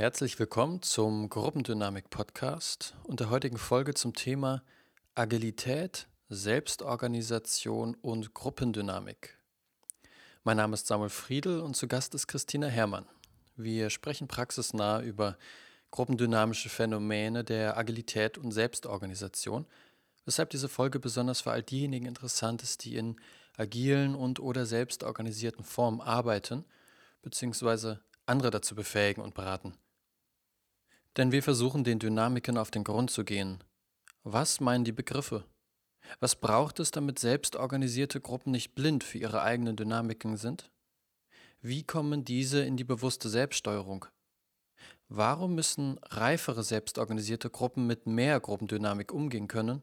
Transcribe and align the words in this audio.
Herzlich 0.00 0.38
willkommen 0.38 0.80
zum 0.80 1.28
Gruppendynamik-Podcast 1.28 2.96
und 3.02 3.20
der 3.20 3.28
heutigen 3.28 3.58
Folge 3.58 3.92
zum 3.92 4.14
Thema 4.14 4.62
Agilität, 5.14 6.08
Selbstorganisation 6.30 7.94
und 8.00 8.32
Gruppendynamik. 8.32 9.36
Mein 10.42 10.56
Name 10.56 10.72
ist 10.72 10.86
Samuel 10.86 11.10
Friedl 11.10 11.60
und 11.60 11.76
zu 11.76 11.86
Gast 11.86 12.14
ist 12.14 12.28
Christina 12.28 12.68
Herrmann. 12.68 13.04
Wir 13.56 13.90
sprechen 13.90 14.26
praxisnah 14.26 15.02
über 15.02 15.36
gruppendynamische 15.90 16.70
Phänomene 16.70 17.44
der 17.44 17.76
Agilität 17.76 18.38
und 18.38 18.52
Selbstorganisation, 18.52 19.66
weshalb 20.24 20.48
diese 20.48 20.70
Folge 20.70 20.98
besonders 20.98 21.42
für 21.42 21.50
all 21.50 21.62
diejenigen 21.62 22.06
interessant 22.06 22.62
ist, 22.62 22.86
die 22.86 22.96
in 22.96 23.16
agilen 23.58 24.14
und 24.14 24.40
oder 24.40 24.64
selbstorganisierten 24.64 25.62
Formen 25.62 26.00
arbeiten 26.00 26.64
bzw. 27.20 27.96
andere 28.24 28.50
dazu 28.50 28.74
befähigen 28.74 29.20
und 29.20 29.34
beraten. 29.34 29.74
Denn 31.16 31.32
wir 31.32 31.42
versuchen 31.42 31.84
den 31.84 31.98
Dynamiken 31.98 32.56
auf 32.56 32.70
den 32.70 32.84
Grund 32.84 33.10
zu 33.10 33.24
gehen. 33.24 33.62
Was 34.22 34.60
meinen 34.60 34.84
die 34.84 34.92
Begriffe? 34.92 35.44
Was 36.18 36.36
braucht 36.36 36.80
es, 36.80 36.90
damit 36.90 37.18
selbstorganisierte 37.18 38.20
Gruppen 38.20 38.52
nicht 38.52 38.74
blind 38.74 39.04
für 39.04 39.18
ihre 39.18 39.42
eigenen 39.42 39.76
Dynamiken 39.76 40.36
sind? 40.36 40.70
Wie 41.60 41.82
kommen 41.82 42.24
diese 42.24 42.62
in 42.62 42.76
die 42.76 42.84
bewusste 42.84 43.28
Selbststeuerung? 43.28 44.06
Warum 45.08 45.54
müssen 45.54 45.98
reifere 46.04 46.62
selbstorganisierte 46.62 47.50
Gruppen 47.50 47.86
mit 47.86 48.06
mehr 48.06 48.40
Gruppendynamik 48.40 49.12
umgehen 49.12 49.48
können? 49.48 49.82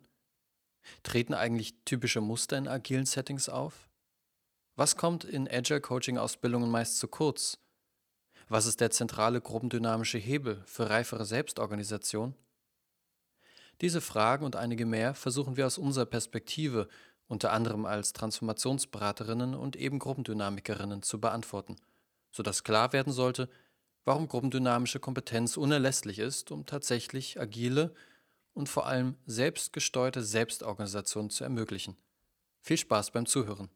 Treten 1.03 1.33
eigentlich 1.33 1.75
typische 1.83 2.21
Muster 2.21 2.57
in 2.57 2.67
agilen 2.67 3.05
Settings 3.05 3.49
auf? 3.49 3.89
Was 4.75 4.95
kommt 4.95 5.23
in 5.23 5.47
Agile 5.49 5.81
Coaching 5.81 6.17
Ausbildungen 6.17 6.69
meist 6.69 6.97
zu 6.97 7.07
kurz? 7.07 7.59
Was 8.49 8.65
ist 8.65 8.79
der 8.79 8.91
zentrale 8.91 9.41
gruppendynamische 9.41 10.17
Hebel 10.17 10.63
für 10.65 10.89
reifere 10.89 11.25
Selbstorganisation? 11.25 12.33
Diese 13.81 13.99
Fragen 13.99 14.45
und 14.45 14.55
einige 14.55 14.85
mehr 14.85 15.13
versuchen 15.13 15.57
wir 15.57 15.67
aus 15.67 15.77
unserer 15.77 16.05
Perspektive, 16.05 16.87
unter 17.27 17.51
anderem 17.51 17.85
als 17.85 18.13
Transformationsberaterinnen 18.13 19.53
und 19.53 19.75
eben 19.75 19.99
Gruppendynamikerinnen, 19.99 21.03
zu 21.03 21.19
beantworten, 21.19 21.75
sodass 22.31 22.63
klar 22.63 22.93
werden 22.93 23.11
sollte, 23.11 23.49
warum 24.05 24.29
gruppendynamische 24.29 25.01
Kompetenz 25.01 25.57
unerlässlich 25.57 26.19
ist, 26.19 26.49
um 26.49 26.65
tatsächlich 26.65 27.41
agile 27.41 27.93
und 28.53 28.69
vor 28.69 28.87
allem 28.87 29.15
selbstgesteuerte 29.25 30.23
Selbstorganisation 30.23 31.29
zu 31.29 31.43
ermöglichen. 31.43 31.97
Viel 32.61 32.77
Spaß 32.77 33.11
beim 33.11 33.25
Zuhören. 33.25 33.69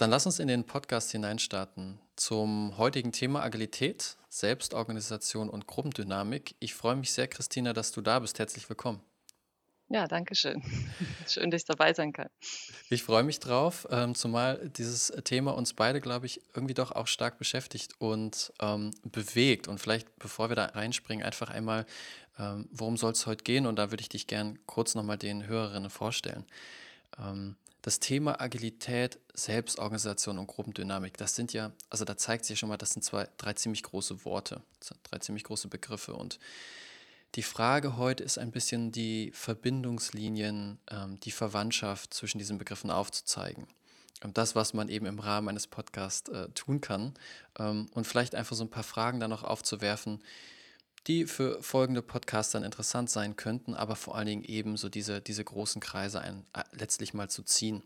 Dann 0.00 0.08
lass 0.08 0.24
uns 0.24 0.38
in 0.38 0.48
den 0.48 0.64
Podcast 0.64 1.12
hineinstarten 1.12 2.00
zum 2.16 2.78
heutigen 2.78 3.12
Thema 3.12 3.42
Agilität, 3.42 4.16
Selbstorganisation 4.30 5.50
und 5.50 5.66
Gruppendynamik. 5.66 6.54
Ich 6.58 6.72
freue 6.72 6.96
mich 6.96 7.12
sehr, 7.12 7.28
Christina, 7.28 7.74
dass 7.74 7.92
du 7.92 8.00
da 8.00 8.18
bist. 8.18 8.38
Herzlich 8.38 8.66
willkommen. 8.70 9.02
Ja, 9.90 10.08
danke 10.08 10.34
schön. 10.34 10.62
Schön, 11.28 11.50
dass 11.50 11.60
ich 11.60 11.66
dabei 11.66 11.92
sein 11.92 12.14
kann. 12.14 12.30
Ich 12.88 13.02
freue 13.02 13.24
mich 13.24 13.40
drauf, 13.40 13.86
ähm, 13.90 14.14
zumal 14.14 14.70
dieses 14.70 15.08
Thema 15.24 15.50
uns 15.50 15.74
beide, 15.74 16.00
glaube 16.00 16.24
ich, 16.24 16.40
irgendwie 16.54 16.72
doch 16.72 16.92
auch 16.92 17.06
stark 17.06 17.36
beschäftigt 17.36 17.92
und 17.98 18.54
ähm, 18.62 18.92
bewegt. 19.02 19.68
Und 19.68 19.80
vielleicht, 19.80 20.18
bevor 20.18 20.48
wir 20.48 20.56
da 20.56 20.64
reinspringen, 20.64 21.26
einfach 21.26 21.50
einmal, 21.50 21.84
ähm, 22.38 22.70
worum 22.72 22.96
soll 22.96 23.12
es 23.12 23.26
heute 23.26 23.44
gehen? 23.44 23.66
Und 23.66 23.76
da 23.76 23.90
würde 23.90 24.00
ich 24.00 24.08
dich 24.08 24.26
gern 24.26 24.58
kurz 24.64 24.94
nochmal 24.94 25.18
den 25.18 25.46
Hörerinnen 25.46 25.90
vorstellen. 25.90 26.46
Ähm, 27.18 27.56
das 27.82 28.00
Thema 28.00 28.40
Agilität, 28.40 29.18
Selbstorganisation 29.34 30.38
und 30.38 30.46
Gruppendynamik, 30.46 31.16
das 31.16 31.34
sind 31.34 31.52
ja, 31.52 31.72
also 31.88 32.04
da 32.04 32.16
zeigt 32.16 32.44
sich 32.44 32.58
schon 32.58 32.68
mal, 32.68 32.76
das 32.76 32.90
sind 32.90 33.02
zwei, 33.02 33.28
drei 33.38 33.54
ziemlich 33.54 33.82
große 33.82 34.24
Worte, 34.24 34.62
drei 35.04 35.18
ziemlich 35.18 35.44
große 35.44 35.68
Begriffe. 35.68 36.14
Und 36.14 36.38
die 37.36 37.42
Frage 37.42 37.96
heute 37.96 38.22
ist 38.22 38.38
ein 38.38 38.50
bisschen 38.50 38.92
die 38.92 39.30
Verbindungslinien, 39.32 40.78
ähm, 40.90 41.20
die 41.20 41.30
Verwandtschaft 41.30 42.12
zwischen 42.12 42.38
diesen 42.38 42.58
Begriffen 42.58 42.90
aufzuzeigen. 42.90 43.66
Und 44.22 44.36
das, 44.36 44.54
was 44.54 44.74
man 44.74 44.88
eben 44.88 45.06
im 45.06 45.18
Rahmen 45.18 45.48
eines 45.48 45.66
Podcasts 45.66 46.28
äh, 46.28 46.48
tun 46.50 46.80
kann. 46.80 47.14
Ähm, 47.58 47.86
und 47.94 48.06
vielleicht 48.06 48.34
einfach 48.34 48.56
so 48.56 48.64
ein 48.64 48.70
paar 48.70 48.82
Fragen 48.82 49.20
dann 49.20 49.30
noch 49.30 49.44
aufzuwerfen, 49.44 50.22
die 51.06 51.26
für 51.26 51.62
folgende 51.62 52.02
Podcasts 52.02 52.52
dann 52.52 52.64
interessant 52.64 53.10
sein 53.10 53.36
könnten, 53.36 53.74
aber 53.74 53.96
vor 53.96 54.16
allen 54.16 54.26
Dingen 54.26 54.44
eben 54.44 54.76
so 54.76 54.88
diese, 54.88 55.20
diese 55.20 55.44
großen 55.44 55.80
Kreise 55.80 56.20
ein, 56.20 56.44
äh, 56.52 56.62
letztlich 56.72 57.14
mal 57.14 57.30
zu 57.30 57.42
ziehen. 57.42 57.82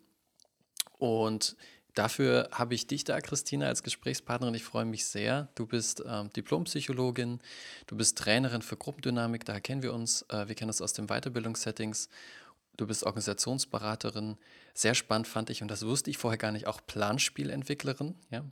Und 0.98 1.56
dafür 1.94 2.48
habe 2.52 2.74
ich 2.74 2.86
dich 2.86 3.04
da, 3.04 3.20
Christina, 3.20 3.66
als 3.66 3.82
Gesprächspartnerin. 3.82 4.54
Ich 4.54 4.64
freue 4.64 4.84
mich 4.84 5.06
sehr. 5.06 5.48
Du 5.54 5.66
bist 5.66 6.02
ähm, 6.06 6.30
Diplompsychologin, 6.32 7.40
du 7.86 7.96
bist 7.96 8.18
Trainerin 8.18 8.62
für 8.62 8.76
Gruppendynamik, 8.76 9.44
daher 9.44 9.60
kennen 9.60 9.82
wir 9.82 9.94
uns. 9.94 10.22
Äh, 10.28 10.48
wir 10.48 10.54
kennen 10.54 10.70
uns 10.70 10.82
aus 10.82 10.92
den 10.92 11.06
Weiterbildungssettings. 11.06 12.08
Du 12.76 12.86
bist 12.86 13.04
Organisationsberaterin. 13.04 14.36
Sehr 14.74 14.94
spannend 14.94 15.28
fand 15.28 15.50
ich, 15.50 15.62
und 15.62 15.68
das 15.68 15.86
wusste 15.86 16.10
ich 16.10 16.18
vorher 16.18 16.38
gar 16.38 16.50
nicht, 16.50 16.66
auch 16.66 16.80
Planspielentwicklerin 16.84 18.16
ja? 18.30 18.44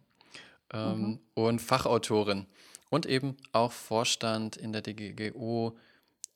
Ähm, 0.72 1.00
mhm. 1.00 1.20
und 1.34 1.60
Fachautorin. 1.60 2.46
Und 2.92 3.06
eben 3.06 3.38
auch 3.52 3.72
Vorstand 3.72 4.58
in 4.58 4.74
der 4.74 4.82
DGGO, 4.82 5.78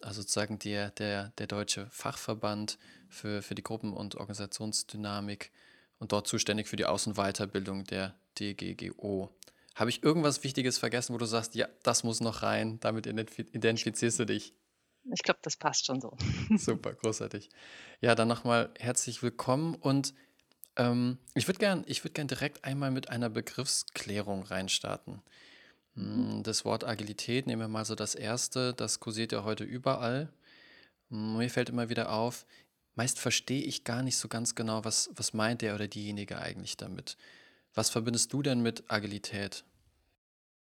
also 0.00 0.22
sozusagen 0.22 0.58
der, 0.58 0.90
der, 0.92 1.28
der 1.36 1.46
deutsche 1.46 1.86
Fachverband 1.90 2.78
für, 3.10 3.42
für 3.42 3.54
die 3.54 3.62
Gruppen- 3.62 3.92
und 3.92 4.14
Organisationsdynamik 4.14 5.52
und 5.98 6.12
dort 6.12 6.26
zuständig 6.26 6.66
für 6.66 6.76
die 6.76 6.86
Aus- 6.86 7.06
und 7.06 7.18
Weiterbildung 7.18 7.84
der 7.84 8.14
DGGO. 8.38 9.36
Habe 9.74 9.90
ich 9.90 10.02
irgendwas 10.02 10.44
Wichtiges 10.44 10.78
vergessen, 10.78 11.12
wo 11.12 11.18
du 11.18 11.26
sagst, 11.26 11.54
ja, 11.56 11.68
das 11.82 12.04
muss 12.04 12.22
noch 12.22 12.42
rein, 12.42 12.80
damit 12.80 13.06
identifizierst 13.06 14.18
du 14.18 14.24
dich? 14.24 14.54
Ich 15.12 15.22
glaube, 15.22 15.40
das 15.42 15.58
passt 15.58 15.84
schon 15.84 16.00
so. 16.00 16.16
Super, 16.56 16.94
großartig. 16.94 17.50
Ja, 18.00 18.14
dann 18.14 18.28
nochmal 18.28 18.72
herzlich 18.78 19.22
willkommen 19.22 19.74
und 19.74 20.14
ähm, 20.76 21.18
ich 21.34 21.48
würde 21.48 21.58
gern, 21.58 21.84
würd 21.86 22.14
gern 22.14 22.28
direkt 22.28 22.64
einmal 22.64 22.90
mit 22.90 23.10
einer 23.10 23.28
Begriffsklärung 23.28 24.44
reinstarten. 24.44 25.20
Hm, 25.96 26.42
das 26.42 26.64
Wort 26.64 26.84
Agilität, 26.84 27.46
nehmen 27.46 27.62
wir 27.62 27.68
mal 27.68 27.84
so 27.84 27.94
das 27.94 28.14
erste, 28.14 28.74
das 28.74 29.00
kursiert 29.00 29.32
ja 29.32 29.44
heute 29.44 29.64
überall. 29.64 30.32
Hm, 31.10 31.38
mir 31.38 31.50
fällt 31.50 31.70
immer 31.70 31.88
wieder 31.88 32.12
auf, 32.12 32.46
meist 32.94 33.18
verstehe 33.18 33.62
ich 33.62 33.84
gar 33.84 34.02
nicht 34.02 34.16
so 34.16 34.28
ganz 34.28 34.54
genau, 34.54 34.84
was, 34.84 35.10
was 35.14 35.32
meint 35.32 35.62
der 35.62 35.74
oder 35.74 35.88
diejenige 35.88 36.38
eigentlich 36.38 36.76
damit. 36.76 37.16
Was 37.74 37.90
verbindest 37.90 38.32
du 38.32 38.42
denn 38.42 38.62
mit 38.62 38.84
Agilität? 38.90 39.64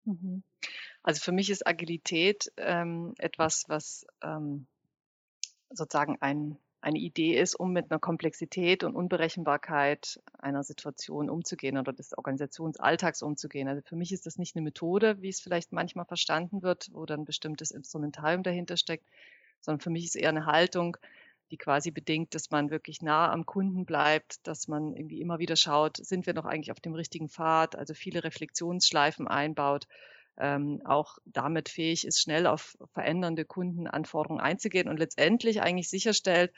Mhm. 0.04 0.42
Also 1.02 1.20
für 1.20 1.32
mich 1.32 1.50
ist 1.50 1.66
Agilität 1.66 2.52
ähm, 2.56 3.14
etwas, 3.18 3.64
was 3.68 4.06
ähm, 4.22 4.66
sozusagen 5.70 6.18
ein 6.20 6.58
eine 6.80 6.98
Idee 6.98 7.38
ist, 7.38 7.54
um 7.54 7.72
mit 7.72 7.90
einer 7.90 8.00
Komplexität 8.00 8.84
und 8.84 8.94
Unberechenbarkeit 8.94 10.20
einer 10.38 10.62
Situation 10.62 11.28
umzugehen 11.28 11.76
oder 11.76 11.92
des 11.92 12.16
Organisationsalltags 12.16 13.22
umzugehen. 13.22 13.68
Also 13.68 13.82
für 13.84 13.96
mich 13.96 14.12
ist 14.12 14.26
das 14.26 14.38
nicht 14.38 14.56
eine 14.56 14.62
Methode, 14.62 15.20
wie 15.20 15.28
es 15.28 15.40
vielleicht 15.40 15.72
manchmal 15.72 16.06
verstanden 16.06 16.62
wird, 16.62 16.88
wo 16.92 17.04
dann 17.04 17.24
bestimmtes 17.24 17.70
Instrumentarium 17.70 18.42
dahinter 18.42 18.76
steckt, 18.76 19.06
sondern 19.60 19.80
für 19.80 19.90
mich 19.90 20.06
ist 20.06 20.16
eher 20.16 20.30
eine 20.30 20.46
Haltung, 20.46 20.96
die 21.50 21.58
quasi 21.58 21.90
bedingt, 21.90 22.34
dass 22.34 22.50
man 22.50 22.70
wirklich 22.70 23.02
nah 23.02 23.30
am 23.30 23.44
Kunden 23.44 23.84
bleibt, 23.84 24.46
dass 24.46 24.68
man 24.68 24.94
irgendwie 24.94 25.20
immer 25.20 25.38
wieder 25.38 25.56
schaut, 25.56 25.96
sind 25.96 26.26
wir 26.26 26.32
noch 26.32 26.44
eigentlich 26.44 26.70
auf 26.70 26.80
dem 26.80 26.94
richtigen 26.94 27.28
Pfad, 27.28 27.76
also 27.76 27.92
viele 27.92 28.24
Reflexionsschleifen 28.24 29.26
einbaut, 29.28 29.86
ähm, 30.38 30.82
auch 30.84 31.18
damit 31.24 31.68
fähig 31.68 32.06
ist, 32.06 32.20
schnell 32.20 32.46
auf 32.46 32.76
verändernde 32.92 33.44
Kundenanforderungen 33.44 34.42
einzugehen 34.42 34.88
und 34.88 34.98
letztendlich 34.98 35.60
eigentlich 35.60 35.88
sicherstellt, 35.88 36.52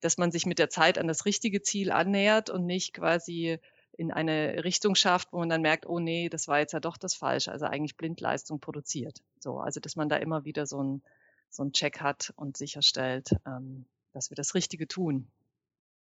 dass 0.00 0.18
man 0.18 0.30
sich 0.30 0.46
mit 0.46 0.58
der 0.58 0.70
Zeit 0.70 0.98
an 0.98 1.08
das 1.08 1.24
richtige 1.24 1.62
Ziel 1.62 1.90
annähert 1.90 2.50
und 2.50 2.66
nicht 2.66 2.92
quasi 2.92 3.58
in 3.96 4.12
eine 4.12 4.62
Richtung 4.62 4.94
schafft, 4.94 5.32
wo 5.32 5.38
man 5.38 5.48
dann 5.48 5.62
merkt, 5.62 5.86
oh 5.86 5.98
nee, 5.98 6.28
das 6.28 6.48
war 6.48 6.58
jetzt 6.58 6.72
ja 6.72 6.80
doch 6.80 6.98
das 6.98 7.14
Falsche, 7.14 7.50
also 7.50 7.64
eigentlich 7.64 7.96
Blindleistung 7.96 8.60
produziert. 8.60 9.22
So, 9.40 9.58
also 9.58 9.80
dass 9.80 9.96
man 9.96 10.08
da 10.08 10.16
immer 10.16 10.44
wieder 10.44 10.66
so 10.66 10.82
ein 10.82 11.02
so 11.48 11.68
Check 11.70 12.00
hat 12.00 12.32
und 12.36 12.56
sicherstellt, 12.56 13.30
ähm, 13.46 13.86
dass 14.12 14.30
wir 14.30 14.34
das 14.34 14.54
Richtige 14.54 14.86
tun. 14.86 15.28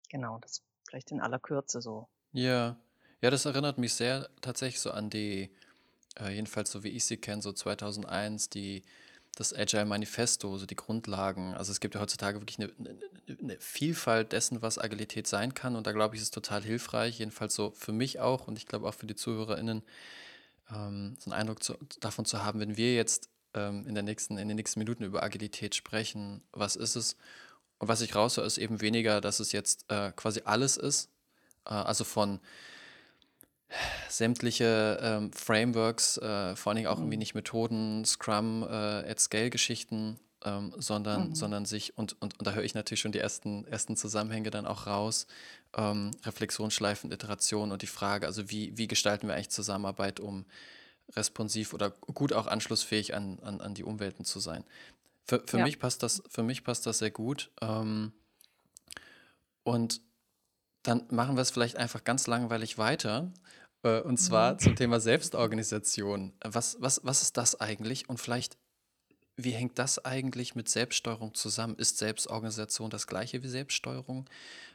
Genau, 0.10 0.40
das 0.40 0.64
vielleicht 0.88 1.12
in 1.12 1.22
aller 1.22 1.40
Kürze 1.40 1.82
so. 1.82 2.08
Ja, 2.32 2.78
ja, 3.22 3.30
das 3.30 3.46
erinnert 3.46 3.78
mich 3.78 3.94
sehr 3.94 4.30
tatsächlich 4.42 4.82
so 4.82 4.92
an 4.92 5.10
die 5.10 5.50
äh, 6.20 6.32
jedenfalls 6.32 6.72
so 6.72 6.84
wie 6.84 6.90
ich 6.90 7.06
sie 7.06 7.18
kenne, 7.18 7.42
so 7.42 7.52
2001, 7.52 8.50
die, 8.50 8.84
das 9.36 9.54
Agile 9.54 9.86
Manifesto, 9.86 10.58
so 10.58 10.66
die 10.66 10.76
Grundlagen. 10.76 11.54
Also 11.56 11.72
es 11.72 11.80
gibt 11.80 11.96
ja 11.96 12.02
heutzutage 12.02 12.40
wirklich 12.40 12.60
eine, 12.60 12.72
eine, 12.80 13.38
eine 13.40 13.58
Vielfalt 13.60 14.32
dessen, 14.32 14.62
was 14.62 14.78
Agilität 14.78 15.28
sein 15.28 15.54
kann. 15.54 15.76
Und 15.76 15.88
da 15.88 15.92
glaube 15.92 16.16
ich, 16.16 16.22
ist 16.22 16.28
es 16.28 16.32
total 16.32 16.62
hilfreich, 16.64 17.20
jedenfalls 17.20 17.56
so 17.56 17.72
für 17.72 17.92
mich 17.92 18.20
auch 18.20 18.48
und 18.48 18.58
ich 18.58 18.68
glaube 18.68 18.88
auch 18.88 18.94
für 18.94 19.08
die 19.08 19.16
ZuhörerInnen, 19.16 19.84
ähm, 20.72 21.16
so 21.20 21.32
einen 21.32 21.40
Eindruck 21.40 21.64
zu, 21.64 21.78
davon 22.00 22.26
zu 22.26 22.44
haben, 22.44 22.60
wenn 22.60 22.78
wir 22.78 22.96
jetzt 22.96 23.30
ähm, 23.54 23.86
in, 23.88 23.96
der 23.96 24.04
nächsten, 24.04 24.38
in 24.38 24.48
den 24.48 24.58
nächsten 24.58 24.80
Minuten 24.80 25.04
über 25.04 25.24
Agilität 25.24 25.76
sprechen, 25.76 26.42
was 26.52 26.76
ist 26.76 26.96
es? 26.96 27.18
Und 27.80 27.88
was 27.88 28.02
ich 28.02 28.16
raushöre, 28.16 28.46
ist 28.46 28.58
eben 28.58 28.82
weniger, 28.82 29.20
dass 29.20 29.40
es 29.40 29.52
jetzt 29.52 29.86
äh, 29.90 30.12
quasi 30.16 30.42
alles 30.46 30.78
ist. 30.78 31.10
Äh, 31.66 31.74
also 31.74 32.04
von 32.04 32.40
sämtliche 34.10 35.00
ähm, 35.02 35.32
Frameworks, 35.34 36.18
äh, 36.18 36.56
vor 36.56 36.72
allen 36.72 36.78
Dingen 36.78 36.88
auch 36.88 36.98
irgendwie 37.00 37.16
Mhm. 37.16 37.20
nicht 37.20 37.36
Methoden, 37.36 38.06
Scrum, 38.06 38.64
äh, 38.64 39.10
At-Scale-Geschichten, 39.10 40.20
ähm, 40.46 40.74
sondern, 40.78 41.30
Mhm. 41.30 41.36
sondern 41.36 41.66
sich, 41.66 41.98
und, 41.98 42.22
und, 42.22 42.38
und 42.40 42.46
da 42.48 42.52
höre 42.54 42.64
ich 42.64 42.76
natürlich 42.76 43.02
schon 43.02 43.12
die 43.14 43.20
ersten, 43.20 43.66
ersten 43.66 43.96
Zusammenhänge 43.96 44.52
dann 44.52 44.68
auch 44.68 44.88
raus, 44.88 45.26
ähm, 45.76 46.12
Reflexionsschleifen, 46.26 47.12
Iteration 47.12 47.72
und 47.72 47.82
die 47.82 47.88
Frage, 47.88 48.28
also 48.28 48.50
wie, 48.50 48.78
wie 48.78 48.88
gestalten 48.88 49.28
wir 49.28 49.36
eigentlich 49.36 49.50
Zusammenarbeit, 49.50 50.20
um 50.20 50.46
responsiv 51.16 51.74
oder 51.74 51.92
gut 51.92 52.34
auch 52.34 52.48
anschlussfähig 52.48 53.16
an, 53.16 53.40
an, 53.42 53.62
an 53.62 53.74
die 53.74 53.84
Umwelten 53.84 54.26
zu 54.26 54.40
sein. 54.40 54.64
Für, 55.26 55.42
für 55.46 55.58
Ja. 55.58 55.64
mich 55.64 55.80
passt 55.80 56.04
das, 56.04 56.22
für 56.30 56.44
mich 56.44 56.64
passt 56.64 56.86
das 56.86 57.00
sehr 57.00 57.12
gut. 57.12 57.52
Ähm, 57.62 58.14
und 59.64 60.02
dann 60.84 61.06
machen 61.12 61.36
wir 61.38 61.42
es 61.42 61.52
vielleicht 61.52 61.78
einfach 61.78 62.04
ganz 62.04 62.28
langweilig 62.28 62.78
weiter. 62.78 63.32
Äh, 63.84 64.02
und 64.02 64.18
zwar 64.18 64.54
Mhm. 64.54 64.60
zum 64.60 64.76
Thema 64.76 65.00
Selbstorganisation. 65.00 66.34
Was, 66.44 66.78
was, 66.82 67.02
was 67.04 67.22
ist 67.22 67.38
das 67.38 67.60
eigentlich? 67.60 68.10
Und 68.10 68.20
vielleicht, 68.20 68.58
wie 69.38 69.52
hängt 69.52 69.80
das 69.80 70.04
eigentlich 70.06 70.56
mit 70.56 70.70
Selbststeuerung 70.70 71.34
zusammen? 71.36 71.78
Ist 71.78 71.98
Selbstorganisation 72.00 72.90
das 72.92 73.08
gleiche 73.08 73.44
wie 73.44 73.50
Selbststeuerung? 73.50 74.30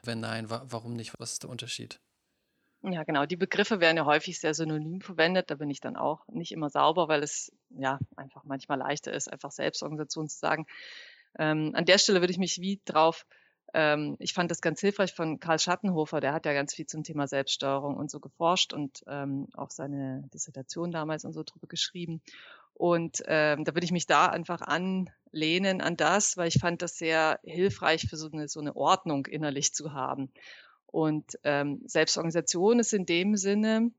Wenn 0.05 0.21
nein, 0.21 0.51
wa 0.51 0.65
warum 0.69 0.95
nicht? 0.95 1.15
Was 1.19 1.33
ist 1.35 1.45
der 1.45 1.51
Unterschied? 1.51 2.01
Ja, 2.83 3.03
genau. 3.03 3.27
Die 3.27 3.37
Begriffe 3.37 3.81
werden 3.81 3.97
ja 3.97 4.05
häufig 4.05 4.39
sehr 4.39 4.55
synonym 4.55 5.01
verwendet. 5.01 5.51
Da 5.51 5.57
bin 5.57 5.69
ich 5.69 5.81
dann 5.81 5.97
auch 5.97 6.27
nicht 6.29 6.53
immer 6.53 6.71
sauber, 6.71 7.09
weil 7.09 7.23
es 7.25 7.51
ja 7.71 7.99
einfach 8.17 8.45
manchmal 8.45 8.79
leichter 8.79 9.13
ist, 9.13 9.31
einfach 9.33 9.51
Selbstorganisation 9.51 10.29
zu 10.29 10.39
sagen. 10.39 10.67
Ähm, 11.39 11.73
an 11.75 11.85
der 11.87 11.99
Stelle 11.99 12.21
würde 12.21 12.33
ich 12.33 12.39
mich 12.39 12.61
wie 12.61 12.81
drauf, 12.85 13.27
ähm, 13.75 14.17
ich 14.19 14.33
fand 14.33 14.51
das 14.51 14.61
ganz 14.61 14.81
hilfreich 14.81 15.13
von 15.13 15.41
Karl 15.41 15.59
Schattenhofer, 15.59 16.21
der 16.21 16.33
hat 16.33 16.47
ja 16.47 16.53
ganz 16.53 16.75
viel 16.75 16.87
zum 16.87 17.03
Thema 17.05 17.27
Selbststeuerung 17.27 17.97
und 17.97 18.11
so 18.11 18.21
geforscht 18.21 18.73
und 18.73 19.03
ähm, 19.07 19.49
auch 19.55 19.71
seine 19.71 20.29
Dissertation 20.33 20.91
damals 20.91 21.25
und 21.25 21.33
so 21.33 21.43
drüber 21.43 21.67
geschrieben. 21.67 22.23
Und 22.75 23.23
ähm, 23.27 23.65
da 23.65 23.75
würde 23.75 23.85
ich 23.85 23.93
mich 23.93 24.07
da 24.07 24.27
einfach 24.27 24.63
anlehnen 24.63 25.81
an 25.81 25.97
das, 25.97 26.37
weil 26.37 26.49
ich 26.49 26.61
fand 26.61 26.81
das 26.81 26.97
sehr 26.97 27.41
hilfreich 27.43 28.09
für 28.09 28.17
so 28.17 28.31
eine, 28.31 28.49
so 28.49 28.61
eine 28.61 28.77
Ordnung 28.77 29.27
innerlich 29.27 29.75
zu 29.75 29.93
haben. 29.93 30.31
Und 30.87 31.39
ähm, 31.43 31.83
Selbstorganisation 31.87 32.79
ist 32.79 32.95
in 32.95 33.05
dem 33.05 33.37
Sinne, 33.37 33.91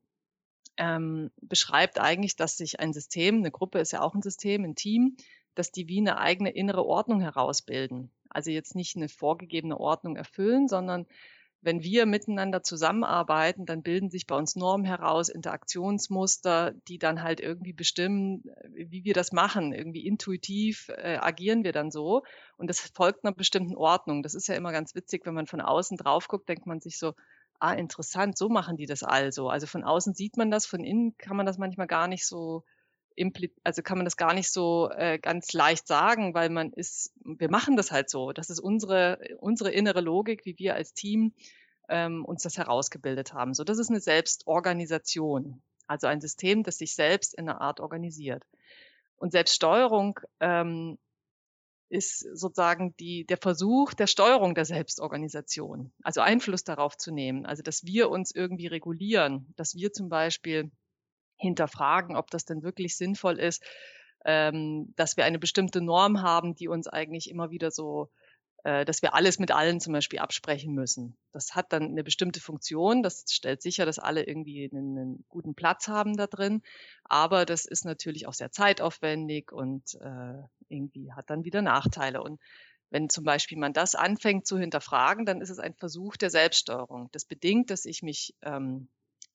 ähm, 0.78 1.30
beschreibt 1.42 2.00
eigentlich, 2.00 2.38
dass 2.38 2.58
sich 2.58 2.80
ein 2.80 2.94
System, 2.94 3.40
eine 3.40 3.52
Gruppe 3.52 3.80
ist 3.80 3.92
ja 3.92 4.02
auch 4.02 4.16
ein 4.16 4.22
System, 4.22 4.64
ein 4.64 4.76
Team, 4.76 5.18
dass 5.60 5.72
die 5.72 5.88
wie 5.90 6.00
eine 6.00 6.18
eigene 6.18 6.52
innere 6.52 6.86
Ordnung 6.86 7.20
herausbilden. 7.20 8.12
Also 8.30 8.50
jetzt 8.50 8.76
nicht 8.76 8.96
eine 8.96 9.10
vorgegebene 9.10 9.80
Ordnung 9.80 10.16
erfüllen, 10.16 10.68
sondern 10.68 11.06
wenn 11.62 11.84
wir 11.84 12.06
miteinander 12.06 12.64
zusammenarbeiten, 12.64 13.66
dann 13.66 13.84
bilden 13.84 14.10
sich 14.10 14.26
bei 14.26 14.38
uns 14.38 14.56
Normen 14.56 14.86
heraus, 14.86 15.28
Interaktionsmuster, 15.28 16.72
die 16.88 16.98
dann 16.98 17.22
halt 17.22 17.42
irgendwie 17.42 17.74
bestimmen, 17.74 18.44
wie 18.74 19.04
wir 19.04 19.14
das 19.14 19.34
machen. 19.34 19.74
Irgendwie 19.74 20.08
intuitiv 20.08 20.88
äh, 20.96 21.18
agieren 21.18 21.66
wir 21.66 21.74
dann 21.74 21.92
so. 21.92 22.24
Und 22.56 22.70
das 22.70 22.80
folgt 22.80 23.26
einer 23.26 23.36
bestimmten 23.36 23.76
Ordnung. 23.76 24.24
Das 24.24 24.36
ist 24.36 24.48
ja 24.48 24.56
immer 24.56 24.72
ganz 24.72 24.96
witzig, 24.96 25.26
wenn 25.26 25.34
man 25.34 25.48
von 25.48 25.60
außen 25.60 25.98
drauf 25.98 26.30
guckt, 26.30 26.48
denkt 26.48 26.66
man 26.66 26.80
sich 26.80 26.98
so, 26.98 27.14
ah, 27.60 27.74
interessant, 27.74 28.38
so 28.38 28.48
machen 28.48 28.78
die 28.78 28.86
das 28.86 29.04
also. 29.04 29.50
Also 29.50 29.68
von 29.68 29.84
außen 29.84 30.14
sieht 30.14 30.38
man 30.38 30.50
das, 30.50 30.66
von 30.66 30.86
innen 30.86 31.18
kann 31.18 31.36
man 31.36 31.46
das 31.46 31.58
manchmal 31.58 31.88
gar 31.88 32.08
nicht 32.08 32.26
so 32.26 32.64
also 33.64 33.82
kann 33.82 33.98
man 33.98 34.06
das 34.06 34.18
gar 34.18 34.34
nicht 34.34 34.52
so 34.52 34.90
äh, 34.92 35.20
ganz 35.20 35.54
leicht 35.54 35.88
sagen, 35.88 36.34
weil 36.34 36.50
man 36.50 36.72
ist, 36.72 37.12
wir 37.24 37.50
machen 37.50 37.76
das 37.76 37.92
halt 37.92 38.10
so. 38.10 38.32
Das 38.32 38.50
ist 38.50 38.60
unsere, 38.60 39.20
unsere 39.40 39.72
innere 39.72 40.02
Logik, 40.02 40.46
wie 40.46 40.58
wir 40.58 40.76
als 40.76 40.94
Team 40.94 41.34
ähm, 41.90 42.24
uns 42.24 42.44
das 42.44 42.58
herausgebildet 42.58 43.34
haben. 43.34 43.54
So, 43.54 43.64
das 43.64 43.78
ist 43.78 43.90
eine 43.90 44.00
Selbstorganisation. 44.00 45.62
Also 45.88 46.08
ein 46.08 46.22
System, 46.22 46.64
das 46.64 46.78
sich 46.78 46.94
selbst 46.94 47.34
in 47.34 47.50
einer 47.50 47.62
Art 47.62 47.80
organisiert. 47.80 48.44
Und 49.18 49.32
Selbststeuerung 49.32 50.20
ähm, 50.40 50.98
ist 51.90 52.20
sozusagen 52.20 52.96
die, 52.98 53.26
der 53.26 53.38
Versuch 53.38 53.94
der 53.94 54.08
Steuerung 54.08 54.54
der 54.54 54.66
Selbstorganisation, 54.66 55.92
also 56.04 56.22
Einfluss 56.22 56.64
darauf 56.64 56.96
zu 56.96 57.12
nehmen, 57.12 57.46
also 57.46 57.64
dass 57.64 57.84
wir 57.84 58.10
uns 58.12 58.34
irgendwie 58.34 58.68
regulieren, 58.68 59.52
dass 59.58 59.76
wir 59.76 59.92
zum 59.92 60.08
Beispiel 60.08 60.72
hinterfragen, 61.40 62.16
ob 62.16 62.30
das 62.30 62.46
denn 62.46 62.64
wirklich 62.64 62.98
sinnvoll 62.98 63.40
ist, 63.40 63.64
ähm, 64.26 64.94
dass 64.96 65.18
wir 65.18 65.26
eine 65.26 65.40
bestimmte 65.40 65.82
Norm 65.82 66.22
haben, 66.22 66.56
die 66.56 66.68
uns 66.68 66.88
eigentlich 66.88 67.30
immer 67.30 67.52
wieder 67.52 67.72
so, 67.72 68.10
äh, 68.64 68.84
dass 68.84 69.02
wir 69.02 69.14
alles 69.14 69.40
mit 69.40 69.52
allen 69.52 69.80
zum 69.80 69.94
Beispiel 69.94 70.20
absprechen 70.20 70.74
müssen. 70.74 71.18
Das 71.32 71.56
hat 71.56 71.72
dann 71.72 71.84
eine 71.84 72.04
bestimmte 72.04 72.42
Funktion, 72.42 73.02
das 73.02 73.24
stellt 73.30 73.62
sicher, 73.62 73.86
dass 73.86 74.00
alle 74.00 74.24
irgendwie 74.24 74.70
einen, 74.72 74.98
einen 74.98 75.26
guten 75.30 75.56
Platz 75.56 75.88
haben 75.88 76.18
da 76.18 76.28
drin, 76.28 76.62
aber 77.06 77.46
das 77.46 77.66
ist 77.66 77.86
natürlich 77.86 78.28
auch 78.28 78.34
sehr 78.34 78.52
zeitaufwendig 78.52 79.52
und 79.52 79.96
äh, 80.02 80.44
irgendwie 80.68 81.14
hat 81.14 81.30
dann 81.30 81.46
wieder 81.46 81.62
Nachteile. 81.62 82.22
Und 82.22 82.42
wenn 82.90 83.08
zum 83.08 83.24
Beispiel 83.24 83.58
man 83.58 83.72
das 83.72 83.96
anfängt 83.96 84.48
zu 84.48 84.58
hinterfragen, 84.58 85.26
dann 85.26 85.42
ist 85.42 85.52
es 85.52 85.60
ein 85.60 85.76
Versuch 85.76 86.18
der 86.18 86.30
Selbststeuerung. 86.30 87.10
Das 87.12 87.24
bedingt, 87.24 87.70
dass 87.70 87.86
ich 87.86 88.02
mich 88.02 88.36
ähm, 88.42 88.90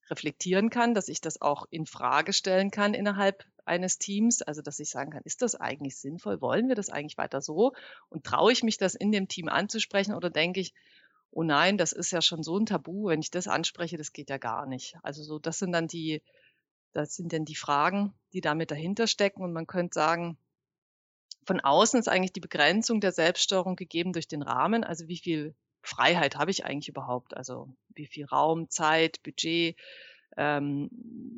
reflektieren 0.09 0.69
kann, 0.69 0.93
dass 0.93 1.07
ich 1.07 1.21
das 1.21 1.41
auch 1.41 1.65
in 1.69 1.85
Frage 1.85 2.33
stellen 2.33 2.71
kann 2.71 2.93
innerhalb 2.93 3.45
eines 3.65 3.97
Teams, 3.97 4.41
also 4.41 4.61
dass 4.61 4.79
ich 4.79 4.89
sagen 4.89 5.11
kann, 5.11 5.23
ist 5.23 5.41
das 5.41 5.55
eigentlich 5.55 5.97
sinnvoll? 5.97 6.41
Wollen 6.41 6.67
wir 6.67 6.75
das 6.75 6.89
eigentlich 6.89 7.17
weiter 7.17 7.41
so? 7.41 7.73
Und 8.09 8.23
traue 8.23 8.51
ich 8.51 8.63
mich 8.63 8.77
das 8.77 8.95
in 8.95 9.11
dem 9.11 9.27
Team 9.27 9.49
anzusprechen 9.49 10.13
oder 10.13 10.29
denke 10.29 10.59
ich, 10.59 10.73
oh 11.31 11.43
nein, 11.43 11.77
das 11.77 11.91
ist 11.91 12.11
ja 12.11 12.21
schon 12.21 12.43
so 12.43 12.57
ein 12.57 12.65
Tabu, 12.65 13.07
wenn 13.07 13.19
ich 13.19 13.31
das 13.31 13.47
anspreche, 13.47 13.97
das 13.97 14.13
geht 14.13 14.29
ja 14.29 14.37
gar 14.37 14.65
nicht. 14.65 14.95
Also 15.03 15.23
so, 15.23 15.39
das 15.39 15.59
sind 15.59 15.71
dann 15.71 15.87
die, 15.87 16.21
das 16.93 17.15
sind 17.15 17.33
dann 17.33 17.45
die 17.45 17.55
Fragen, 17.55 18.13
die 18.33 18.41
damit 18.41 18.71
dahinter 18.71 19.07
stecken 19.07 19.43
und 19.43 19.51
man 19.51 19.67
könnte 19.67 19.95
sagen, 19.95 20.37
von 21.45 21.59
außen 21.59 21.99
ist 21.99 22.07
eigentlich 22.07 22.33
die 22.33 22.39
Begrenzung 22.39 23.01
der 23.01 23.11
Selbststeuerung 23.11 23.75
gegeben 23.75 24.13
durch 24.13 24.27
den 24.27 24.41
Rahmen, 24.41 24.83
also 24.83 25.07
wie 25.07 25.17
viel 25.17 25.55
Freiheit 25.87 26.35
habe 26.35 26.51
ich 26.51 26.65
eigentlich 26.65 26.89
überhaupt? 26.89 27.35
Also 27.35 27.69
wie 27.89 28.07
viel 28.07 28.25
Raum, 28.25 28.69
Zeit, 28.69 29.21
Budget, 29.23 29.77
ähm, 30.37 30.89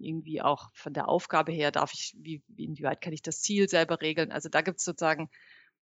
irgendwie 0.01 0.41
auch 0.41 0.69
von 0.73 0.93
der 0.93 1.07
Aufgabe 1.07 1.51
her 1.51 1.71
darf 1.71 1.93
ich, 1.93 2.15
wie, 2.17 2.41
inwieweit 2.55 3.01
kann 3.01 3.13
ich 3.13 3.21
das 3.21 3.41
Ziel 3.41 3.69
selber 3.69 4.01
regeln? 4.01 4.31
Also 4.31 4.49
da 4.49 4.61
gibt 4.61 4.79
es 4.79 4.85
sozusagen, 4.85 5.29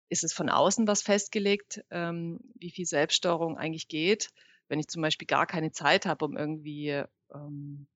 ist 0.09 0.25
es 0.25 0.33
von 0.33 0.49
außen 0.49 0.87
was 0.87 1.03
festgelegt, 1.03 1.85
ähm, 1.91 2.41
wie 2.55 2.71
viel 2.71 2.87
Selbststeuerung 2.87 3.57
eigentlich 3.57 3.89
geht. 3.89 4.31
Wenn 4.69 4.81
ich 4.81 4.89
zum 4.89 5.03
Beispiel 5.03 5.27
gar 5.27 5.47
keine 5.47 5.73
Zeit 5.73 6.07
habe, 6.07 6.25
um 6.25 6.37
irgendwie 6.37 7.05
ähm, 7.33 7.87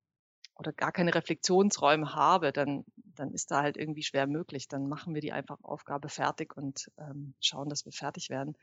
oder 0.57 0.73
gar 0.73 0.93
keine 0.93 1.15
Reflexionsräume 1.15 2.15
habe, 2.15 2.53
dann, 2.53 2.85
dann 2.97 3.33
ist 3.33 3.51
da 3.51 3.63
halt 3.63 3.77
irgendwie 3.77 4.03
schwer 4.03 4.27
möglich. 4.27 4.69
Dann 4.69 4.89
machen 4.89 5.15
wir 5.15 5.23
die 5.23 5.33
einfach 5.33 5.59
Aufgabe 5.63 6.09
fertig 6.09 6.57
und 6.57 6.91
ähm, 6.99 7.35
schauen, 7.41 7.71
dass 7.71 7.87
wir 7.87 7.93
fertig 7.93 8.29
werden. 8.29 8.57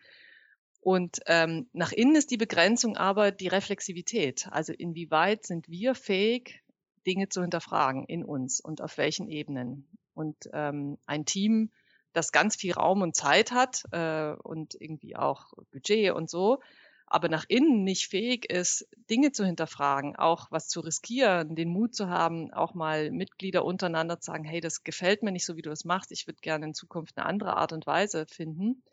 Und 0.88 1.20
ähm, 1.26 1.68
nach 1.74 1.92
innen 1.92 2.16
ist 2.16 2.32
die 2.32 2.38
Begrenzung 2.38 2.96
aber 2.96 3.32
die 3.32 3.50
Reflexivität. 3.50 4.48
Also 4.52 4.72
inwieweit 4.72 5.46
sind 5.46 5.68
wir 5.68 5.96
fähig, 5.96 6.64
Dinge 7.06 7.28
zu 7.28 7.42
hinterfragen 7.42 8.06
in 8.06 8.24
uns 8.24 8.62
und 8.62 8.80
auf 8.80 8.98
welchen 8.98 9.28
Ebenen. 9.28 9.86
Und 10.14 10.38
ähm, 10.54 10.98
ein 11.06 11.26
Team, 11.26 11.72
das 12.14 12.32
ganz 12.32 12.56
viel 12.56 12.72
Raum 12.72 13.02
und 13.02 13.18
Zeit 13.18 13.52
hat 13.52 13.84
äh, 13.92 14.32
und 14.42 14.80
irgendwie 14.80 15.18
auch 15.18 15.52
Budget 15.74 16.14
und 16.14 16.30
so, 16.30 16.62
aber 17.06 17.28
nach 17.28 17.44
innen 17.50 17.84
nicht 17.84 18.08
fähig 18.08 18.50
ist, 18.50 18.88
Dinge 19.10 19.34
zu 19.34 19.44
hinterfragen, 19.44 20.16
auch 20.16 20.50
was 20.52 20.70
zu 20.70 20.80
riskieren, 20.80 21.58
den 21.58 21.68
Mut 21.68 21.96
zu 21.96 22.08
haben, 22.08 22.54
auch 22.54 22.76
mal 22.76 23.12
Mitglieder 23.12 23.66
untereinander 23.66 24.22
zu 24.22 24.32
sagen, 24.32 24.46
hey, 24.46 24.62
das 24.62 24.86
gefällt 24.86 25.22
mir 25.22 25.34
nicht 25.34 25.46
so, 25.46 25.58
wie 25.58 25.64
du 25.64 25.70
das 25.70 25.84
machst, 25.84 26.14
ich 26.14 26.28
würde 26.28 26.40
gerne 26.40 26.68
in 26.68 26.74
Zukunft 26.74 27.18
eine 27.18 27.26
andere 27.26 27.58
Art 27.58 27.74
und 27.74 27.86
Weise 27.86 28.26
finden. 28.26 28.84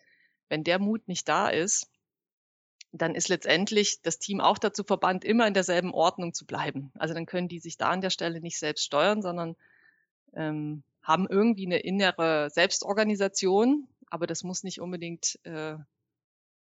Wenn 0.48 0.64
der 0.64 0.78
Mut 0.78 1.08
nicht 1.08 1.28
da 1.28 1.48
ist, 1.48 1.88
dann 2.92 3.14
ist 3.14 3.28
letztendlich 3.28 4.02
das 4.02 4.18
Team 4.18 4.40
auch 4.40 4.58
dazu 4.58 4.84
verbannt, 4.84 5.24
immer 5.24 5.46
in 5.46 5.54
derselben 5.54 5.92
Ordnung 5.92 6.32
zu 6.32 6.46
bleiben. 6.46 6.92
Also 6.96 7.12
dann 7.12 7.26
können 7.26 7.48
die 7.48 7.58
sich 7.58 7.76
da 7.76 7.90
an 7.90 8.00
der 8.00 8.10
Stelle 8.10 8.40
nicht 8.40 8.58
selbst 8.58 8.84
steuern, 8.84 9.20
sondern 9.20 9.56
ähm, 10.34 10.84
haben 11.02 11.26
irgendwie 11.28 11.66
eine 11.66 11.78
innere 11.78 12.50
Selbstorganisation, 12.50 13.88
aber 14.10 14.26
das 14.26 14.44
muss 14.44 14.62
nicht 14.62 14.80
unbedingt 14.80 15.40
äh, 15.44 15.76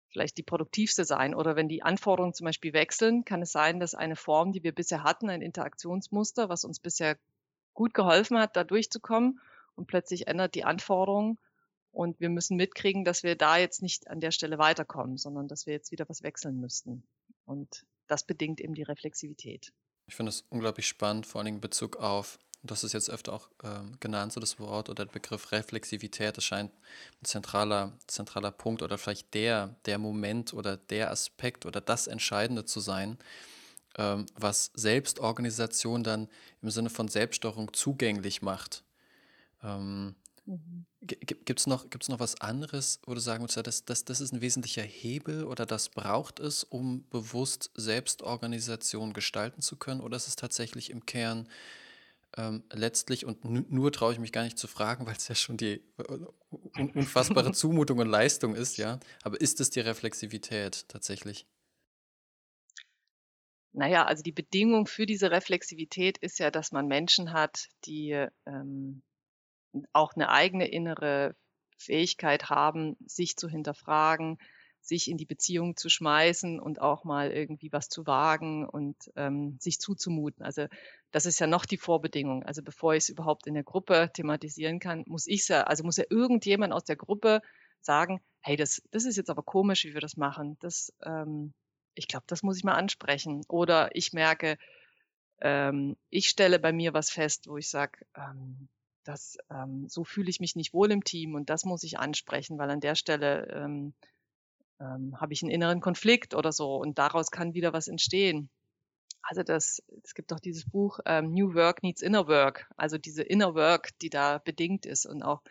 vielleicht 0.08 0.38
die 0.38 0.42
produktivste 0.42 1.04
sein. 1.04 1.34
Oder 1.34 1.56
wenn 1.56 1.68
die 1.68 1.82
Anforderungen 1.82 2.34
zum 2.34 2.46
Beispiel 2.46 2.72
wechseln, 2.72 3.24
kann 3.24 3.42
es 3.42 3.52
sein, 3.52 3.78
dass 3.78 3.94
eine 3.94 4.16
Form, 4.16 4.52
die 4.52 4.62
wir 4.62 4.72
bisher 4.72 5.02
hatten, 5.02 5.28
ein 5.28 5.42
Interaktionsmuster, 5.42 6.48
was 6.48 6.64
uns 6.64 6.80
bisher 6.80 7.18
gut 7.74 7.92
geholfen 7.92 8.38
hat, 8.38 8.56
da 8.56 8.64
durchzukommen, 8.64 9.40
und 9.76 9.88
plötzlich 9.88 10.28
ändert 10.28 10.54
die 10.54 10.64
Anforderung 10.64 11.36
und 11.94 12.20
wir 12.20 12.28
müssen 12.28 12.56
mitkriegen, 12.56 13.04
dass 13.04 13.22
wir 13.22 13.36
da 13.36 13.56
jetzt 13.56 13.80
nicht 13.80 14.08
an 14.08 14.20
der 14.20 14.32
Stelle 14.32 14.58
weiterkommen, 14.58 15.16
sondern 15.16 15.48
dass 15.48 15.66
wir 15.66 15.74
jetzt 15.74 15.92
wieder 15.92 16.08
was 16.08 16.22
wechseln 16.22 16.60
müssten. 16.60 17.04
Und 17.46 17.86
das 18.06 18.26
bedingt 18.26 18.60
eben 18.60 18.74
die 18.74 18.82
Reflexivität. 18.82 19.72
Ich 20.06 20.14
finde 20.14 20.30
es 20.30 20.44
unglaublich 20.50 20.86
spannend, 20.86 21.26
vor 21.26 21.40
allem 21.40 21.54
in 21.54 21.60
Bezug 21.60 21.96
auf, 21.96 22.38
das 22.62 22.82
ist 22.82 22.94
jetzt 22.94 23.10
öfter 23.10 23.32
auch 23.32 23.48
ähm, 23.62 23.96
genannt, 24.00 24.32
so 24.32 24.40
das 24.40 24.58
Wort 24.58 24.88
oder 24.88 25.04
der 25.04 25.12
Begriff 25.12 25.52
Reflexivität. 25.52 26.36
Das 26.36 26.44
scheint 26.44 26.72
ein 27.22 27.24
zentraler, 27.24 27.92
zentraler 28.06 28.50
Punkt 28.50 28.82
oder 28.82 28.98
vielleicht 28.98 29.32
der, 29.34 29.76
der 29.84 29.98
Moment 29.98 30.52
oder 30.52 30.76
der 30.76 31.10
Aspekt 31.10 31.66
oder 31.66 31.80
das 31.80 32.06
Entscheidende 32.06 32.64
zu 32.64 32.80
sein, 32.80 33.18
ähm, 33.96 34.26
was 34.34 34.72
Selbstorganisation 34.74 36.02
dann 36.02 36.28
im 36.60 36.70
Sinne 36.70 36.90
von 36.90 37.08
Selbststeuerung 37.08 37.72
zugänglich 37.72 38.42
macht. 38.42 38.82
Ähm, 39.62 40.16
mhm. 40.46 40.86
Gibt 41.06 41.60
es 41.60 41.66
noch, 41.66 41.90
gibt's 41.90 42.08
noch 42.08 42.20
was 42.20 42.40
anderes, 42.40 43.00
wo 43.04 43.14
du 43.14 43.20
sagen 43.20 43.42
würdest, 43.42 43.66
das, 43.66 43.84
das, 43.84 44.04
das 44.04 44.20
ist 44.20 44.32
ein 44.32 44.40
wesentlicher 44.40 44.82
Hebel 44.82 45.44
oder 45.44 45.66
das 45.66 45.90
braucht 45.90 46.40
es, 46.40 46.64
um 46.64 47.04
bewusst 47.10 47.70
Selbstorganisation 47.74 49.12
gestalten 49.12 49.60
zu 49.60 49.76
können? 49.76 50.00
Oder 50.00 50.16
ist 50.16 50.28
es 50.28 50.36
tatsächlich 50.36 50.90
im 50.90 51.04
Kern 51.04 51.48
ähm, 52.36 52.64
letztlich, 52.72 53.26
und 53.26 53.44
nur 53.44 53.92
traue 53.92 54.12
ich 54.12 54.18
mich 54.18 54.32
gar 54.32 54.44
nicht 54.44 54.58
zu 54.58 54.66
fragen, 54.66 55.06
weil 55.06 55.16
es 55.16 55.28
ja 55.28 55.34
schon 55.34 55.56
die 55.56 55.82
äh, 55.98 56.82
unfassbare 56.94 57.52
Zumutung 57.54 57.98
und 57.98 58.08
Leistung 58.08 58.54
ist, 58.54 58.76
ja, 58.76 58.98
aber 59.22 59.40
ist 59.40 59.60
es 59.60 59.70
die 59.70 59.80
Reflexivität 59.80 60.88
tatsächlich? 60.88 61.46
Naja, 63.72 64.04
also 64.04 64.22
die 64.22 64.32
Bedingung 64.32 64.86
für 64.86 65.04
diese 65.04 65.32
Reflexivität 65.32 66.16
ist 66.18 66.38
ja, 66.38 66.52
dass 66.52 66.70
man 66.70 66.86
Menschen 66.86 67.32
hat, 67.32 67.68
die 67.84 68.12
ähm, 68.46 69.02
auch 69.92 70.14
eine 70.14 70.30
eigene 70.30 70.66
innere 70.68 71.34
Fähigkeit 71.78 72.50
haben, 72.50 72.96
sich 73.06 73.36
zu 73.36 73.48
hinterfragen, 73.48 74.38
sich 74.80 75.10
in 75.10 75.16
die 75.16 75.24
Beziehung 75.24 75.76
zu 75.76 75.88
schmeißen 75.88 76.60
und 76.60 76.80
auch 76.80 77.04
mal 77.04 77.30
irgendwie 77.30 77.72
was 77.72 77.88
zu 77.88 78.06
wagen 78.06 78.68
und 78.68 78.96
ähm, 79.16 79.56
sich 79.58 79.80
zuzumuten. 79.80 80.44
Also 80.44 80.66
das 81.10 81.26
ist 81.26 81.38
ja 81.38 81.46
noch 81.46 81.64
die 81.64 81.78
Vorbedingung. 81.78 82.42
Also 82.42 82.62
bevor 82.62 82.94
ich 82.94 83.04
es 83.04 83.08
überhaupt 83.08 83.46
in 83.46 83.54
der 83.54 83.62
Gruppe 83.62 84.10
thematisieren 84.12 84.80
kann, 84.80 85.04
muss 85.06 85.26
ich 85.26 85.48
ja, 85.48 85.62
also 85.62 85.84
muss 85.84 85.96
ja 85.96 86.04
irgendjemand 86.10 86.72
aus 86.72 86.84
der 86.84 86.96
Gruppe 86.96 87.40
sagen, 87.80 88.20
hey, 88.40 88.56
das, 88.56 88.82
das 88.90 89.04
ist 89.04 89.16
jetzt 89.16 89.30
aber 89.30 89.42
komisch, 89.42 89.84
wie 89.84 89.94
wir 89.94 90.00
das 90.00 90.16
machen. 90.16 90.58
Das, 90.60 90.92
ähm, 91.02 91.54
ich 91.94 92.08
glaube, 92.08 92.24
das 92.26 92.42
muss 92.42 92.58
ich 92.58 92.64
mal 92.64 92.74
ansprechen. 92.74 93.42
Oder 93.48 93.94
ich 93.96 94.12
merke, 94.12 94.58
ähm, 95.40 95.96
ich 96.10 96.28
stelle 96.28 96.58
bei 96.58 96.72
mir 96.72 96.92
was 96.92 97.10
fest, 97.10 97.48
wo 97.48 97.56
ich 97.56 97.70
sage, 97.70 98.04
ähm, 98.16 98.68
das, 99.04 99.36
ähm, 99.50 99.88
so 99.88 100.04
fühle 100.04 100.30
ich 100.30 100.40
mich 100.40 100.56
nicht 100.56 100.72
wohl 100.72 100.90
im 100.90 101.04
Team 101.04 101.34
und 101.34 101.50
das 101.50 101.64
muss 101.64 101.82
ich 101.82 101.98
ansprechen, 101.98 102.58
weil 102.58 102.70
an 102.70 102.80
der 102.80 102.94
Stelle 102.94 103.46
ähm, 103.52 103.94
ähm, 104.80 105.20
habe 105.20 105.32
ich 105.32 105.42
einen 105.42 105.52
inneren 105.52 105.80
Konflikt 105.80 106.34
oder 106.34 106.52
so 106.52 106.76
und 106.76 106.98
daraus 106.98 107.30
kann 107.30 107.54
wieder 107.54 107.72
was 107.72 107.88
entstehen. 107.88 108.48
Also 109.22 109.42
das, 109.42 109.82
es 110.02 110.14
gibt 110.14 110.32
doch 110.32 110.40
dieses 110.40 110.68
Buch 110.68 110.98
ähm, 111.06 111.32
New 111.32 111.54
Work 111.54 111.82
Needs 111.82 112.02
Inner 112.02 112.26
Work, 112.28 112.70
also 112.76 112.98
diese 112.98 113.22
Inner 113.22 113.54
Work, 113.54 113.90
die 114.00 114.10
da 114.10 114.38
bedingt 114.38 114.86
ist 114.86 115.06
und 115.06 115.22
auch 115.22 115.42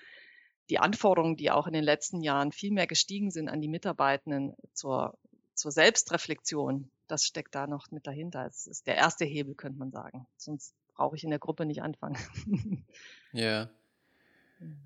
die 0.69 0.79
Anforderungen, 0.79 1.35
die 1.35 1.51
auch 1.51 1.67
in 1.67 1.73
den 1.73 1.83
letzten 1.83 2.21
Jahren 2.21 2.51
viel 2.51 2.71
mehr 2.71 2.87
gestiegen 2.87 3.31
sind 3.31 3.49
an 3.49 3.61
die 3.61 3.67
Mitarbeitenden 3.67 4.55
zur, 4.73 5.17
zur 5.55 5.71
Selbstreflexion, 5.71 6.89
das 7.07 7.25
steckt 7.25 7.53
da 7.55 7.67
noch 7.67 7.91
mit 7.91 8.07
dahinter. 8.07 8.45
Das 8.45 8.67
ist 8.67 8.87
der 8.87 8.95
erste 8.95 9.25
Hebel, 9.25 9.55
könnte 9.55 9.79
man 9.79 9.91
sagen. 9.91 10.25
Sonst 10.37 10.73
brauche 10.93 11.15
ich 11.15 11.23
in 11.23 11.29
der 11.29 11.39
Gruppe 11.39 11.65
nicht 11.65 11.81
anfangen. 11.81 12.17
ja. 13.33 13.69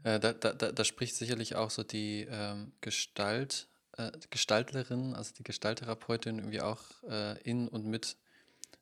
Äh, 0.04 0.20
da, 0.20 0.34
da, 0.34 0.54
da, 0.54 0.84
spricht 0.84 1.16
sicherlich 1.16 1.56
auch 1.56 1.70
so 1.70 1.84
die 1.84 2.28
ähm, 2.30 2.72
Gestalt 2.82 3.68
äh, 3.98 4.12
Gestaltlerin, 4.30 5.14
also 5.14 5.34
die 5.38 5.44
Gestalttherapeutin, 5.44 6.40
irgendwie 6.40 6.62
auch 6.62 6.82
äh, 7.10 7.40
in 7.42 7.68
und 7.68 7.86
mit 7.86 8.18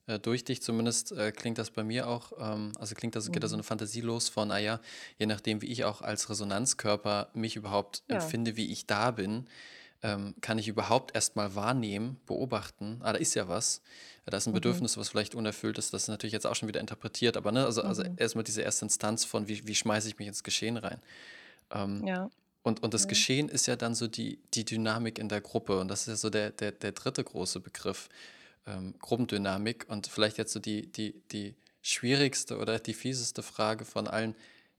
äh, 0.07 0.19
durch 0.19 0.43
dich. 0.43 0.61
Zumindest 0.61 1.11
äh, 1.11 1.31
klingt 1.31 1.57
das 1.57 1.71
bei 1.71 1.83
mir 1.83 2.07
auch, 2.07 2.33
ähm, 2.37 2.73
also 2.77 2.95
klingt 2.95 3.15
das, 3.15 3.31
geht 3.31 3.43
da 3.43 3.47
so 3.47 3.55
mhm. 3.55 3.61
eine 3.61 3.63
Fantasie 3.63 4.01
los 4.01 4.29
von, 4.29 4.49
naja, 4.49 4.75
ah 4.75 4.85
je 5.17 5.25
nachdem, 5.25 5.61
wie 5.61 5.67
ich 5.67 5.83
auch 5.85 6.01
als 6.01 6.29
Resonanzkörper 6.29 7.29
mich 7.33 7.55
überhaupt 7.55 8.03
ja. 8.09 8.17
empfinde, 8.17 8.55
wie 8.55 8.71
ich 8.71 8.85
da 8.87 9.11
bin, 9.11 9.47
ähm, 10.03 10.35
kann 10.41 10.57
ich 10.57 10.67
überhaupt 10.67 11.15
erstmal 11.15 11.55
wahrnehmen, 11.55 12.19
beobachten, 12.25 12.99
ah, 13.01 13.13
da 13.13 13.19
ist 13.19 13.33
ja 13.33 13.47
was. 13.47 13.81
Da 14.25 14.37
ist 14.37 14.47
ein 14.47 14.51
mhm. 14.51 14.55
Bedürfnis, 14.55 14.97
was 14.97 15.09
vielleicht 15.09 15.35
unerfüllt 15.35 15.77
ist, 15.77 15.93
das 15.93 16.03
ist 16.03 16.07
natürlich 16.07 16.33
jetzt 16.33 16.47
auch 16.47 16.55
schon 16.55 16.67
wieder 16.67 16.79
interpretiert, 16.79 17.37
aber 17.37 17.51
ne, 17.51 17.65
also, 17.65 17.81
also 17.81 18.03
mhm. 18.03 18.15
erstmal 18.17 18.43
diese 18.43 18.61
erste 18.61 18.85
Instanz 18.85 19.23
von, 19.25 19.47
wie, 19.47 19.67
wie 19.67 19.75
schmeiße 19.75 20.07
ich 20.07 20.17
mich 20.17 20.27
ins 20.27 20.43
Geschehen 20.43 20.77
rein. 20.77 20.99
Ähm, 21.71 22.05
ja. 22.05 22.29
Und, 22.63 22.81
und 22.81 22.95
das 22.95 23.03
ja. 23.03 23.09
Geschehen 23.09 23.47
ist 23.47 23.67
ja 23.67 23.75
dann 23.75 23.93
so 23.93 24.07
die, 24.07 24.39
die 24.55 24.65
Dynamik 24.65 25.19
in 25.19 25.29
der 25.29 25.39
Gruppe. 25.39 25.79
Und 25.79 25.87
das 25.87 26.01
ist 26.01 26.07
ja 26.07 26.15
so 26.15 26.31
der, 26.31 26.49
der, 26.49 26.71
der 26.71 26.93
dritte 26.93 27.23
große 27.23 27.59
Begriff, 27.59 28.09
ähm, 28.65 28.95
Gruppendynamik. 28.97 29.85
Und 29.87 30.07
vielleicht 30.07 30.39
jetzt 30.39 30.51
so 30.51 30.59
die, 30.59 30.91
die, 30.91 31.21
die 31.31 31.53
schwierigste 31.83 32.57
oder 32.57 32.79
die 32.79 32.95
fieseste 32.95 33.43
Frage 33.43 33.85
von 33.85 34.07
allen. 34.07 34.35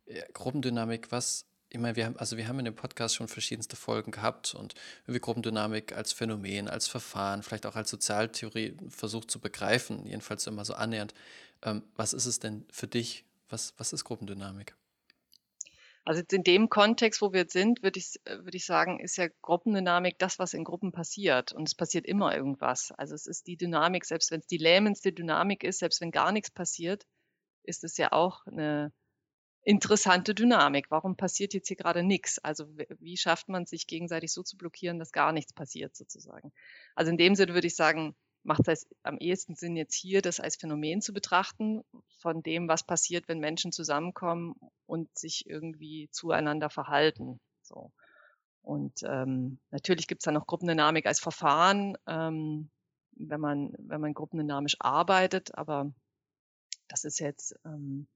Ja, 0.08 0.24
Gruppendynamik, 0.32 1.12
was, 1.12 1.45
ich 1.68 1.78
meine, 1.78 1.96
wir 1.96 2.06
haben, 2.06 2.16
also 2.16 2.36
wir 2.36 2.46
haben 2.46 2.58
in 2.60 2.64
dem 2.64 2.74
Podcast 2.74 3.16
schon 3.16 3.28
verschiedenste 3.28 3.76
Folgen 3.76 4.12
gehabt 4.12 4.54
und 4.54 4.74
irgendwie 5.04 5.20
Gruppendynamik 5.20 5.92
als 5.92 6.12
Phänomen, 6.12 6.68
als 6.68 6.86
Verfahren, 6.86 7.42
vielleicht 7.42 7.66
auch 7.66 7.76
als 7.76 7.90
Sozialtheorie 7.90 8.76
versucht 8.88 9.30
zu 9.30 9.40
begreifen, 9.40 10.06
jedenfalls 10.06 10.46
immer 10.46 10.64
so 10.64 10.74
annähernd. 10.74 11.12
Ähm, 11.62 11.82
was 11.96 12.12
ist 12.12 12.26
es 12.26 12.38
denn 12.38 12.64
für 12.70 12.86
dich? 12.86 13.24
Was, 13.48 13.74
was 13.78 13.92
ist 13.92 14.04
Gruppendynamik? 14.04 14.74
Also 16.04 16.22
in 16.30 16.44
dem 16.44 16.68
Kontext, 16.68 17.20
wo 17.20 17.32
wir 17.32 17.40
jetzt 17.40 17.52
sind, 17.52 17.82
würde 17.82 17.98
ich, 17.98 18.14
äh, 18.24 18.38
würde 18.44 18.56
ich 18.56 18.64
sagen, 18.64 19.00
ist 19.00 19.16
ja 19.16 19.26
Gruppendynamik 19.42 20.18
das, 20.18 20.38
was 20.38 20.54
in 20.54 20.62
Gruppen 20.62 20.92
passiert. 20.92 21.52
Und 21.52 21.66
es 21.66 21.74
passiert 21.74 22.06
immer 22.06 22.34
irgendwas. 22.34 22.92
Also 22.92 23.14
es 23.16 23.26
ist 23.26 23.48
die 23.48 23.56
Dynamik, 23.56 24.04
selbst 24.04 24.30
wenn 24.30 24.38
es 24.38 24.46
die 24.46 24.58
lähmendste 24.58 25.12
Dynamik 25.12 25.64
ist, 25.64 25.80
selbst 25.80 26.00
wenn 26.00 26.12
gar 26.12 26.30
nichts 26.30 26.50
passiert, 26.52 27.04
ist 27.64 27.82
es 27.82 27.96
ja 27.96 28.12
auch 28.12 28.46
eine 28.46 28.92
interessante 29.66 30.32
Dynamik. 30.32 30.86
Warum 30.90 31.16
passiert 31.16 31.52
jetzt 31.52 31.66
hier 31.66 31.76
gerade 31.76 32.04
nichts? 32.04 32.38
Also 32.38 32.68
wie 33.00 33.16
schafft 33.16 33.48
man 33.48 33.66
sich 33.66 33.88
gegenseitig 33.88 34.32
so 34.32 34.44
zu 34.44 34.56
blockieren, 34.56 35.00
dass 35.00 35.10
gar 35.10 35.32
nichts 35.32 35.52
passiert 35.52 35.96
sozusagen? 35.96 36.52
Also 36.94 37.10
in 37.10 37.16
dem 37.16 37.34
Sinne 37.34 37.52
würde 37.52 37.66
ich 37.66 37.74
sagen, 37.74 38.14
macht 38.44 38.68
es 38.68 38.88
am 39.02 39.18
ehesten 39.18 39.56
Sinn, 39.56 39.76
jetzt 39.76 39.96
hier 39.96 40.22
das 40.22 40.38
als 40.38 40.54
Phänomen 40.54 41.02
zu 41.02 41.12
betrachten, 41.12 41.82
von 42.20 42.44
dem, 42.44 42.68
was 42.68 42.86
passiert, 42.86 43.26
wenn 43.26 43.40
Menschen 43.40 43.72
zusammenkommen 43.72 44.54
und 44.86 45.18
sich 45.18 45.46
irgendwie 45.48 46.08
zueinander 46.12 46.70
verhalten. 46.70 47.40
So. 47.62 47.90
Und 48.62 49.02
ähm, 49.02 49.58
natürlich 49.72 50.06
gibt 50.06 50.22
es 50.22 50.24
dann 50.24 50.34
noch 50.34 50.46
Gruppendynamik 50.46 51.06
als 51.06 51.18
Verfahren, 51.18 51.98
ähm, 52.06 52.70
wenn 53.16 53.40
man, 53.40 53.72
wenn 53.78 54.00
man 54.00 54.14
gruppendynamisch 54.14 54.76
arbeitet, 54.78 55.58
aber 55.58 55.92
das 56.86 57.02
ist 57.02 57.18
jetzt, 57.18 57.58
ähm, 57.64 58.06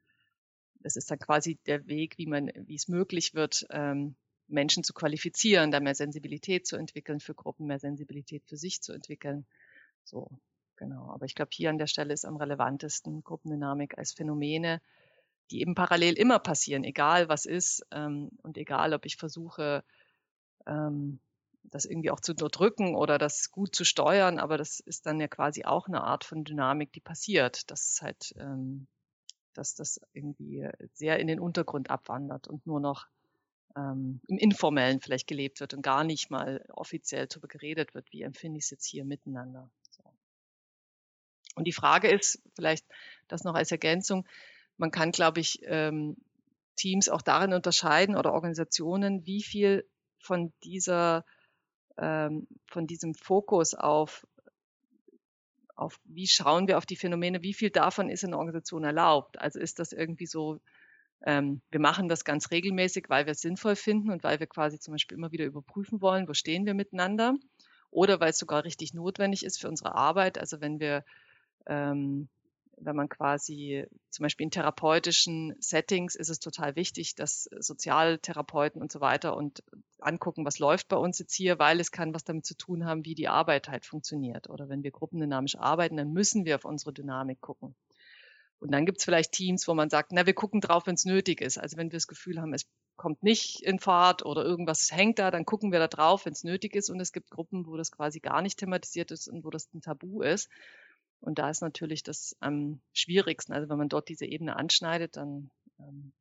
das 0.81 0.97
ist 0.97 1.11
dann 1.11 1.19
quasi 1.19 1.59
der 1.67 1.87
Weg, 1.87 2.19
wie 2.19 2.27
man, 2.27 2.51
wie 2.55 2.75
es 2.75 2.89
möglich 2.89 3.35
wird, 3.35 3.67
ähm, 3.71 4.17
Menschen 4.49 4.83
zu 4.83 4.93
qualifizieren, 4.93 5.71
da 5.71 5.81
mehr 5.81 5.95
Sensibilität 5.95 6.67
zu 6.67 6.77
entwickeln 6.77 7.21
für 7.21 7.35
Gruppen, 7.35 7.67
mehr 7.67 7.79
Sensibilität 7.79 8.45
für 8.47 8.57
sich 8.57 8.83
zu 8.83 8.93
entwickeln. 8.93 9.47
So, 10.05 10.29
genau. 10.77 11.11
Aber 11.11 11.27
ich 11.27 11.35
glaube, 11.35 11.51
hier 11.53 11.71
an 11.71 11.79
der 11.79 11.87
Stelle 11.87 12.13
ist 12.13 12.25
am 12.25 12.37
relevantesten 12.37 13.23
Gruppendynamik 13.23 13.97
als 13.97 14.13
Phänomene, 14.13 14.81
die 15.51 15.61
eben 15.61 15.75
parallel 15.75 16.15
immer 16.15 16.39
passieren, 16.39 16.85
egal 16.85 17.29
was 17.29 17.45
ist 17.45 17.87
ähm, 17.91 18.31
und 18.43 18.57
egal, 18.57 18.95
ob 18.95 19.05
ich 19.05 19.17
versuche, 19.17 19.85
ähm, 20.67 21.21
das 21.65 21.85
irgendwie 21.85 22.11
auch 22.11 22.21
zu 22.21 22.33
unterdrücken 22.33 22.95
oder 22.95 23.19
das 23.19 23.51
gut 23.51 23.75
zu 23.75 23.85
steuern, 23.85 24.39
aber 24.39 24.57
das 24.57 24.81
ist 24.81 25.07
dann 25.07 25.21
ja 25.21 25.29
quasi 25.29 25.65
auch 25.65 25.89
eine 25.89 26.03
Art 26.03 26.25
von 26.25 26.45
Dynamik, 26.45 26.93
die 26.93 27.01
passiert, 27.01 27.71
dass 27.71 27.93
es 27.93 28.03
halt, 28.03 28.35
ähm, 28.39 28.87
dass 29.61 29.75
das 29.75 30.01
irgendwie 30.13 30.67
sehr 30.95 31.19
in 31.19 31.27
den 31.27 31.39
Untergrund 31.39 31.91
abwandert 31.91 32.49
und 32.49 32.67
nur 32.67 32.81
noch 32.81 33.07
ähm, 33.77 34.21
im 34.27 34.39
Informellen 34.39 35.01
vielleicht 35.01 35.27
gelebt 35.27 35.61
wird 35.61 35.75
und 35.75 35.83
gar 35.83 36.03
nicht 36.03 36.31
mal 36.31 36.65
offiziell 36.71 37.27
darüber 37.27 37.47
geredet 37.47 37.95
wird, 37.95 38.11
wie 38.11 38.23
empfinde 38.23 38.59
ich 38.59 38.65
es 38.65 38.71
jetzt 38.71 38.87
hier 38.87 39.05
miteinander. 39.05 39.71
Und 41.57 41.65
die 41.67 41.73
Frage 41.73 42.09
ist, 42.09 42.41
vielleicht 42.55 42.87
das 43.29 43.45
noch 43.45 43.55
als 43.55 43.71
Ergänzung, 43.71 44.27
man 44.77 44.91
kann, 44.91 45.11
glaube 45.11 45.41
ich, 45.41 45.61
ähm, 45.65 46.17
Teams 46.77 47.09
auch 47.09 47.23
darin 47.23 47.53
unterscheiden 47.53 48.17
oder 48.17 48.33
Organisationen, 48.33 49.27
wie 49.27 49.43
viel 49.43 49.87
von 50.19 50.53
dieser, 50.65 51.25
ähm, 51.99 52.47
von 52.67 52.87
diesem 52.87 53.15
Fokus 53.15 53.75
auf, 53.75 54.27
auf, 55.81 55.99
wie 56.05 56.27
schauen 56.27 56.69
wir 56.69 56.79
auf 56.79 56.87
die 56.87 56.97
Phänomene, 56.97 57.43
wie 57.43 57.55
viel 57.55 57.71
davon 57.71 58.11
ist 58.11 58.23
in 58.23 58.31
der 58.31 58.39
Organisation 58.39 58.85
erlaubt? 58.85 59.41
Also 59.41 59.59
ist 59.59 59.79
das 59.79 59.93
irgendwie 59.93 60.27
so, 60.27 60.61
ähm, 61.25 61.61
wir 61.71 61.81
machen 61.81 62.09
das 62.09 62.25
ganz 62.25 62.51
regelmäßig, 62.51 63.07
weil 63.09 63.27
wir 63.27 63.33
es 63.33 63.41
sinnvoll 63.41 63.77
finden 63.77 64.11
und 64.11 64.23
weil 64.23 64.41
wir 64.41 64.47
quasi 64.47 64.79
zum 64.79 64.93
Beispiel 64.93 65.17
immer 65.17 65.33
wieder 65.33 65.47
überprüfen 65.47 66.01
wollen, 66.01 66.29
wo 66.29 66.35
stehen 66.35 66.67
wir 66.67 66.75
miteinander? 66.75 67.35
Oder 67.91 68.21
weil 68.21 68.31
es 68.31 68.39
sogar 68.39 68.65
richtig 68.65 68.95
notwendig 68.95 69.45
ist 69.45 69.61
für 69.61 69.69
unsere 69.69 69.95
Arbeit. 69.95 70.39
Also 70.39 70.61
wenn 70.61 70.81
wir 70.81 71.05
ähm, 71.67 72.29
wenn 72.83 72.97
man 72.97 73.09
quasi 73.09 73.87
zum 74.11 74.25
Beispiel 74.25 74.45
in 74.45 74.51
therapeutischen 74.51 75.55
Settings 75.61 76.15
ist 76.15 76.31
es 76.31 76.41
total 76.41 76.77
wichtig, 76.77 77.15
dass 77.15 77.49
Sozialtherapeuten 77.59 78.81
und 78.81 78.91
so 78.91 79.01
weiter 79.01 79.37
und 79.37 79.63
angucken, 79.99 80.45
was 80.45 80.59
läuft 80.59 80.89
bei 80.89 80.97
uns 80.97 81.19
jetzt 81.19 81.35
hier, 81.35 81.59
weil 81.59 81.81
es 81.81 81.93
kann 81.93 82.15
was 82.15 82.25
damit 82.25 82.47
zu 82.47 82.57
tun 82.57 82.85
haben, 82.85 83.05
wie 83.05 83.15
die 83.15 83.29
Arbeit 83.29 83.69
halt 83.69 83.87
funktioniert. 83.87 84.49
Oder 84.49 84.69
wenn 84.69 84.83
wir 84.83 84.91
gruppendynamisch 84.91 85.57
arbeiten, 85.57 85.97
dann 85.97 86.13
müssen 86.13 86.45
wir 86.45 86.57
auf 86.57 86.65
unsere 86.65 86.93
Dynamik 86.93 87.41
gucken. 87.41 87.75
Und 88.59 88.73
dann 88.73 88.85
gibt 88.85 88.99
es 88.99 89.05
vielleicht 89.05 89.33
Teams, 89.33 89.67
wo 89.69 89.75
man 89.75 89.89
sagt, 89.89 90.13
na, 90.13 90.27
wir 90.27 90.35
gucken 90.35 90.61
drauf, 90.61 90.87
wenn 90.87 90.95
es 90.95 91.07
nötig 91.07 91.41
ist. 91.41 91.59
Also 91.59 91.77
wenn 91.77 91.91
wir 91.91 91.97
das 91.97 92.07
Gefühl 92.07 92.41
haben, 92.41 92.53
es 92.53 92.67
kommt 92.97 93.23
nicht 93.23 93.63
in 93.63 93.79
Fahrt 93.79 94.25
oder 94.25 94.45
irgendwas 94.45 94.91
hängt 94.91 95.19
da, 95.19 95.31
dann 95.31 95.47
gucken 95.47 95.73
wir 95.73 95.79
da 95.79 95.89
drauf, 95.89 96.27
wenn 96.27 96.35
es 96.35 96.45
nötig 96.45 96.77
ist. 96.77 96.91
Und 96.91 97.01
es 97.01 97.13
gibt 97.13 97.31
Gruppen, 97.31 97.67
wo 97.67 97.79
das 97.79 97.91
quasi 97.91 98.21
gar 98.21 98.43
nicht 98.43 98.59
thematisiert 98.59 99.11
ist 99.11 99.29
und 99.29 99.45
wo 99.45 99.51
das 99.51 99.73
ein 99.73 99.81
Tabu 99.81 100.21
ist 100.21 100.51
Und 101.21 101.39
da 101.39 101.51
ist 101.51 101.61
natürlich 101.61 102.03
das 102.03 102.37
am 102.41 102.81
schwierigsten. 102.93 103.53
Also 103.53 103.69
wenn 103.69 103.79
man 103.79 103.89
dort 103.89 104.09
diese 104.09 104.25
Ebene 104.27 104.57
anschneidet, 104.57 105.17
dann 105.17 105.51
ähm, 105.79 106.13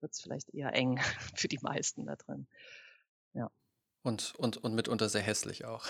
wird 0.00 0.12
es 0.12 0.20
vielleicht 0.20 0.52
eher 0.54 0.74
eng 0.74 0.98
für 1.34 1.48
die 1.48 1.58
meisten 1.62 2.06
da 2.06 2.16
drin. 2.16 2.46
Ja. 3.34 3.50
Und, 4.02 4.34
und, 4.36 4.56
und 4.56 4.74
mitunter 4.74 5.08
sehr 5.08 5.22
hässlich 5.22 5.64
auch. 5.64 5.86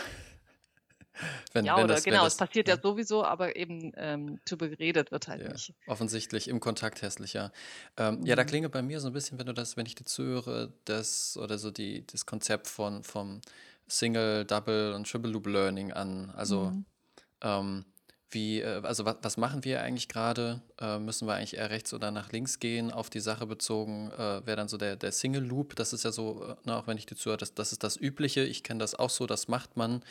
wenn, 1.53 1.65
ja, 1.65 1.77
wenn 1.77 1.85
oder 1.85 1.95
das, 1.95 2.05
genau, 2.05 2.25
das, 2.25 2.35
es 2.35 2.39
passiert 2.39 2.69
ja, 2.69 2.75
ja 2.75 2.81
sowieso, 2.81 3.25
aber 3.25 3.57
eben 3.57 3.93
ähm, 3.97 4.41
drüber 4.45 4.69
geredet 4.69 5.11
wird 5.11 5.29
halt 5.29 5.43
ja, 5.43 5.53
nicht. 5.53 5.75
Offensichtlich 5.87 6.49
im 6.49 6.61
Kontakt 6.61 7.03
hässlicher. 7.03 7.53
Ähm, 7.97 8.21
mhm. 8.21 8.27
Ja, 8.27 8.37
da 8.37 8.43
mhm. 8.43 8.47
klinge 8.47 8.69
bei 8.69 8.83
mir 8.83 9.01
so 9.01 9.09
ein 9.09 9.13
bisschen, 9.13 9.39
wenn 9.39 9.47
du 9.47 9.55
das, 9.55 9.77
wenn 9.77 9.87
ich 9.87 9.95
dir 9.95 10.05
zuhöre, 10.05 10.73
das 10.85 11.37
oder 11.37 11.59
so 11.59 11.71
die, 11.71 12.07
das 12.07 12.27
Konzept 12.27 12.67
von 12.67 13.03
vom 13.05 13.41
Single, 13.89 14.45
Double 14.45 14.93
und 14.95 15.11
Triple 15.11 15.31
Loop 15.31 15.47
Learning 15.47 15.93
an. 15.93 16.31
Also 16.31 16.71
mhm. 16.71 16.85
ähm, 17.43 17.85
wie, 18.31 18.61
äh, 18.61 18.81
also 18.83 19.05
was, 19.05 19.17
was 19.23 19.37
machen 19.37 19.65
wir 19.65 19.83
eigentlich 19.83 20.09
gerade? 20.09 20.61
Äh, 20.79 20.99
müssen 20.99 21.27
wir 21.27 21.35
eigentlich 21.35 21.57
eher 21.57 21.71
rechts 21.71 21.93
oder 21.93 22.11
nach 22.11 22.33
links 22.33 22.59
gehen, 22.59 22.91
auf 22.91 23.11
die 23.11 23.21
Sache 23.21 23.47
bezogen? 23.47 24.11
Äh, 24.13 24.47
Wäre 24.47 24.57
dann 24.57 24.69
so 24.69 24.77
der, 24.77 24.97
der 24.97 25.13
Single 25.13 25.43
Loop, 25.43 25.77
das 25.77 25.93
ist 25.93 26.05
ja 26.05 26.13
so, 26.13 26.45
äh, 26.45 26.57
na, 26.65 26.79
auch 26.79 26.87
wenn 26.87 26.97
ich 26.97 27.07
dir 27.07 27.17
zuhöre, 27.17 27.39
das, 27.39 27.55
das 27.55 27.73
ist 27.73 27.83
das 27.83 27.97
Übliche, 27.97 28.43
ich 28.43 28.63
kenne 28.63 28.79
das 28.79 28.95
auch 28.95 29.11
so, 29.11 29.27
das 29.27 29.49
macht 29.49 29.77
man. 29.77 30.03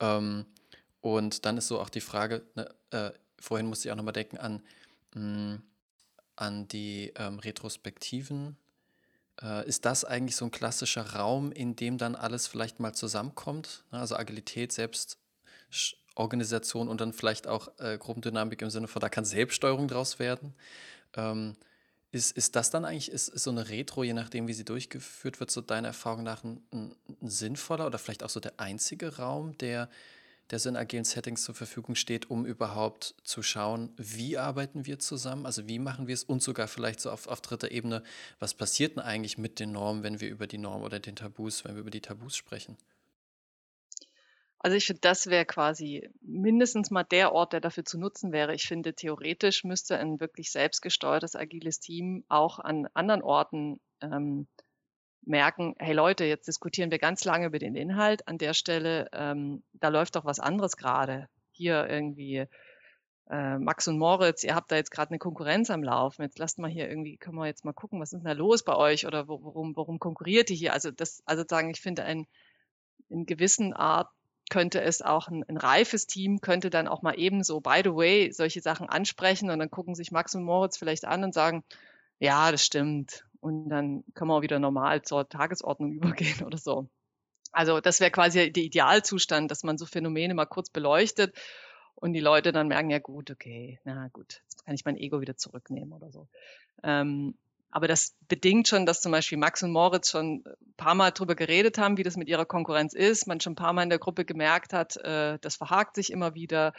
Ähm, 0.00 0.46
und 1.00 1.44
dann 1.44 1.58
ist 1.58 1.68
so 1.68 1.80
auch 1.80 1.90
die 1.90 2.00
Frage, 2.00 2.42
ne, 2.54 2.68
äh, 2.90 3.10
vorhin 3.38 3.66
musste 3.66 3.88
ich 3.88 3.92
auch 3.92 3.96
nochmal 3.96 4.12
denken 4.12 4.38
an, 4.38 4.62
mh, 5.14 5.20
hm, 5.22 5.62
an 6.36 6.68
die 6.68 7.12
ähm, 7.16 7.38
Retrospektiven. 7.38 8.56
Äh, 9.42 9.68
ist 9.68 9.84
das 9.84 10.04
eigentlich 10.04 10.36
so 10.36 10.46
ein 10.46 10.50
klassischer 10.50 11.14
Raum, 11.14 11.52
in 11.52 11.76
dem 11.76 11.98
dann 11.98 12.14
alles 12.14 12.46
vielleicht 12.46 12.80
mal 12.80 12.94
zusammenkommt? 12.94 13.84
Ne, 13.92 14.00
also 14.00 14.16
Agilität, 14.16 14.72
selbst 14.72 15.18
Organisation 16.14 16.88
und 16.88 17.00
dann 17.00 17.12
vielleicht 17.12 17.46
auch 17.46 17.68
äh, 17.78 17.98
Gruppendynamik 17.98 18.62
im 18.62 18.70
Sinne 18.70 18.88
von, 18.88 19.00
da 19.00 19.08
kann 19.08 19.24
Selbststeuerung 19.24 19.88
draus 19.88 20.18
werden. 20.18 20.54
Ähm, 21.16 21.56
ist, 22.12 22.36
ist 22.36 22.56
das 22.56 22.70
dann 22.70 22.84
eigentlich, 22.84 23.10
ist, 23.10 23.28
ist 23.28 23.44
so 23.44 23.50
eine 23.50 23.68
Retro, 23.68 24.02
je 24.02 24.14
nachdem, 24.14 24.48
wie 24.48 24.52
sie 24.52 24.64
durchgeführt 24.64 25.38
wird, 25.38 25.50
so 25.50 25.60
deiner 25.60 25.88
Erfahrung 25.88 26.24
nach 26.24 26.42
ein, 26.42 26.62
ein, 26.72 26.96
ein 27.22 27.28
sinnvoller 27.28 27.86
oder 27.86 27.98
vielleicht 27.98 28.24
auch 28.24 28.30
so 28.30 28.40
der 28.40 28.58
einzige 28.58 29.16
Raum, 29.16 29.56
der, 29.58 29.88
der 30.50 30.58
so 30.58 30.68
in 30.68 30.76
agilen 30.76 31.04
Settings 31.04 31.44
zur 31.44 31.54
Verfügung 31.54 31.94
steht, 31.94 32.28
um 32.28 32.44
überhaupt 32.44 33.14
zu 33.22 33.42
schauen, 33.42 33.92
wie 33.96 34.36
arbeiten 34.38 34.86
wir 34.86 34.98
zusammen, 34.98 35.46
also 35.46 35.68
wie 35.68 35.78
machen 35.78 36.08
wir 36.08 36.14
es 36.14 36.24
und 36.24 36.42
sogar 36.42 36.66
vielleicht 36.66 37.00
so 37.00 37.12
auf, 37.12 37.28
auf 37.28 37.40
dritter 37.42 37.70
Ebene, 37.70 38.02
was 38.40 38.54
passiert 38.54 38.96
denn 38.96 39.04
eigentlich 39.04 39.38
mit 39.38 39.60
den 39.60 39.70
Normen, 39.70 40.02
wenn 40.02 40.20
wir 40.20 40.28
über 40.30 40.48
die 40.48 40.58
Norm 40.58 40.82
oder 40.82 40.98
den 40.98 41.14
Tabus, 41.14 41.64
wenn 41.64 41.74
wir 41.74 41.80
über 41.82 41.90
die 41.90 42.00
Tabus 42.00 42.34
sprechen? 42.34 42.76
Also 44.62 44.76
ich 44.76 44.86
finde, 44.86 45.00
das 45.00 45.26
wäre 45.26 45.46
quasi 45.46 46.06
mindestens 46.20 46.90
mal 46.90 47.02
der 47.02 47.32
Ort, 47.32 47.54
der 47.54 47.60
dafür 47.60 47.86
zu 47.86 47.98
nutzen 47.98 48.30
wäre. 48.30 48.54
Ich 48.54 48.64
finde, 48.64 48.94
theoretisch 48.94 49.64
müsste 49.64 49.98
ein 49.98 50.20
wirklich 50.20 50.52
selbstgesteuertes, 50.52 51.34
agiles 51.34 51.80
Team 51.80 52.24
auch 52.28 52.58
an 52.58 52.86
anderen 52.92 53.22
Orten 53.22 53.80
ähm, 54.02 54.46
merken, 55.22 55.74
hey 55.78 55.94
Leute, 55.94 56.26
jetzt 56.26 56.46
diskutieren 56.46 56.90
wir 56.90 56.98
ganz 56.98 57.24
lange 57.24 57.46
über 57.46 57.58
den 57.58 57.74
Inhalt. 57.74 58.28
An 58.28 58.36
der 58.36 58.52
Stelle, 58.52 59.08
ähm, 59.14 59.62
da 59.72 59.88
läuft 59.88 60.16
doch 60.16 60.26
was 60.26 60.40
anderes 60.40 60.76
gerade. 60.76 61.28
Hier 61.52 61.88
irgendwie 61.88 62.46
äh, 63.30 63.58
Max 63.58 63.88
und 63.88 63.98
Moritz, 63.98 64.44
ihr 64.44 64.54
habt 64.54 64.70
da 64.70 64.76
jetzt 64.76 64.90
gerade 64.90 65.10
eine 65.10 65.18
Konkurrenz 65.18 65.70
am 65.70 65.82
Laufen. 65.82 66.20
Jetzt 66.20 66.38
lasst 66.38 66.58
mal 66.58 66.70
hier 66.70 66.86
irgendwie, 66.86 67.16
können 67.16 67.36
wir 67.36 67.46
jetzt 67.46 67.64
mal 67.64 67.72
gucken, 67.72 67.98
was 67.98 68.12
ist 68.12 68.18
denn 68.18 68.24
da 68.24 68.32
los 68.32 68.62
bei 68.62 68.76
euch 68.76 69.06
oder 69.06 69.26
worum, 69.26 69.74
worum 69.74 69.98
konkurriert 69.98 70.50
ihr 70.50 70.56
hier? 70.56 70.74
Also 70.74 70.90
das, 70.90 71.22
also 71.24 71.44
sagen, 71.48 71.70
ich 71.70 71.80
finde 71.80 72.04
ein 72.04 72.26
in 73.08 73.24
gewissen 73.24 73.72
Art 73.72 74.08
könnte 74.50 74.82
es 74.82 75.00
auch 75.00 75.28
ein, 75.28 75.44
ein, 75.48 75.56
reifes 75.56 76.06
Team, 76.06 76.40
könnte 76.42 76.68
dann 76.68 76.88
auch 76.88 77.00
mal 77.00 77.18
ebenso, 77.18 77.60
by 77.60 77.80
the 77.82 77.94
way, 77.94 78.30
solche 78.32 78.60
Sachen 78.60 78.88
ansprechen 78.88 79.50
und 79.50 79.58
dann 79.58 79.70
gucken 79.70 79.94
sich 79.94 80.12
Max 80.12 80.34
und 80.34 80.44
Moritz 80.44 80.76
vielleicht 80.76 81.06
an 81.06 81.24
und 81.24 81.32
sagen, 81.32 81.64
ja, 82.18 82.52
das 82.52 82.64
stimmt. 82.64 83.24
Und 83.40 83.70
dann 83.70 84.04
können 84.14 84.30
wir 84.30 84.34
auch 84.34 84.42
wieder 84.42 84.58
normal 84.58 85.02
zur 85.02 85.28
Tagesordnung 85.28 85.92
übergehen 85.92 86.44
oder 86.44 86.58
so. 86.58 86.88
Also 87.52 87.80
das 87.80 88.00
wäre 88.00 88.10
quasi 88.10 88.52
der 88.52 88.62
Idealzustand, 88.62 89.50
dass 89.50 89.64
man 89.64 89.78
so 89.78 89.86
Phänomene 89.86 90.34
mal 90.34 90.46
kurz 90.46 90.70
beleuchtet 90.70 91.34
und 91.94 92.12
die 92.12 92.20
Leute 92.20 92.52
dann 92.52 92.68
merken, 92.68 92.90
ja 92.90 92.98
gut, 92.98 93.30
okay, 93.30 93.80
na 93.84 94.08
gut, 94.08 94.42
jetzt 94.42 94.64
kann 94.64 94.74
ich 94.74 94.84
mein 94.84 94.96
Ego 94.96 95.20
wieder 95.20 95.36
zurücknehmen 95.36 95.92
oder 95.92 96.10
so. 96.10 96.28
Ähm, 96.82 97.36
aber 97.70 97.86
das 97.86 98.16
bedingt 98.28 98.66
schon, 98.68 98.84
dass 98.84 99.00
zum 99.00 99.12
Beispiel 99.12 99.38
Max 99.38 99.62
und 99.62 99.70
Moritz 99.70 100.10
schon 100.10 100.44
ein 100.44 100.74
paar 100.76 100.94
Mal 100.94 101.12
drüber 101.12 101.34
geredet 101.34 101.78
haben, 101.78 101.96
wie 101.98 102.02
das 102.02 102.16
mit 102.16 102.28
ihrer 102.28 102.44
Konkurrenz 102.44 102.94
ist. 102.94 103.26
Man 103.26 103.40
schon 103.40 103.52
ein 103.52 103.56
paar 103.56 103.72
Mal 103.72 103.84
in 103.84 103.90
der 103.90 103.98
Gruppe 103.98 104.24
gemerkt 104.24 104.72
hat, 104.72 104.96
äh, 104.96 105.38
das 105.40 105.56
verhakt 105.56 105.94
sich 105.94 106.10
immer 106.10 106.34
wieder. 106.34 106.72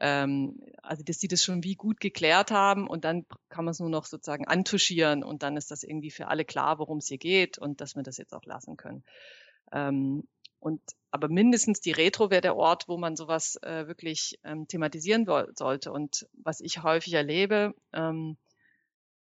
Ähm, 0.00 0.60
also, 0.82 1.02
dass 1.04 1.18
sie 1.18 1.28
das 1.28 1.42
schon 1.42 1.64
wie 1.64 1.74
gut 1.74 2.00
geklärt 2.00 2.50
haben 2.50 2.86
und 2.86 3.04
dann 3.04 3.26
kann 3.48 3.64
man 3.64 3.72
es 3.72 3.80
nur 3.80 3.90
noch 3.90 4.06
sozusagen 4.06 4.46
antuschieren 4.46 5.24
und 5.24 5.42
dann 5.42 5.56
ist 5.56 5.70
das 5.70 5.82
irgendwie 5.82 6.10
für 6.10 6.28
alle 6.28 6.44
klar, 6.44 6.78
worum 6.78 6.98
es 6.98 7.08
hier 7.08 7.18
geht 7.18 7.58
und 7.58 7.80
dass 7.80 7.96
wir 7.96 8.02
das 8.02 8.16
jetzt 8.16 8.32
auch 8.32 8.44
lassen 8.44 8.76
können. 8.76 9.02
Ähm, 9.72 10.24
und 10.60 10.80
aber 11.10 11.28
mindestens 11.28 11.80
die 11.80 11.92
Retro 11.92 12.30
wäre 12.30 12.40
der 12.40 12.56
Ort, 12.56 12.88
wo 12.88 12.96
man 12.96 13.16
sowas 13.16 13.56
äh, 13.62 13.86
wirklich 13.86 14.38
ähm, 14.44 14.66
thematisieren 14.66 15.26
sollte. 15.54 15.92
Und 15.92 16.28
was 16.32 16.60
ich 16.60 16.82
häufig 16.82 17.14
erlebe, 17.14 17.74
ähm, 17.92 18.36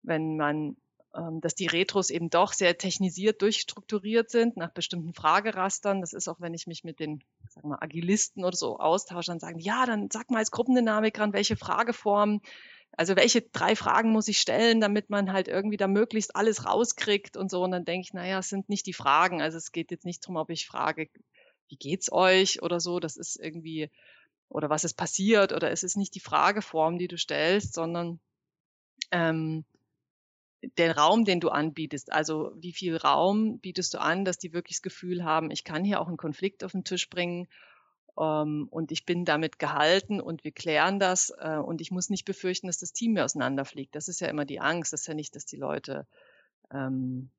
wenn 0.01 0.37
man 0.37 0.77
dass 1.41 1.55
die 1.55 1.67
Retros 1.67 2.09
eben 2.09 2.29
doch 2.29 2.51
sehr 2.51 2.77
technisiert 2.77 3.41
durchstrukturiert 3.41 4.29
sind 4.29 4.57
nach 4.57 4.71
bestimmten 4.71 5.13
Fragerastern. 5.13 6.01
Das 6.01 6.13
ist 6.13 6.27
auch, 6.27 6.41
wenn 6.41 6.53
ich 6.53 6.67
mich 6.67 6.83
mit 6.83 6.99
den 6.99 7.23
sagen 7.47 7.69
wir, 7.69 7.81
Agilisten 7.81 8.43
oder 8.43 8.55
so 8.55 8.79
austausche, 8.79 9.31
dann 9.31 9.39
sagen, 9.39 9.59
ja, 9.59 9.85
dann 9.85 10.09
sag 10.11 10.29
mal 10.29 10.39
als 10.39 10.51
Gruppendynamik 10.51 11.17
ran, 11.17 11.31
welche 11.31 11.55
Frageformen, 11.55 12.41
also 12.97 13.15
welche 13.15 13.41
drei 13.41 13.75
Fragen 13.75 14.11
muss 14.11 14.27
ich 14.27 14.39
stellen, 14.39 14.81
damit 14.81 15.09
man 15.09 15.31
halt 15.31 15.47
irgendwie 15.47 15.77
da 15.77 15.87
möglichst 15.87 16.35
alles 16.35 16.65
rauskriegt 16.65 17.37
und 17.37 17.49
so. 17.49 17.63
Und 17.63 17.71
dann 17.71 17.85
denke 17.85 18.05
ich, 18.05 18.13
naja, 18.13 18.39
es 18.39 18.49
sind 18.49 18.67
nicht 18.67 18.85
die 18.85 18.93
Fragen. 18.93 19.41
Also 19.41 19.57
es 19.57 19.71
geht 19.71 19.91
jetzt 19.91 20.05
nicht 20.05 20.23
darum, 20.23 20.37
ob 20.37 20.49
ich 20.49 20.67
frage, 20.67 21.09
wie 21.69 21.77
geht's 21.77 22.11
euch 22.11 22.61
oder 22.61 22.79
so. 22.79 22.99
Das 22.99 23.15
ist 23.15 23.37
irgendwie, 23.39 23.89
oder 24.49 24.69
was 24.69 24.83
ist 24.83 24.95
passiert, 24.95 25.53
oder 25.53 25.71
es 25.71 25.83
ist 25.83 25.95
nicht 25.95 26.13
die 26.15 26.19
Frageform, 26.19 26.97
die 26.97 27.07
du 27.07 27.17
stellst, 27.17 27.73
sondern 27.73 28.19
ähm, 29.11 29.65
der 30.77 30.97
Raum, 30.97 31.25
den 31.25 31.39
du 31.39 31.49
anbietest, 31.49 32.11
also 32.11 32.51
wie 32.55 32.73
viel 32.73 32.97
Raum 32.97 33.59
bietest 33.59 33.93
du 33.93 34.01
an, 34.01 34.25
dass 34.25 34.37
die 34.37 34.53
wirklich 34.53 34.77
das 34.77 34.81
Gefühl 34.81 35.23
haben, 35.23 35.51
ich 35.51 35.63
kann 35.63 35.83
hier 35.83 36.01
auch 36.01 36.07
einen 36.07 36.17
Konflikt 36.17 36.63
auf 36.63 36.71
den 36.71 36.83
Tisch 36.83 37.09
bringen 37.09 37.47
ähm, 38.19 38.67
und 38.69 38.91
ich 38.91 39.05
bin 39.05 39.25
damit 39.25 39.59
gehalten 39.59 40.21
und 40.21 40.43
wir 40.43 40.51
klären 40.51 40.99
das 40.99 41.33
äh, 41.37 41.57
und 41.57 41.81
ich 41.81 41.91
muss 41.91 42.09
nicht 42.09 42.25
befürchten, 42.25 42.67
dass 42.67 42.77
das 42.77 42.93
Team 42.93 43.13
mir 43.13 43.25
auseinanderfliegt. 43.25 43.95
Das 43.95 44.07
ist 44.07 44.21
ja 44.21 44.27
immer 44.27 44.45
die 44.45 44.59
Angst, 44.59 44.93
das 44.93 45.01
ist 45.01 45.07
ja 45.07 45.13
nicht, 45.13 45.35
dass 45.35 45.45
die 45.45 45.57
Leute 45.57 46.07
ähm, 46.71 47.29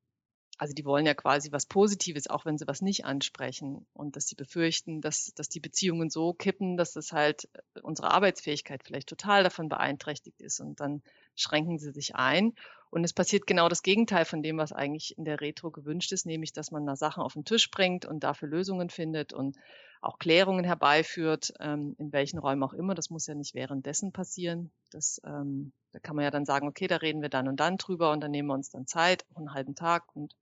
also 0.57 0.73
die 0.73 0.85
wollen 0.85 1.05
ja 1.05 1.13
quasi 1.13 1.51
was 1.51 1.65
Positives, 1.65 2.27
auch 2.27 2.45
wenn 2.45 2.57
sie 2.57 2.67
was 2.67 2.81
nicht 2.81 3.05
ansprechen 3.05 3.85
und 3.93 4.15
dass 4.15 4.27
sie 4.27 4.35
befürchten, 4.35 5.01
dass, 5.01 5.31
dass 5.35 5.49
die 5.49 5.59
Beziehungen 5.59 6.09
so 6.09 6.33
kippen, 6.33 6.77
dass 6.77 6.93
das 6.93 7.11
halt 7.11 7.47
äh, 7.53 7.81
unsere 7.81 8.11
Arbeitsfähigkeit 8.11 8.83
vielleicht 8.83 9.07
total 9.07 9.43
davon 9.43 9.69
beeinträchtigt 9.69 10.41
ist 10.41 10.59
und 10.59 10.79
dann 10.79 11.03
schränken 11.35 11.77
sie 11.77 11.91
sich 11.91 12.15
ein. 12.15 12.53
Und 12.89 13.03
es 13.03 13.13
passiert 13.13 13.47
genau 13.47 13.69
das 13.69 13.83
Gegenteil 13.83 14.25
von 14.25 14.41
dem, 14.41 14.57
was 14.57 14.71
eigentlich 14.71 15.17
in 15.17 15.25
der 15.25 15.41
Retro 15.41 15.71
gewünscht 15.71 16.11
ist, 16.11 16.25
nämlich 16.25 16.53
dass 16.53 16.71
man 16.71 16.85
da 16.85 16.95
Sachen 16.95 17.21
auf 17.21 17.33
den 17.33 17.45
Tisch 17.45 17.69
bringt 17.69 18.05
und 18.05 18.23
dafür 18.23 18.47
Lösungen 18.47 18.89
findet 18.89 19.33
und 19.33 19.57
auch 20.01 20.19
Klärungen 20.19 20.63
herbeiführt, 20.63 21.53
ähm, 21.59 21.95
in 21.97 22.11
welchen 22.13 22.39
Räumen 22.39 22.63
auch 22.63 22.73
immer. 22.73 22.95
Das 22.95 23.09
muss 23.09 23.27
ja 23.27 23.35
nicht 23.35 23.55
währenddessen 23.55 24.11
passieren. 24.11 24.71
Das, 24.91 25.19
ähm, 25.25 25.73
da 25.91 25.99
kann 25.99 26.15
man 26.15 26.23
ja 26.23 26.31
dann 26.31 26.45
sagen, 26.45 26.67
okay, 26.67 26.87
da 26.87 26.97
reden 26.97 27.21
wir 27.21 27.29
dann 27.29 27.47
und 27.47 27.59
dann 27.59 27.77
drüber 27.77 28.11
und 28.11 28.21
dann 28.21 28.31
nehmen 28.31 28.47
wir 28.47 28.53
uns 28.53 28.69
dann 28.69 28.87
Zeit, 28.87 29.25
einen 29.35 29.53
halben 29.53 29.75
Tag 29.75 30.15
und 30.15 30.35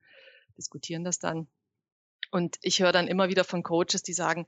diskutieren 0.58 1.04
das 1.04 1.20
dann. 1.20 1.48
Und 2.32 2.58
ich 2.62 2.82
höre 2.82 2.92
dann 2.92 3.08
immer 3.08 3.30
wieder 3.30 3.44
von 3.44 3.64
Coaches, 3.64 4.04
die 4.04 4.14
sagen, 4.14 4.46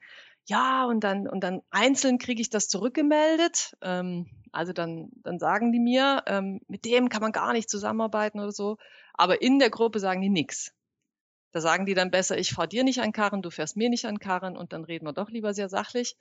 ja, 0.48 0.86
und 0.86 1.04
dann, 1.04 1.28
und 1.28 1.42
dann 1.42 1.62
einzeln 1.70 2.18
kriege 2.20 2.42
ich 2.42 2.50
das 2.50 2.70
zurückgemeldet. 2.70 3.76
Ähm, 3.82 4.28
also 4.54 4.72
dann, 4.72 5.10
dann 5.24 5.40
sagen 5.40 5.74
die 5.74 5.80
mir, 5.80 6.24
ähm, 6.26 6.62
mit 6.68 6.86
dem 6.86 7.10
kann 7.10 7.22
man 7.22 7.34
gar 7.34 7.52
nicht 7.52 7.70
zusammenarbeiten 7.70 8.40
oder 8.40 8.54
so. 8.54 8.78
Aber 9.14 9.42
in 9.42 9.60
der 9.60 9.70
Gruppe 9.70 10.00
sagen 10.00 10.22
die 10.22 10.30
nichts. 10.30 10.74
Da 11.52 11.60
sagen 11.60 11.86
die 11.86 11.96
dann 11.96 12.12
besser, 12.12 12.38
ich 12.38 12.52
fahre 12.52 12.68
dir 12.70 12.84
nicht 12.86 13.02
an 13.02 13.12
Karren, 13.12 13.42
du 13.42 13.50
fährst 13.50 13.76
mir 13.76 13.90
nicht 13.90 14.06
an 14.06 14.20
Karren 14.20 14.56
und 14.56 14.72
dann 14.72 14.86
reden 14.86 15.06
wir 15.06 15.14
doch 15.14 15.30
lieber 15.30 15.54
sehr 15.54 15.70
sachlich. 15.70 16.16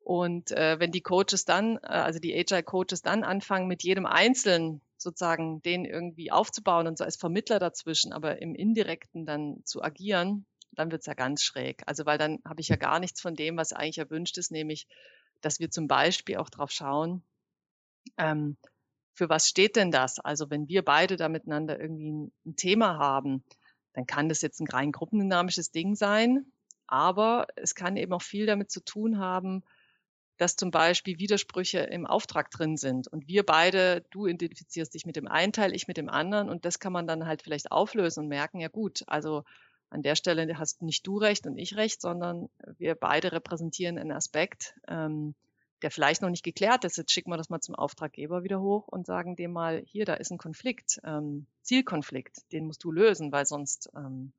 Und 0.00 0.52
äh, 0.52 0.78
wenn 0.78 0.92
die 0.92 1.02
Coaches 1.02 1.44
dann, 1.44 1.78
äh, 1.78 1.88
also 1.88 2.20
die 2.20 2.34
Agile-Coaches 2.34 3.02
dann 3.02 3.24
anfangen, 3.24 3.66
mit 3.66 3.82
jedem 3.82 4.06
Einzelnen 4.06 4.80
sozusagen 4.96 5.62
den 5.62 5.84
irgendwie 5.84 6.30
aufzubauen 6.30 6.86
und 6.86 6.96
so 6.96 7.04
als 7.04 7.16
Vermittler 7.16 7.58
dazwischen, 7.58 8.12
aber 8.12 8.40
im 8.40 8.54
Indirekten 8.54 9.26
dann 9.26 9.62
zu 9.64 9.82
agieren, 9.82 10.46
dann 10.72 10.90
wird's 10.90 11.06
ja 11.06 11.14
ganz 11.14 11.42
schräg. 11.42 11.82
Also 11.86 12.06
weil 12.06 12.18
dann 12.18 12.38
habe 12.44 12.60
ich 12.60 12.68
ja 12.68 12.76
gar 12.76 13.00
nichts 13.00 13.20
von 13.20 13.34
dem, 13.34 13.56
was 13.56 13.72
eigentlich 13.72 13.98
erwünscht 13.98 14.38
ist, 14.38 14.50
nämlich, 14.50 14.86
dass 15.40 15.60
wir 15.60 15.70
zum 15.70 15.88
Beispiel 15.88 16.36
auch 16.36 16.50
drauf 16.50 16.70
schauen, 16.70 17.22
ähm, 18.16 18.56
für 19.14 19.28
was 19.28 19.48
steht 19.48 19.76
denn 19.76 19.90
das? 19.90 20.20
Also 20.20 20.48
wenn 20.50 20.68
wir 20.68 20.84
beide 20.84 21.16
da 21.16 21.28
miteinander 21.28 21.80
irgendwie 21.80 22.10
ein, 22.10 22.32
ein 22.46 22.56
Thema 22.56 22.98
haben, 22.98 23.44
dann 23.92 24.06
kann 24.06 24.28
das 24.28 24.42
jetzt 24.42 24.60
ein 24.60 24.68
rein 24.68 24.92
gruppendynamisches 24.92 25.72
Ding 25.72 25.96
sein, 25.96 26.46
aber 26.86 27.48
es 27.56 27.74
kann 27.74 27.96
eben 27.96 28.12
auch 28.12 28.22
viel 28.22 28.46
damit 28.46 28.70
zu 28.70 28.80
tun 28.80 29.18
haben, 29.18 29.64
dass 30.36 30.54
zum 30.54 30.70
Beispiel 30.70 31.18
Widersprüche 31.18 31.80
im 31.80 32.06
Auftrag 32.06 32.50
drin 32.52 32.76
sind 32.76 33.08
und 33.08 33.26
wir 33.26 33.44
beide, 33.44 34.06
du 34.10 34.28
identifizierst 34.28 34.94
dich 34.94 35.04
mit 35.04 35.16
dem 35.16 35.26
einen 35.26 35.52
Teil, 35.52 35.74
ich 35.74 35.88
mit 35.88 35.96
dem 35.96 36.08
anderen 36.08 36.48
und 36.48 36.64
das 36.64 36.78
kann 36.78 36.92
man 36.92 37.08
dann 37.08 37.26
halt 37.26 37.42
vielleicht 37.42 37.72
auflösen 37.72 38.20
und 38.20 38.28
merken, 38.28 38.60
ja 38.60 38.68
gut, 38.68 39.02
also 39.08 39.42
an 39.90 40.02
der 40.02 40.16
Stelle 40.16 40.58
hast 40.58 40.82
nicht 40.82 41.06
du 41.06 41.18
recht 41.18 41.46
und 41.46 41.56
ich 41.58 41.76
recht, 41.76 42.00
sondern 42.00 42.48
wir 42.76 42.94
beide 42.94 43.32
repräsentieren 43.32 43.98
einen 43.98 44.12
Aspekt, 44.12 44.74
ähm, 44.86 45.34
der 45.82 45.90
vielleicht 45.90 46.22
noch 46.22 46.30
nicht 46.30 46.44
geklärt 46.44 46.84
ist. 46.84 46.96
Jetzt 46.96 47.12
schicken 47.12 47.30
wir 47.30 47.36
das 47.36 47.50
mal 47.50 47.60
zum 47.60 47.74
Auftraggeber 47.74 48.42
wieder 48.42 48.60
hoch 48.60 48.88
und 48.88 49.06
sagen 49.06 49.36
dem 49.36 49.52
mal, 49.52 49.82
hier, 49.86 50.04
da 50.04 50.14
ist 50.14 50.30
ein 50.30 50.38
Konflikt, 50.38 51.00
ähm, 51.04 51.46
Zielkonflikt, 51.62 52.52
den 52.52 52.66
musst 52.66 52.84
du 52.84 52.90
lösen, 52.90 53.32
weil 53.32 53.46
sonst 53.46 53.90
ähm, 53.96 54.32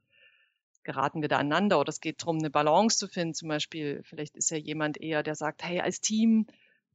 geraten 0.84 1.22
wir 1.22 1.30
da 1.30 1.38
aneinander 1.38 1.80
oder 1.80 1.90
es 1.90 2.02
geht 2.02 2.22
darum, 2.22 2.40
eine 2.40 2.50
Balance 2.50 2.98
zu 2.98 3.08
finden. 3.08 3.34
Zum 3.34 3.50
Beispiel, 3.50 4.02
vielleicht 4.04 4.36
ist 4.36 4.52
ja 4.52 4.58
jemand 4.58 5.00
eher, 5.00 5.24
der 5.24 5.36
sagt, 5.36 5.64
hey, 5.64 5.80
als 5.80 6.02
Team, 6.02 6.48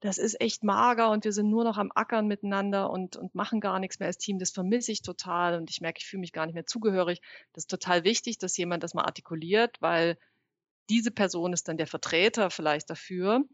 das 0.04 0.18
ist 0.18 0.38
echt 0.38 0.62
mager 0.62 1.10
und 1.10 1.24
wir 1.24 1.32
sind 1.32 1.48
nur 1.48 1.64
noch 1.64 1.78
am 1.78 1.90
Ackern 1.94 2.26
miteinander 2.26 2.90
und, 2.90 3.16
und 3.16 3.34
machen 3.34 3.58
gar 3.58 3.78
nichts 3.78 4.00
mehr 4.00 4.08
als 4.08 4.18
Team. 4.18 4.38
Das 4.38 4.50
vermisse 4.50 4.92
ich 4.92 5.00
total 5.00 5.56
und 5.56 5.70
ich 5.70 5.80
merke, 5.80 6.00
ich 6.00 6.06
fühle 6.06 6.20
mich 6.20 6.34
gar 6.34 6.44
nicht 6.44 6.54
mehr 6.54 6.66
zugehörig. 6.66 7.22
Das 7.54 7.62
ist 7.62 7.70
total 7.70 8.04
wichtig, 8.04 8.36
dass 8.36 8.54
jemand 8.58 8.82
das 8.82 8.92
mal 8.92 9.06
artikuliert, 9.06 9.80
weil 9.80 10.18
diese 10.90 11.10
Person 11.10 11.54
ist 11.54 11.68
dann 11.68 11.78
der 11.78 11.86
Vertreter 11.86 12.50
vielleicht 12.50 12.90
dafür 12.90 13.44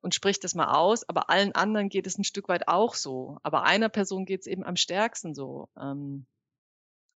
und 0.00 0.14
spricht 0.14 0.44
das 0.44 0.54
mal 0.54 0.72
aus, 0.72 1.02
aber 1.08 1.30
allen 1.30 1.50
anderen 1.56 1.88
geht 1.88 2.06
es 2.06 2.16
ein 2.16 2.22
Stück 2.22 2.48
weit 2.48 2.68
auch 2.68 2.94
so. 2.94 3.38
Aber 3.42 3.64
einer 3.64 3.88
Person 3.88 4.24
geht 4.24 4.42
es 4.42 4.46
eben 4.46 4.62
am 4.62 4.76
stärksten 4.76 5.34
so. 5.34 5.68
Ähm, 5.76 6.26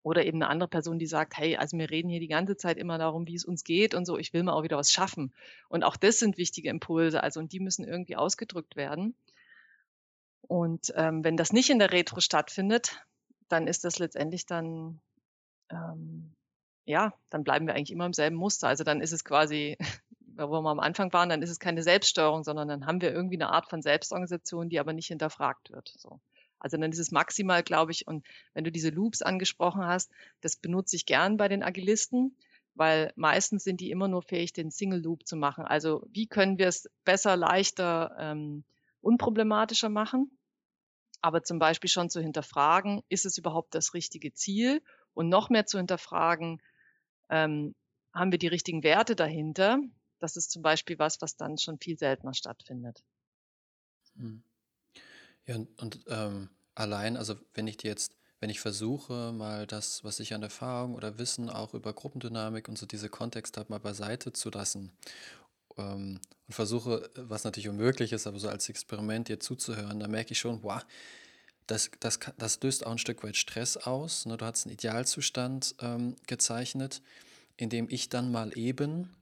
oder 0.02 0.24
eben 0.24 0.42
eine 0.42 0.50
andere 0.50 0.68
Person, 0.68 0.98
die 0.98 1.06
sagt, 1.06 1.36
hey, 1.36 1.56
also 1.56 1.78
wir 1.78 1.90
reden 1.90 2.08
hier 2.08 2.20
die 2.20 2.28
ganze 2.28 2.56
Zeit 2.56 2.76
immer 2.76 2.98
darum, 2.98 3.26
wie 3.26 3.36
es 3.36 3.44
uns 3.44 3.64
geht 3.64 3.94
und 3.94 4.04
so, 4.04 4.18
ich 4.18 4.32
will 4.32 4.42
mal 4.42 4.52
auch 4.52 4.64
wieder 4.64 4.76
was 4.76 4.92
schaffen. 4.92 5.32
Und 5.68 5.84
auch 5.84 5.96
das 5.96 6.18
sind 6.18 6.38
wichtige 6.38 6.70
Impulse, 6.70 7.22
also 7.22 7.40
und 7.40 7.52
die 7.52 7.60
müssen 7.60 7.86
irgendwie 7.86 8.16
ausgedrückt 8.16 8.76
werden. 8.76 9.14
Und 10.42 10.92
ähm, 10.96 11.22
wenn 11.24 11.36
das 11.36 11.52
nicht 11.52 11.70
in 11.70 11.78
der 11.78 11.92
Retro 11.92 12.20
stattfindet, 12.20 13.00
dann 13.48 13.66
ist 13.66 13.84
das 13.84 13.98
letztendlich 13.98 14.44
dann, 14.44 15.00
ähm, 15.70 16.34
ja, 16.84 17.14
dann 17.30 17.44
bleiben 17.44 17.66
wir 17.66 17.74
eigentlich 17.74 17.92
immer 17.92 18.06
im 18.06 18.12
selben 18.12 18.36
Muster. 18.36 18.66
Also 18.66 18.82
dann 18.82 19.00
ist 19.00 19.12
es 19.12 19.24
quasi, 19.24 19.76
wo 20.36 20.60
wir 20.60 20.70
am 20.70 20.80
Anfang 20.80 21.12
waren, 21.12 21.28
dann 21.28 21.42
ist 21.42 21.50
es 21.50 21.60
keine 21.60 21.82
Selbststeuerung, 21.82 22.42
sondern 22.42 22.66
dann 22.66 22.86
haben 22.86 23.00
wir 23.00 23.12
irgendwie 23.12 23.36
eine 23.36 23.50
Art 23.50 23.68
von 23.70 23.82
Selbstorganisation, 23.82 24.68
die 24.68 24.80
aber 24.80 24.92
nicht 24.92 25.06
hinterfragt 25.06 25.70
wird. 25.70 25.92
So. 25.96 26.20
Also 26.62 26.76
dann 26.76 26.92
ist 26.92 26.98
es 27.00 27.10
maximal, 27.10 27.64
glaube 27.64 27.90
ich, 27.90 28.06
und 28.06 28.24
wenn 28.54 28.62
du 28.62 28.70
diese 28.70 28.90
Loops 28.90 29.20
angesprochen 29.20 29.84
hast, 29.84 30.12
das 30.40 30.56
benutze 30.56 30.94
ich 30.94 31.06
gern 31.06 31.36
bei 31.36 31.48
den 31.48 31.64
Agilisten, 31.64 32.36
weil 32.74 33.12
meistens 33.16 33.64
sind 33.64 33.80
die 33.80 33.90
immer 33.90 34.06
nur 34.06 34.22
fähig, 34.22 34.52
den 34.52 34.70
Single 34.70 35.00
Loop 35.00 35.26
zu 35.26 35.36
machen. 35.36 35.64
Also 35.64 36.06
wie 36.10 36.28
können 36.28 36.58
wir 36.58 36.68
es 36.68 36.88
besser, 37.04 37.36
leichter, 37.36 38.16
ähm, 38.18 38.62
unproblematischer 39.00 39.88
machen? 39.88 40.30
Aber 41.20 41.42
zum 41.42 41.58
Beispiel 41.58 41.90
schon 41.90 42.10
zu 42.10 42.20
hinterfragen, 42.20 43.02
ist 43.08 43.26
es 43.26 43.38
überhaupt 43.38 43.74
das 43.74 43.92
richtige 43.92 44.32
Ziel? 44.32 44.82
Und 45.14 45.28
noch 45.28 45.50
mehr 45.50 45.66
zu 45.66 45.78
hinterfragen, 45.78 46.62
ähm, 47.28 47.74
haben 48.14 48.30
wir 48.30 48.38
die 48.38 48.48
richtigen 48.48 48.84
Werte 48.84 49.16
dahinter? 49.16 49.78
Das 50.20 50.36
ist 50.36 50.52
zum 50.52 50.62
Beispiel 50.62 50.98
was, 50.98 51.20
was 51.20 51.36
dann 51.36 51.58
schon 51.58 51.78
viel 51.78 51.98
seltener 51.98 52.34
stattfindet. 52.34 53.02
Hm. 54.16 54.44
Ja, 55.46 55.56
und, 55.56 55.82
und 55.82 56.00
ähm, 56.08 56.48
allein, 56.74 57.16
also 57.16 57.34
wenn 57.54 57.66
ich 57.66 57.76
dir 57.76 57.88
jetzt, 57.88 58.16
wenn 58.40 58.50
ich 58.50 58.60
versuche, 58.60 59.32
mal 59.32 59.66
das, 59.66 60.04
was 60.04 60.20
ich 60.20 60.34
an 60.34 60.42
Erfahrung 60.42 60.94
oder 60.94 61.18
Wissen 61.18 61.50
auch 61.50 61.74
über 61.74 61.92
Gruppendynamik 61.92 62.68
und 62.68 62.78
so 62.78 62.86
diese 62.86 63.08
Kontexte 63.08 63.60
habe, 63.60 63.72
mal 63.72 63.78
beiseite 63.80 64.32
zu 64.32 64.50
lassen 64.50 64.92
ähm, 65.76 66.20
und 66.46 66.54
versuche, 66.54 67.10
was 67.16 67.44
natürlich 67.44 67.68
unmöglich 67.68 68.12
ist, 68.12 68.26
aber 68.26 68.38
so 68.38 68.48
als 68.48 68.68
Experiment 68.68 69.28
dir 69.28 69.40
zuzuhören, 69.40 70.00
da 70.00 70.08
merke 70.08 70.32
ich 70.32 70.38
schon, 70.38 70.62
wow, 70.62 70.82
das, 71.66 71.90
das, 72.00 72.18
das 72.38 72.60
löst 72.62 72.86
auch 72.86 72.92
ein 72.92 72.98
Stück 72.98 73.22
weit 73.22 73.36
Stress 73.36 73.76
aus. 73.76 74.26
Ne? 74.26 74.36
Du 74.36 74.44
hast 74.44 74.66
einen 74.66 74.74
Idealzustand 74.74 75.76
ähm, 75.80 76.16
gezeichnet, 76.26 77.02
in 77.56 77.70
dem 77.70 77.88
ich 77.88 78.08
dann 78.08 78.32
mal 78.32 78.56
eben 78.58 79.14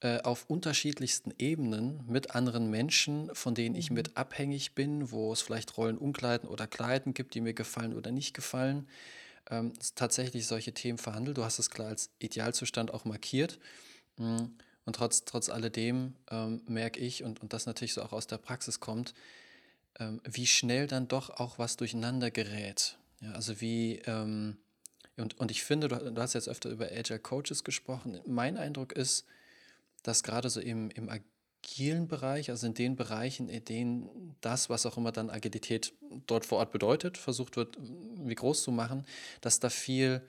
äh, 0.00 0.20
auf 0.20 0.44
unterschiedlichsten 0.48 1.32
Ebenen 1.38 2.04
mit 2.06 2.34
anderen 2.34 2.70
Menschen, 2.70 3.34
von 3.34 3.54
denen 3.54 3.74
ich 3.74 3.90
mhm. 3.90 3.96
mit 3.96 4.16
abhängig 4.16 4.74
bin, 4.74 5.10
wo 5.10 5.32
es 5.32 5.40
vielleicht 5.40 5.76
Rollenumkleiden 5.76 6.48
oder 6.48 6.66
Kleiden 6.66 7.14
gibt, 7.14 7.34
die 7.34 7.40
mir 7.40 7.54
gefallen 7.54 7.94
oder 7.94 8.10
nicht 8.10 8.34
gefallen, 8.34 8.86
ähm, 9.50 9.72
tatsächlich 9.94 10.46
solche 10.46 10.72
Themen 10.72 10.98
verhandelt. 10.98 11.38
Du 11.38 11.44
hast 11.44 11.58
es 11.58 11.70
klar 11.70 11.88
als 11.88 12.10
Idealzustand 12.18 12.92
auch 12.92 13.04
markiert. 13.04 13.58
Mm, 14.16 14.46
und 14.84 14.96
trotz, 14.96 15.24
trotz 15.24 15.48
alledem 15.48 16.14
ähm, 16.30 16.62
merke 16.66 17.00
ich, 17.00 17.24
und, 17.24 17.40
und 17.40 17.52
das 17.52 17.66
natürlich 17.66 17.94
so 17.94 18.02
auch 18.02 18.12
aus 18.12 18.26
der 18.26 18.38
Praxis 18.38 18.80
kommt, 18.80 19.14
ähm, 19.98 20.20
wie 20.24 20.46
schnell 20.46 20.86
dann 20.86 21.08
doch 21.08 21.30
auch 21.30 21.58
was 21.58 21.76
durcheinander 21.76 22.30
gerät. 22.30 22.98
Ja, 23.20 23.32
also 23.32 23.60
wie, 23.60 24.00
ähm, 24.06 24.58
und, 25.16 25.38
und 25.38 25.50
ich 25.50 25.64
finde, 25.64 25.88
du, 25.88 25.96
du, 25.96 26.20
hast 26.20 26.34
jetzt 26.34 26.48
öfter 26.48 26.70
über 26.70 26.86
Agile 26.90 27.20
Coaches 27.20 27.64
gesprochen. 27.64 28.20
Mein 28.26 28.56
Eindruck 28.56 28.92
ist, 28.92 29.24
dass 30.04 30.22
gerade 30.22 30.48
so 30.48 30.60
im, 30.60 30.90
im 30.90 31.08
agilen 31.08 32.06
Bereich, 32.06 32.50
also 32.50 32.66
in 32.68 32.74
den 32.74 32.94
Bereichen, 32.94 33.48
in 33.48 33.64
denen 33.64 34.36
das, 34.40 34.70
was 34.70 34.86
auch 34.86 34.96
immer 34.96 35.10
dann 35.10 35.30
Agilität 35.30 35.92
dort 36.26 36.46
vor 36.46 36.58
Ort 36.58 36.70
bedeutet, 36.70 37.18
versucht 37.18 37.56
wird, 37.56 37.76
wie 37.80 38.34
groß 38.34 38.62
zu 38.62 38.70
machen, 38.70 39.04
dass 39.40 39.58
da 39.58 39.68
viel 39.70 40.22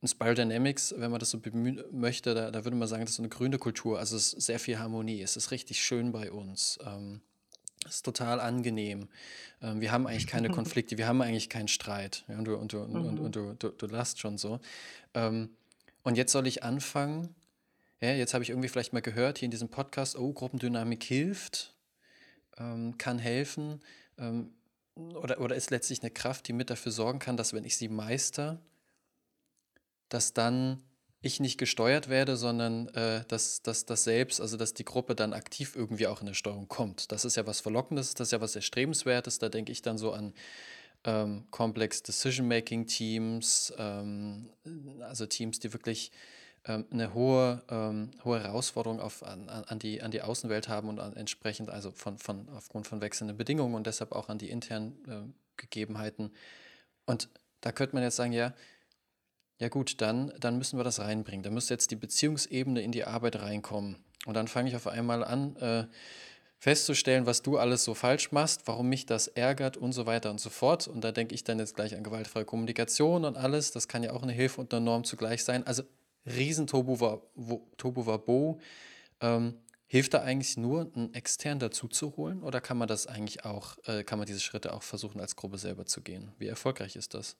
in 0.00 0.08
Spiral 0.08 0.34
Dynamics, 0.34 0.94
wenn 0.96 1.10
man 1.10 1.18
das 1.18 1.30
so 1.30 1.40
bemühen 1.40 1.82
möchte, 1.90 2.34
da, 2.34 2.50
da 2.50 2.64
würde 2.64 2.76
man 2.76 2.86
sagen, 2.86 3.02
das 3.02 3.12
ist 3.12 3.16
so 3.16 3.22
eine 3.22 3.30
grüne 3.30 3.58
Kultur, 3.58 3.98
also 3.98 4.16
es 4.16 4.34
ist 4.34 4.46
sehr 4.46 4.60
viel 4.60 4.78
Harmonie, 4.78 5.22
es 5.22 5.36
ist 5.36 5.50
richtig 5.50 5.82
schön 5.82 6.12
bei 6.12 6.30
uns. 6.30 6.78
Ähm, 6.86 7.22
es 7.86 7.96
ist 7.96 8.04
total 8.04 8.40
angenehm. 8.40 9.08
Ähm, 9.62 9.80
wir 9.80 9.92
haben 9.92 10.06
eigentlich 10.06 10.26
keine 10.26 10.48
Konflikte, 10.50 10.98
wir 10.98 11.06
haben 11.06 11.22
eigentlich 11.22 11.48
keinen 11.48 11.68
Streit. 11.68 12.24
Ja, 12.28 12.38
und 12.38 12.44
du, 12.44 12.56
und, 12.56 12.72
du, 12.72 12.78
mhm. 12.78 13.06
und, 13.06 13.18
und, 13.18 13.36
du, 13.36 13.54
du, 13.54 13.70
du 13.70 13.86
lachst 13.86 14.20
schon 14.20 14.36
so. 14.36 14.60
Ähm, 15.14 15.50
und 16.02 16.16
jetzt 16.16 16.32
soll 16.32 16.46
ich 16.46 16.62
anfangen, 16.62 17.34
ja, 18.04 18.12
jetzt 18.14 18.34
habe 18.34 18.44
ich 18.44 18.50
irgendwie 18.50 18.68
vielleicht 18.68 18.92
mal 18.92 19.02
gehört 19.02 19.38
hier 19.38 19.46
in 19.46 19.50
diesem 19.50 19.68
Podcast, 19.68 20.16
oh, 20.16 20.32
Gruppendynamik 20.32 21.02
hilft, 21.02 21.74
ähm, 22.58 22.98
kann 22.98 23.18
helfen 23.18 23.80
ähm, 24.18 24.52
oder, 24.94 25.40
oder 25.40 25.56
ist 25.56 25.70
letztlich 25.70 26.02
eine 26.02 26.10
Kraft, 26.10 26.46
die 26.48 26.52
mit 26.52 26.70
dafür 26.70 26.92
sorgen 26.92 27.18
kann, 27.18 27.36
dass 27.36 27.52
wenn 27.52 27.64
ich 27.64 27.76
sie 27.76 27.88
meister, 27.88 28.60
dass 30.08 30.34
dann 30.34 30.82
ich 31.20 31.40
nicht 31.40 31.58
gesteuert 31.58 32.08
werde, 32.08 32.36
sondern 32.36 32.88
äh, 32.88 33.24
dass, 33.28 33.62
dass 33.62 33.86
das 33.86 34.04
selbst, 34.04 34.40
also 34.40 34.56
dass 34.56 34.74
die 34.74 34.84
Gruppe 34.84 35.14
dann 35.14 35.32
aktiv 35.32 35.74
irgendwie 35.74 36.06
auch 36.06 36.20
in 36.20 36.26
der 36.26 36.34
Steuerung 36.34 36.68
kommt. 36.68 37.10
Das 37.10 37.24
ist 37.24 37.36
ja 37.36 37.46
was 37.46 37.60
Verlockendes, 37.60 38.14
das 38.14 38.28
ist 38.28 38.32
ja 38.32 38.40
was 38.40 38.54
Erstrebenswertes. 38.54 39.38
Da 39.38 39.48
denke 39.48 39.72
ich 39.72 39.80
dann 39.80 39.96
so 39.96 40.12
an 40.12 40.34
ähm, 41.04 41.46
Complex 41.50 42.02
Decision-Making 42.02 42.86
Teams, 42.86 43.72
ähm, 43.78 44.50
also 45.00 45.26
Teams, 45.26 45.58
die 45.58 45.72
wirklich 45.72 46.12
ähm, 46.66 46.86
eine 46.90 47.14
hohe, 47.14 47.62
ähm, 47.68 48.10
hohe 48.24 48.42
Herausforderung 48.42 49.00
auf, 49.00 49.22
an, 49.22 49.48
an, 49.48 49.78
die, 49.78 50.02
an 50.02 50.10
die 50.10 50.22
Außenwelt 50.22 50.68
haben 50.68 50.88
und 50.88 50.98
an, 50.98 51.14
entsprechend 51.14 51.70
also 51.70 51.90
von, 51.92 52.18
von, 52.18 52.48
aufgrund 52.50 52.86
von 52.86 53.00
wechselnden 53.00 53.36
Bedingungen 53.36 53.74
und 53.74 53.86
deshalb 53.86 54.12
auch 54.12 54.28
an 54.28 54.38
die 54.38 54.50
internen 54.50 55.04
äh, 55.06 55.32
Gegebenheiten. 55.56 56.32
Und 57.06 57.28
da 57.60 57.72
könnte 57.72 57.94
man 57.94 58.02
jetzt 58.02 58.16
sagen, 58.16 58.32
ja, 58.32 58.54
ja 59.58 59.68
gut, 59.68 60.00
dann, 60.00 60.32
dann 60.40 60.58
müssen 60.58 60.78
wir 60.78 60.84
das 60.84 61.00
reinbringen. 61.00 61.42
Da 61.42 61.50
müsste 61.50 61.74
jetzt 61.74 61.90
die 61.90 61.96
Beziehungsebene 61.96 62.82
in 62.82 62.92
die 62.92 63.04
Arbeit 63.04 63.40
reinkommen. 63.40 63.96
Und 64.26 64.34
dann 64.34 64.48
fange 64.48 64.68
ich 64.68 64.76
auf 64.76 64.86
einmal 64.86 65.22
an, 65.22 65.56
äh, 65.56 65.84
festzustellen, 66.58 67.26
was 67.26 67.42
du 67.42 67.58
alles 67.58 67.84
so 67.84 67.92
falsch 67.92 68.32
machst, 68.32 68.62
warum 68.64 68.88
mich 68.88 69.04
das 69.04 69.28
ärgert 69.28 69.76
und 69.76 69.92
so 69.92 70.06
weiter 70.06 70.30
und 70.30 70.40
so 70.40 70.48
fort. 70.48 70.88
Und 70.88 71.04
da 71.04 71.12
denke 71.12 71.34
ich 71.34 71.44
dann 71.44 71.58
jetzt 71.58 71.76
gleich 71.76 71.94
an 71.94 72.02
gewaltfreie 72.02 72.46
Kommunikation 72.46 73.26
und 73.26 73.36
alles. 73.36 73.70
Das 73.70 73.86
kann 73.86 74.02
ja 74.02 74.12
auch 74.12 74.22
eine 74.22 74.32
Hilfe 74.32 74.62
und 74.62 74.72
eine 74.72 74.82
Norm 74.82 75.04
zugleich 75.04 75.44
sein. 75.44 75.66
Also 75.66 75.82
riesen 76.26 76.66
Tobuwabo. 76.66 78.60
Ähm, 79.20 79.58
hilft 79.86 80.14
da 80.14 80.22
eigentlich 80.22 80.56
nur, 80.56 80.90
einen 80.94 81.14
extern 81.14 81.58
dazu 81.58 81.88
zu 81.88 82.16
holen 82.16 82.42
oder 82.42 82.60
kann 82.60 82.78
man 82.78 82.88
das 82.88 83.06
eigentlich 83.06 83.44
auch, 83.44 83.76
äh, 83.86 84.02
kann 84.02 84.18
man 84.18 84.26
diese 84.26 84.40
Schritte 84.40 84.72
auch 84.72 84.82
versuchen, 84.82 85.20
als 85.20 85.36
Gruppe 85.36 85.58
selber 85.58 85.86
zu 85.86 86.02
gehen? 86.02 86.32
Wie 86.38 86.48
erfolgreich 86.48 86.96
ist 86.96 87.14
das? 87.14 87.36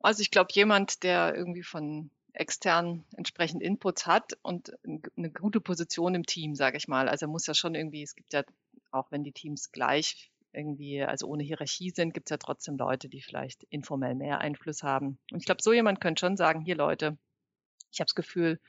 Also 0.00 0.20
ich 0.20 0.30
glaube, 0.30 0.48
jemand, 0.52 1.02
der 1.02 1.34
irgendwie 1.34 1.62
von 1.62 2.10
extern 2.34 3.04
entsprechend 3.16 3.62
Inputs 3.62 4.06
hat 4.06 4.36
und 4.42 4.72
eine 5.16 5.30
gute 5.30 5.60
Position 5.60 6.14
im 6.14 6.26
Team, 6.26 6.56
sage 6.56 6.76
ich 6.76 6.88
mal. 6.88 7.08
Also 7.08 7.28
muss 7.28 7.46
ja 7.46 7.54
schon 7.54 7.74
irgendwie, 7.74 8.02
es 8.02 8.16
gibt 8.16 8.32
ja, 8.32 8.42
auch 8.90 9.10
wenn 9.10 9.22
die 9.22 9.32
Teams 9.32 9.70
gleich 9.70 10.30
irgendwie, 10.54 11.02
also 11.02 11.26
ohne 11.26 11.42
Hierarchie 11.42 11.90
sind, 11.90 12.14
gibt 12.14 12.28
es 12.28 12.30
ja 12.30 12.36
trotzdem 12.36 12.76
Leute, 12.76 13.08
die 13.08 13.20
vielleicht 13.20 13.64
informell 13.64 14.14
mehr 14.14 14.40
Einfluss 14.40 14.82
haben. 14.82 15.18
Und 15.32 15.40
ich 15.40 15.46
glaube, 15.46 15.62
so 15.62 15.72
jemand 15.72 16.00
könnte 16.00 16.20
schon 16.20 16.36
sagen, 16.36 16.60
hier 16.60 16.76
Leute, 16.76 17.18
ich 17.92 18.00
habe 18.00 18.06
das 18.06 18.14
Gefühl, 18.14 18.60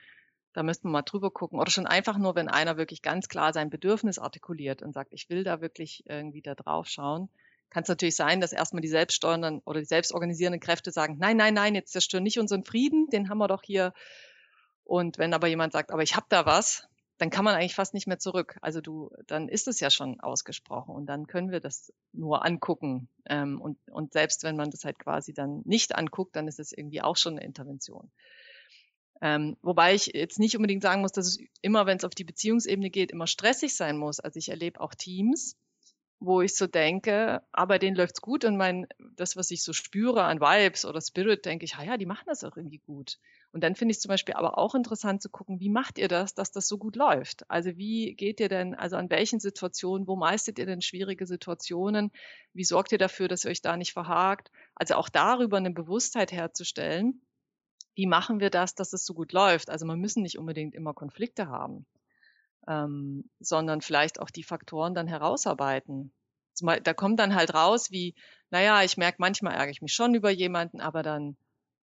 da 0.53 0.63
müssten 0.63 0.87
wir 0.87 0.91
mal 0.91 1.01
drüber 1.01 1.31
gucken. 1.31 1.59
Oder 1.59 1.69
schon 1.69 1.85
einfach 1.85 2.17
nur, 2.17 2.35
wenn 2.35 2.47
einer 2.47 2.77
wirklich 2.77 3.01
ganz 3.01 3.27
klar 3.27 3.53
sein 3.53 3.69
Bedürfnis 3.69 4.19
artikuliert 4.19 4.81
und 4.81 4.93
sagt, 4.93 5.13
ich 5.13 5.29
will 5.29 5.43
da 5.43 5.61
wirklich 5.61 6.03
irgendwie 6.07 6.41
da 6.41 6.55
drauf 6.55 6.87
schauen, 6.87 7.29
kann 7.69 7.83
es 7.83 7.89
natürlich 7.89 8.15
sein, 8.15 8.39
dass 8.39 8.53
erstmal 8.53 8.81
die 8.81 8.87
selbststeuernden 8.87 9.61
oder 9.65 9.81
die 9.81 9.85
selbstorganisierenden 9.85 10.61
Kräfte 10.61 10.91
sagen, 10.91 11.17
nein, 11.19 11.35
nein, 11.35 11.53
nein, 11.53 11.75
jetzt 11.75 11.91
zerstören 11.91 12.23
nicht 12.23 12.39
unseren 12.39 12.63
Frieden, 12.63 13.09
den 13.09 13.29
haben 13.29 13.37
wir 13.37 13.49
doch 13.49 13.63
hier. 13.63 13.93
Und 14.85 15.17
wenn 15.17 15.33
aber 15.33 15.47
jemand 15.47 15.73
sagt, 15.73 15.91
aber 15.91 16.03
ich 16.03 16.15
habe 16.15 16.27
da 16.29 16.45
was, 16.45 16.87
dann 17.17 17.29
kann 17.29 17.45
man 17.45 17.55
eigentlich 17.55 17.75
fast 17.75 17.93
nicht 17.93 18.07
mehr 18.07 18.19
zurück. 18.19 18.57
Also 18.61 18.81
du, 18.81 19.09
dann 19.27 19.47
ist 19.47 19.67
es 19.67 19.79
ja 19.79 19.89
schon 19.89 20.19
ausgesprochen 20.19 20.93
und 20.93 21.05
dann 21.05 21.27
können 21.27 21.51
wir 21.51 21.61
das 21.61 21.93
nur 22.11 22.45
angucken. 22.45 23.07
Ähm, 23.25 23.61
und, 23.61 23.77
und 23.89 24.13
selbst 24.13 24.43
wenn 24.43 24.57
man 24.57 24.69
das 24.69 24.83
halt 24.83 24.99
quasi 24.99 25.33
dann 25.33 25.61
nicht 25.65 25.95
anguckt, 25.95 26.35
dann 26.35 26.47
ist 26.47 26.59
es 26.59 26.73
irgendwie 26.73 27.01
auch 27.01 27.15
schon 27.15 27.37
eine 27.37 27.45
Intervention. 27.45 28.11
Ähm, 29.21 29.55
wobei 29.61 29.95
ich 29.95 30.07
jetzt 30.07 30.39
nicht 30.39 30.57
unbedingt 30.57 30.83
sagen 30.83 31.01
muss, 31.01 31.13
dass 31.13 31.27
es 31.27 31.39
immer, 31.61 31.85
wenn 31.85 31.97
es 31.97 32.03
auf 32.03 32.15
die 32.15 32.25
Beziehungsebene 32.25 32.89
geht, 32.89 33.11
immer 33.11 33.27
stressig 33.27 33.75
sein 33.75 33.97
muss. 33.97 34.19
Also 34.19 34.37
ich 34.37 34.49
erlebe 34.49 34.81
auch 34.81 34.93
Teams, 34.93 35.55
wo 36.19 36.41
ich 36.41 36.55
so 36.55 36.65
denke, 36.67 37.41
aber 37.51 37.77
denen 37.77 37.95
läuft's 37.97 38.21
gut 38.21 38.45
und 38.45 38.57
mein, 38.57 38.87
das, 39.15 39.35
was 39.35 39.51
ich 39.51 39.63
so 39.63 39.73
spüre 39.73 40.23
an 40.23 40.39
Vibes 40.39 40.85
oder 40.85 41.01
Spirit, 41.01 41.45
denke 41.45 41.65
ich, 41.65 41.75
ah 41.75 41.83
ja, 41.83 41.97
die 41.97 42.05
machen 42.05 42.23
das 42.25 42.43
auch 42.43 42.55
irgendwie 42.55 42.79
gut. 42.79 43.19
Und 43.51 43.63
dann 43.63 43.75
finde 43.75 43.93
ich 43.93 43.99
zum 43.99 44.09
Beispiel 44.09 44.35
aber 44.35 44.57
auch 44.57 44.75
interessant 44.75 45.21
zu 45.21 45.29
gucken, 45.29 45.59
wie 45.59 45.69
macht 45.69 45.97
ihr 45.97 46.07
das, 46.07 46.33
dass 46.33 46.51
das 46.51 46.67
so 46.67 46.77
gut 46.77 46.95
läuft? 46.95 47.49
Also 47.49 47.77
wie 47.77 48.13
geht 48.15 48.39
ihr 48.39 48.49
denn, 48.49 48.75
also 48.75 48.95
an 48.95 49.09
welchen 49.09 49.39
Situationen, 49.39 50.07
wo 50.07 50.15
meistert 50.15 50.59
ihr 50.59 50.65
denn 50.65 50.81
schwierige 50.81 51.25
Situationen? 51.25 52.11
Wie 52.53 52.65
sorgt 52.65 52.91
ihr 52.91 52.97
dafür, 52.97 53.27
dass 53.27 53.45
ihr 53.45 53.51
euch 53.51 53.61
da 53.61 53.77
nicht 53.77 53.93
verhakt? 53.93 54.51
Also 54.75 54.95
auch 54.95 55.09
darüber 55.09 55.57
eine 55.57 55.71
Bewusstheit 55.71 56.31
herzustellen. 56.31 57.21
Wie 57.93 58.07
machen 58.07 58.39
wir 58.39 58.49
das, 58.49 58.75
dass 58.75 58.93
es 58.93 59.05
so 59.05 59.13
gut 59.13 59.31
läuft? 59.31 59.69
Also 59.69 59.85
man 59.85 59.99
müssen 59.99 60.23
nicht 60.23 60.37
unbedingt 60.37 60.75
immer 60.75 60.93
Konflikte 60.93 61.47
haben 61.47 61.85
ähm, 62.67 63.29
sondern 63.39 63.81
vielleicht 63.81 64.19
auch 64.19 64.29
die 64.29 64.43
Faktoren 64.43 64.93
dann 64.93 65.07
herausarbeiten. 65.07 66.13
Da 66.83 66.93
kommt 66.93 67.19
dann 67.19 67.35
halt 67.35 67.53
raus, 67.53 67.91
wie, 67.91 68.15
naja, 68.49 68.81
ich 68.83 68.97
merke, 68.97 69.17
manchmal 69.19 69.55
ärgere 69.55 69.71
ich 69.71 69.81
mich 69.81 69.93
schon 69.93 70.15
über 70.15 70.29
jemanden, 70.29 70.79
aber 70.79 71.03
dann 71.03 71.35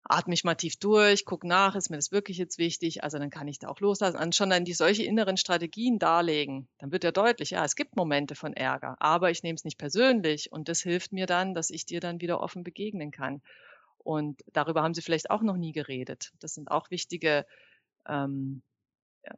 atme 0.04 0.34
ich 0.34 0.44
mal 0.44 0.54
tief 0.54 0.76
durch, 0.76 1.24
gucke 1.24 1.46
nach, 1.46 1.74
ist 1.74 1.90
mir 1.90 1.96
das 1.96 2.12
wirklich 2.12 2.36
jetzt 2.36 2.58
wichtig, 2.58 3.04
also 3.04 3.18
dann 3.18 3.30
kann 3.30 3.48
ich 3.48 3.58
da 3.58 3.68
auch 3.68 3.80
loslassen. 3.80 4.18
Und 4.18 4.34
schon 4.34 4.50
dann 4.50 4.64
die 4.64 4.72
solche 4.72 5.04
inneren 5.04 5.36
Strategien 5.36 5.98
darlegen, 5.98 6.68
dann 6.78 6.92
wird 6.92 7.04
ja 7.04 7.12
deutlich, 7.12 7.50
ja, 7.50 7.64
es 7.64 7.76
gibt 7.76 7.96
Momente 7.96 8.34
von 8.34 8.52
Ärger, 8.52 8.96
aber 9.00 9.30
ich 9.30 9.42
nehme 9.42 9.54
es 9.54 9.64
nicht 9.64 9.78
persönlich 9.78 10.50
und 10.52 10.68
das 10.68 10.80
hilft 10.80 11.12
mir 11.12 11.26
dann, 11.26 11.54
dass 11.54 11.70
ich 11.70 11.86
dir 11.86 12.00
dann 12.00 12.20
wieder 12.20 12.40
offen 12.40 12.64
begegnen 12.64 13.10
kann. 13.10 13.42
Und 13.98 14.42
darüber 14.52 14.82
haben 14.82 14.94
Sie 14.94 15.02
vielleicht 15.02 15.30
auch 15.30 15.42
noch 15.42 15.56
nie 15.56 15.72
geredet. 15.72 16.32
Das 16.40 16.54
sind 16.54 16.70
auch 16.70 16.90
wichtige 16.90 17.46
ähm, 18.08 18.62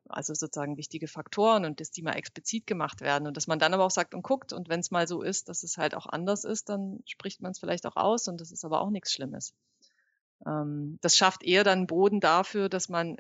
also 0.08 0.34
sozusagen 0.34 0.76
wichtige 0.76 1.08
Faktoren 1.08 1.64
und 1.64 1.80
dass 1.80 1.90
die 1.90 2.02
mal 2.02 2.12
explizit 2.12 2.66
gemacht 2.66 3.00
werden 3.00 3.26
und 3.26 3.36
dass 3.36 3.46
man 3.46 3.58
dann 3.58 3.74
aber 3.74 3.84
auch 3.84 3.90
sagt 3.90 4.14
und 4.14 4.22
guckt 4.22 4.52
und 4.52 4.68
wenn 4.68 4.80
es 4.80 4.90
mal 4.90 5.06
so 5.06 5.22
ist, 5.22 5.48
dass 5.48 5.62
es 5.62 5.76
halt 5.76 5.94
auch 5.94 6.06
anders 6.06 6.44
ist, 6.44 6.68
dann 6.68 7.00
spricht 7.06 7.42
man 7.42 7.52
es 7.52 7.58
vielleicht 7.58 7.86
auch 7.86 7.96
aus 7.96 8.28
und 8.28 8.40
das 8.40 8.50
ist 8.50 8.64
aber 8.64 8.80
auch 8.80 8.90
nichts 8.90 9.12
Schlimmes. 9.12 9.54
Ähm, 10.46 10.98
das 11.00 11.16
schafft 11.16 11.42
eher 11.42 11.64
dann 11.64 11.86
Boden 11.86 12.20
dafür, 12.20 12.68
dass 12.68 12.88
man, 12.88 13.16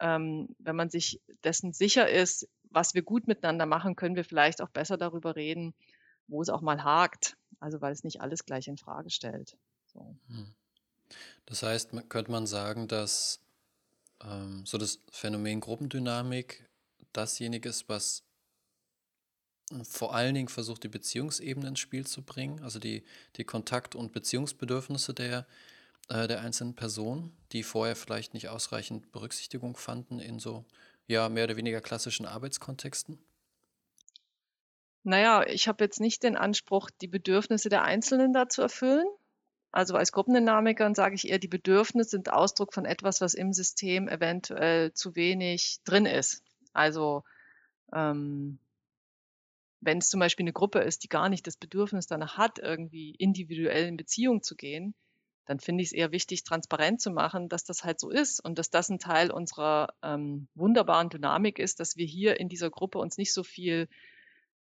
ähm, 0.00 0.48
wenn 0.58 0.76
man 0.76 0.90
sich 0.90 1.20
dessen 1.44 1.72
sicher 1.72 2.08
ist, 2.08 2.48
was 2.70 2.94
wir 2.94 3.02
gut 3.02 3.26
miteinander 3.26 3.66
machen, 3.66 3.96
können 3.96 4.16
wir 4.16 4.24
vielleicht 4.24 4.60
auch 4.60 4.70
besser 4.70 4.96
darüber 4.96 5.36
reden, 5.36 5.74
wo 6.26 6.42
es 6.42 6.48
auch 6.48 6.60
mal 6.60 6.84
hakt. 6.84 7.36
Also 7.60 7.80
weil 7.80 7.92
es 7.92 8.04
nicht 8.04 8.20
alles 8.20 8.44
gleich 8.44 8.68
in 8.68 8.76
Frage 8.76 9.10
stellt. 9.10 9.56
So. 9.86 10.14
Hm. 10.28 10.54
Das 11.46 11.62
heißt, 11.62 11.90
könnte 12.08 12.30
man 12.30 12.46
sagen, 12.46 12.88
dass 12.88 13.40
ähm, 14.24 14.64
so 14.66 14.78
das 14.78 15.00
Phänomen 15.10 15.60
Gruppendynamik 15.60 16.64
dasjenige 17.12 17.68
ist, 17.68 17.88
was 17.88 18.24
vor 19.82 20.14
allen 20.14 20.34
Dingen 20.34 20.48
versucht, 20.48 20.84
die 20.84 20.88
Beziehungsebene 20.88 21.68
ins 21.68 21.80
Spiel 21.80 22.06
zu 22.06 22.22
bringen, 22.22 22.62
also 22.62 22.78
die, 22.78 23.04
die 23.36 23.44
Kontakt- 23.44 23.94
und 23.94 24.12
Beziehungsbedürfnisse 24.12 25.12
der, 25.12 25.46
äh, 26.08 26.26
der 26.26 26.40
einzelnen 26.40 26.74
Personen, 26.74 27.36
die 27.52 27.62
vorher 27.62 27.96
vielleicht 27.96 28.34
nicht 28.34 28.48
ausreichend 28.48 29.12
Berücksichtigung 29.12 29.76
fanden 29.76 30.20
in 30.20 30.38
so 30.38 30.64
ja 31.06 31.28
mehr 31.28 31.44
oder 31.44 31.56
weniger 31.56 31.80
klassischen 31.80 32.26
Arbeitskontexten? 32.26 33.18
Naja, 35.04 35.46
ich 35.46 35.68
habe 35.68 35.84
jetzt 35.84 36.00
nicht 36.00 36.22
den 36.22 36.36
Anspruch, 36.36 36.90
die 37.00 37.08
Bedürfnisse 37.08 37.68
der 37.68 37.82
Einzelnen 37.82 38.32
da 38.32 38.48
zu 38.48 38.62
erfüllen, 38.62 39.06
also 39.70 39.96
als 39.96 40.12
Gruppendynamiker 40.12 40.94
sage 40.94 41.14
ich 41.14 41.28
eher, 41.28 41.38
die 41.38 41.48
Bedürfnisse 41.48 42.10
sind 42.10 42.32
Ausdruck 42.32 42.72
von 42.72 42.84
etwas, 42.84 43.20
was 43.20 43.34
im 43.34 43.52
System 43.52 44.08
eventuell 44.08 44.92
zu 44.92 45.14
wenig 45.14 45.80
drin 45.84 46.06
ist. 46.06 46.42
Also 46.72 47.24
ähm, 47.92 48.58
wenn 49.80 49.98
es 49.98 50.08
zum 50.08 50.20
Beispiel 50.20 50.44
eine 50.44 50.52
Gruppe 50.52 50.80
ist, 50.80 51.04
die 51.04 51.08
gar 51.08 51.28
nicht 51.28 51.46
das 51.46 51.56
Bedürfnis 51.56 52.06
danach 52.06 52.36
hat, 52.36 52.58
irgendwie 52.58 53.14
individuell 53.16 53.86
in 53.86 53.96
Beziehung 53.96 54.42
zu 54.42 54.56
gehen, 54.56 54.94
dann 55.44 55.60
finde 55.60 55.82
ich 55.82 55.88
es 55.88 55.92
eher 55.92 56.12
wichtig, 56.12 56.44
transparent 56.44 57.00
zu 57.00 57.10
machen, 57.10 57.48
dass 57.48 57.64
das 57.64 57.84
halt 57.84 58.00
so 58.00 58.10
ist 58.10 58.44
und 58.44 58.58
dass 58.58 58.70
das 58.70 58.90
ein 58.90 58.98
Teil 58.98 59.30
unserer 59.30 59.94
ähm, 60.02 60.48
wunderbaren 60.54 61.08
Dynamik 61.08 61.58
ist, 61.58 61.80
dass 61.80 61.96
wir 61.96 62.04
hier 62.04 62.38
in 62.38 62.48
dieser 62.48 62.70
Gruppe 62.70 62.98
uns 62.98 63.16
nicht 63.16 63.32
so 63.32 63.42
viel 63.42 63.88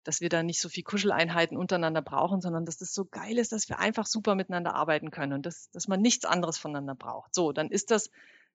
dass 0.07 0.21
wir 0.21 0.29
da 0.29 0.43
nicht 0.43 0.61
so 0.61 0.69
viel 0.69 0.85
Kuscheleinheiten 0.85 1.57
untereinander 1.57 2.01
brauchen, 2.01 2.41
sondern 2.41 2.65
dass 2.65 2.79
das 2.79 2.95
so 2.95 3.05
geil 3.05 3.39
ist, 3.39 3.51
dass 3.51 3.69
wir 3.69 3.81
einfach 3.81 4.07
super 4.07 4.37
miteinander 4.37 4.75
arbeiten 4.75 5.11
können 5.11 5.33
und 5.33 5.47
dass, 5.47 5.71
dass 5.73 5.89
man 5.89 6.01
nichts 6.01 6.25
anderes 6.25 6.59
voneinander 6.59 6.95
braucht. 6.95 7.35
So, 7.35 7.53
dann 7.53 7.71
ist 7.71 7.91
das 7.91 8.11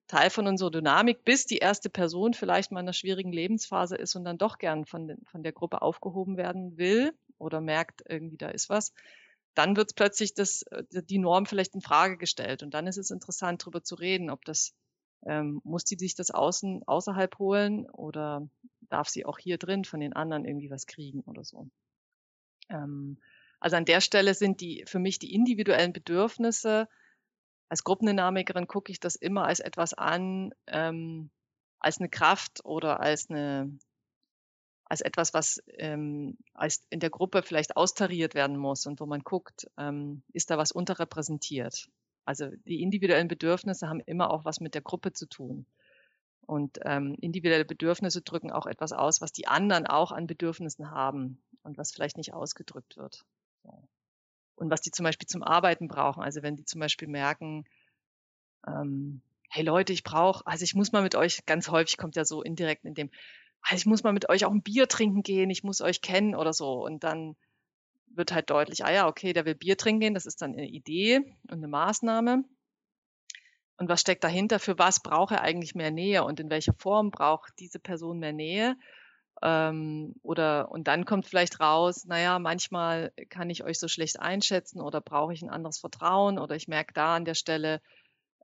Teil 0.06 0.30
von 0.30 0.46
unserer 0.46 0.70
Dynamik, 0.70 1.24
bis 1.24 1.46
die 1.46 1.58
erste 1.58 1.90
Person 1.90 2.32
vielleicht 2.32 2.72
mal 2.72 2.80
in 2.80 2.86
einer 2.86 2.94
schwierigen 2.94 3.32
Lebensphase 3.32 3.96
ist 3.96 4.14
und 4.16 4.24
dann 4.24 4.38
doch 4.38 4.58
gern 4.58 4.86
von, 4.86 5.08
den, 5.08 5.24
von 5.26 5.42
der 5.42 5.52
Gruppe 5.52 5.82
aufgehoben 5.82 6.36
werden 6.36 6.78
will 6.78 7.12
oder 7.38 7.60
merkt, 7.60 8.02
irgendwie 8.08 8.38
da 8.38 8.48
ist 8.48 8.70
was. 8.70 8.92
Dann 9.54 9.76
wird 9.76 9.94
plötzlich 9.94 10.34
das, 10.34 10.62
äh, 10.70 10.84
die 11.02 11.18
Norm 11.18 11.44
vielleicht 11.44 11.74
in 11.74 11.82
Frage 11.82 12.16
gestellt. 12.16 12.62
Und 12.62 12.72
dann 12.72 12.86
ist 12.86 12.96
es 12.96 13.10
interessant, 13.10 13.62
darüber 13.62 13.82
zu 13.82 13.94
reden, 13.94 14.30
ob 14.30 14.44
das, 14.46 14.72
ähm, 15.26 15.60
muss 15.64 15.84
die 15.84 15.96
sich 15.96 16.14
das 16.14 16.30
außen, 16.30 16.82
außerhalb 16.86 17.38
holen 17.38 17.88
oder 17.90 18.48
darf 18.88 19.08
sie 19.08 19.24
auch 19.24 19.38
hier 19.38 19.58
drin 19.58 19.84
von 19.84 20.00
den 20.00 20.12
anderen 20.12 20.44
irgendwie 20.44 20.70
was 20.70 20.86
kriegen 20.86 21.20
oder 21.20 21.44
so. 21.44 21.68
Ähm, 22.68 23.18
also 23.60 23.76
an 23.76 23.84
der 23.84 24.00
Stelle 24.00 24.34
sind 24.34 24.60
die 24.60 24.84
für 24.86 24.98
mich 24.98 25.18
die 25.18 25.34
individuellen 25.34 25.92
Bedürfnisse. 25.92 26.88
Als 27.68 27.84
Gruppendynamikerin 27.84 28.66
gucke 28.66 28.90
ich 28.90 29.00
das 29.00 29.14
immer 29.14 29.46
als 29.46 29.60
etwas 29.60 29.94
an, 29.94 30.52
ähm, 30.66 31.30
als 31.78 31.98
eine 31.98 32.08
Kraft 32.08 32.64
oder 32.64 33.00
als 33.00 33.30
eine 33.30 33.78
als 34.84 35.00
etwas, 35.00 35.32
was 35.32 35.62
ähm, 35.78 36.36
als 36.52 36.84
in 36.90 37.00
der 37.00 37.08
Gruppe 37.08 37.42
vielleicht 37.42 37.76
austariert 37.76 38.34
werden 38.34 38.58
muss 38.58 38.84
und 38.84 39.00
wo 39.00 39.06
man 39.06 39.20
guckt, 39.20 39.70
ähm, 39.78 40.22
ist 40.34 40.50
da 40.50 40.58
was 40.58 40.70
unterrepräsentiert. 40.70 41.88
Also 42.24 42.50
die 42.66 42.82
individuellen 42.82 43.28
Bedürfnisse 43.28 43.88
haben 43.88 44.00
immer 44.00 44.30
auch 44.30 44.44
was 44.44 44.60
mit 44.60 44.74
der 44.74 44.82
Gruppe 44.82 45.12
zu 45.12 45.26
tun. 45.26 45.66
Und 46.46 46.80
ähm, 46.84 47.16
individuelle 47.20 47.64
Bedürfnisse 47.64 48.22
drücken 48.22 48.50
auch 48.50 48.66
etwas 48.66 48.92
aus, 48.92 49.20
was 49.20 49.32
die 49.32 49.46
anderen 49.46 49.86
auch 49.86 50.12
an 50.12 50.26
Bedürfnissen 50.26 50.90
haben 50.90 51.40
und 51.62 51.78
was 51.78 51.92
vielleicht 51.92 52.16
nicht 52.16 52.34
ausgedrückt 52.34 52.96
wird. 52.96 53.24
So. 53.62 53.88
Und 54.56 54.70
was 54.70 54.80
die 54.80 54.90
zum 54.90 55.04
Beispiel 55.04 55.28
zum 55.28 55.42
Arbeiten 55.42 55.88
brauchen. 55.88 56.22
Also 56.22 56.42
wenn 56.42 56.56
die 56.56 56.64
zum 56.64 56.80
Beispiel 56.80 57.08
merken, 57.08 57.64
ähm, 58.66 59.22
hey 59.48 59.64
Leute, 59.64 59.92
ich 59.92 60.02
brauche, 60.02 60.46
also 60.46 60.64
ich 60.64 60.74
muss 60.74 60.92
mal 60.92 61.02
mit 61.02 61.14
euch, 61.14 61.44
ganz 61.46 61.68
häufig 61.68 61.96
kommt 61.96 62.16
ja 62.16 62.24
so 62.24 62.42
indirekt 62.42 62.84
in 62.84 62.94
dem, 62.94 63.10
also 63.62 63.76
ich 63.76 63.86
muss 63.86 64.02
mal 64.02 64.12
mit 64.12 64.28
euch 64.28 64.44
auch 64.44 64.50
ein 64.50 64.62
Bier 64.62 64.88
trinken 64.88 65.22
gehen, 65.22 65.50
ich 65.50 65.62
muss 65.62 65.80
euch 65.80 66.00
kennen 66.00 66.34
oder 66.34 66.52
so. 66.52 66.84
Und 66.84 67.04
dann 67.04 67.36
wird 68.16 68.32
halt 68.32 68.50
deutlich, 68.50 68.84
ah 68.84 68.92
ja, 68.92 69.08
okay, 69.08 69.32
der 69.32 69.44
will 69.44 69.54
Bier 69.54 69.76
trinken 69.76 70.00
gehen, 70.00 70.14
das 70.14 70.26
ist 70.26 70.42
dann 70.42 70.52
eine 70.52 70.68
Idee 70.68 71.18
und 71.50 71.58
eine 71.58 71.68
Maßnahme. 71.68 72.44
Und 73.76 73.88
was 73.88 74.00
steckt 74.00 74.22
dahinter, 74.22 74.58
für 74.58 74.78
was 74.78 75.00
braucht 75.00 75.32
er 75.32 75.40
eigentlich 75.40 75.74
mehr 75.74 75.90
Nähe 75.90 76.24
und 76.24 76.38
in 76.38 76.50
welcher 76.50 76.74
Form 76.74 77.10
braucht 77.10 77.52
diese 77.58 77.80
Person 77.80 78.18
mehr 78.18 78.32
Nähe. 78.32 78.76
Ähm, 79.42 80.14
oder 80.22 80.70
und 80.70 80.86
dann 80.86 81.04
kommt 81.04 81.26
vielleicht 81.26 81.58
raus, 81.58 82.04
naja, 82.04 82.38
manchmal 82.38 83.12
kann 83.28 83.50
ich 83.50 83.64
euch 83.64 83.78
so 83.80 83.88
schlecht 83.88 84.20
einschätzen 84.20 84.80
oder 84.80 85.00
brauche 85.00 85.32
ich 85.32 85.42
ein 85.42 85.50
anderes 85.50 85.78
Vertrauen 85.78 86.38
oder 86.38 86.54
ich 86.54 86.68
merke 86.68 86.92
da 86.94 87.16
an 87.16 87.24
der 87.24 87.34
Stelle, 87.34 87.80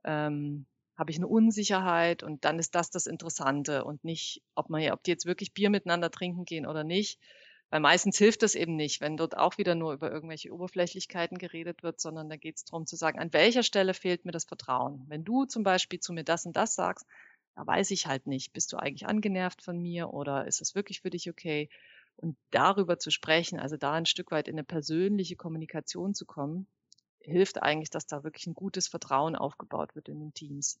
ähm, 0.03 0.65
habe 0.97 1.11
ich 1.11 1.17
eine 1.17 1.27
Unsicherheit 1.27 2.23
und 2.23 2.43
dann 2.43 2.59
ist 2.59 2.75
das 2.75 2.91
das 2.91 3.05
Interessante 3.05 3.85
und 3.85 4.03
nicht, 4.03 4.43
ob 4.55 4.69
man 4.69 4.91
ob 4.91 5.03
die 5.03 5.11
jetzt 5.11 5.25
wirklich 5.25 5.53
Bier 5.53 5.69
miteinander 5.69 6.11
trinken 6.11 6.43
gehen 6.43 6.65
oder 6.65 6.83
nicht, 6.83 7.21
weil 7.69 7.79
meistens 7.81 8.17
hilft 8.17 8.41
das 8.41 8.55
eben 8.55 8.75
nicht, 8.75 8.99
wenn 8.99 9.17
dort 9.17 9.37
auch 9.37 9.57
wieder 9.57 9.75
nur 9.75 9.93
über 9.93 10.11
irgendwelche 10.11 10.51
Oberflächlichkeiten 10.51 11.37
geredet 11.37 11.83
wird, 11.83 12.01
sondern 12.01 12.29
da 12.29 12.35
geht 12.35 12.57
es 12.57 12.65
darum 12.65 12.87
zu 12.87 12.95
sagen, 12.95 13.19
an 13.19 13.31
welcher 13.31 13.63
Stelle 13.63 13.93
fehlt 13.93 14.25
mir 14.25 14.31
das 14.31 14.45
Vertrauen. 14.45 15.05
Wenn 15.07 15.23
du 15.23 15.45
zum 15.45 15.63
Beispiel 15.63 15.99
zu 15.99 16.13
mir 16.13 16.23
das 16.23 16.45
und 16.45 16.57
das 16.57 16.73
sagst, 16.73 17.05
da 17.55 17.67
weiß 17.67 17.91
ich 17.91 18.07
halt 18.07 18.25
nicht, 18.25 18.53
bist 18.53 18.73
du 18.73 18.77
eigentlich 18.77 19.07
angenervt 19.07 19.61
von 19.61 19.79
mir 19.79 20.13
oder 20.13 20.47
ist 20.47 20.61
es 20.61 20.73
wirklich 20.73 21.01
für 21.01 21.11
dich 21.11 21.29
okay? 21.29 21.69
Und 22.17 22.37
darüber 22.49 22.97
zu 22.97 23.11
sprechen, 23.11 23.59
also 23.59 23.77
da 23.77 23.93
ein 23.93 24.05
Stück 24.05 24.31
weit 24.31 24.47
in 24.47 24.55
eine 24.55 24.63
persönliche 24.63 25.35
Kommunikation 25.35 26.13
zu 26.13 26.25
kommen, 26.25 26.67
hilft 27.19 27.61
eigentlich, 27.61 27.91
dass 27.91 28.07
da 28.07 28.23
wirklich 28.23 28.47
ein 28.47 28.55
gutes 28.55 28.87
Vertrauen 28.87 29.35
aufgebaut 29.35 29.95
wird 29.95 30.09
in 30.09 30.19
den 30.19 30.33
Teams. 30.33 30.79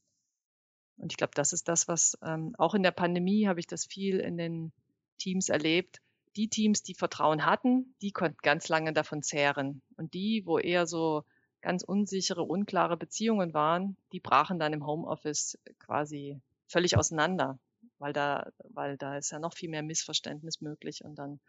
Und 0.97 1.13
ich 1.13 1.17
glaube, 1.17 1.33
das 1.35 1.53
ist 1.53 1.67
das, 1.67 1.87
was 1.87 2.17
ähm, 2.23 2.55
auch 2.57 2.73
in 2.73 2.83
der 2.83 2.91
Pandemie 2.91 3.47
habe 3.47 3.59
ich 3.59 3.67
das 3.67 3.85
viel 3.85 4.19
in 4.19 4.37
den 4.37 4.71
Teams 5.17 5.49
erlebt 5.49 6.01
die 6.35 6.49
Teams, 6.49 6.83
die 6.83 6.95
Vertrauen 6.95 7.45
hatten, 7.45 7.95
die 8.01 8.11
konnten 8.11 8.37
ganz 8.41 8.69
lange 8.69 8.93
davon 8.93 9.23
zehren. 9.23 9.81
Und 9.97 10.13
die, 10.13 10.43
wo 10.45 10.59
eher 10.59 10.85
so 10.87 11.23
ganz 11.61 11.83
unsichere, 11.83 12.43
unklare 12.43 12.97
Beziehungen 12.97 13.53
waren, 13.53 13.97
die 14.13 14.19
brachen 14.19 14.59
dann 14.59 14.73
im 14.73 14.85
Homeoffice 14.85 15.57
quasi 15.79 16.39
völlig 16.67 16.97
auseinander. 16.97 17.59
weil 17.97 18.13
da, 18.13 18.51
weil 18.69 18.97
da 18.97 19.17
ist 19.17 19.31
ja 19.31 19.39
noch 19.39 19.53
viel 19.53 19.69
mehr 19.69 19.83
Missverständnis 19.83 20.61
möglich 20.61 21.03
und 21.03 21.15
dann 21.15 21.39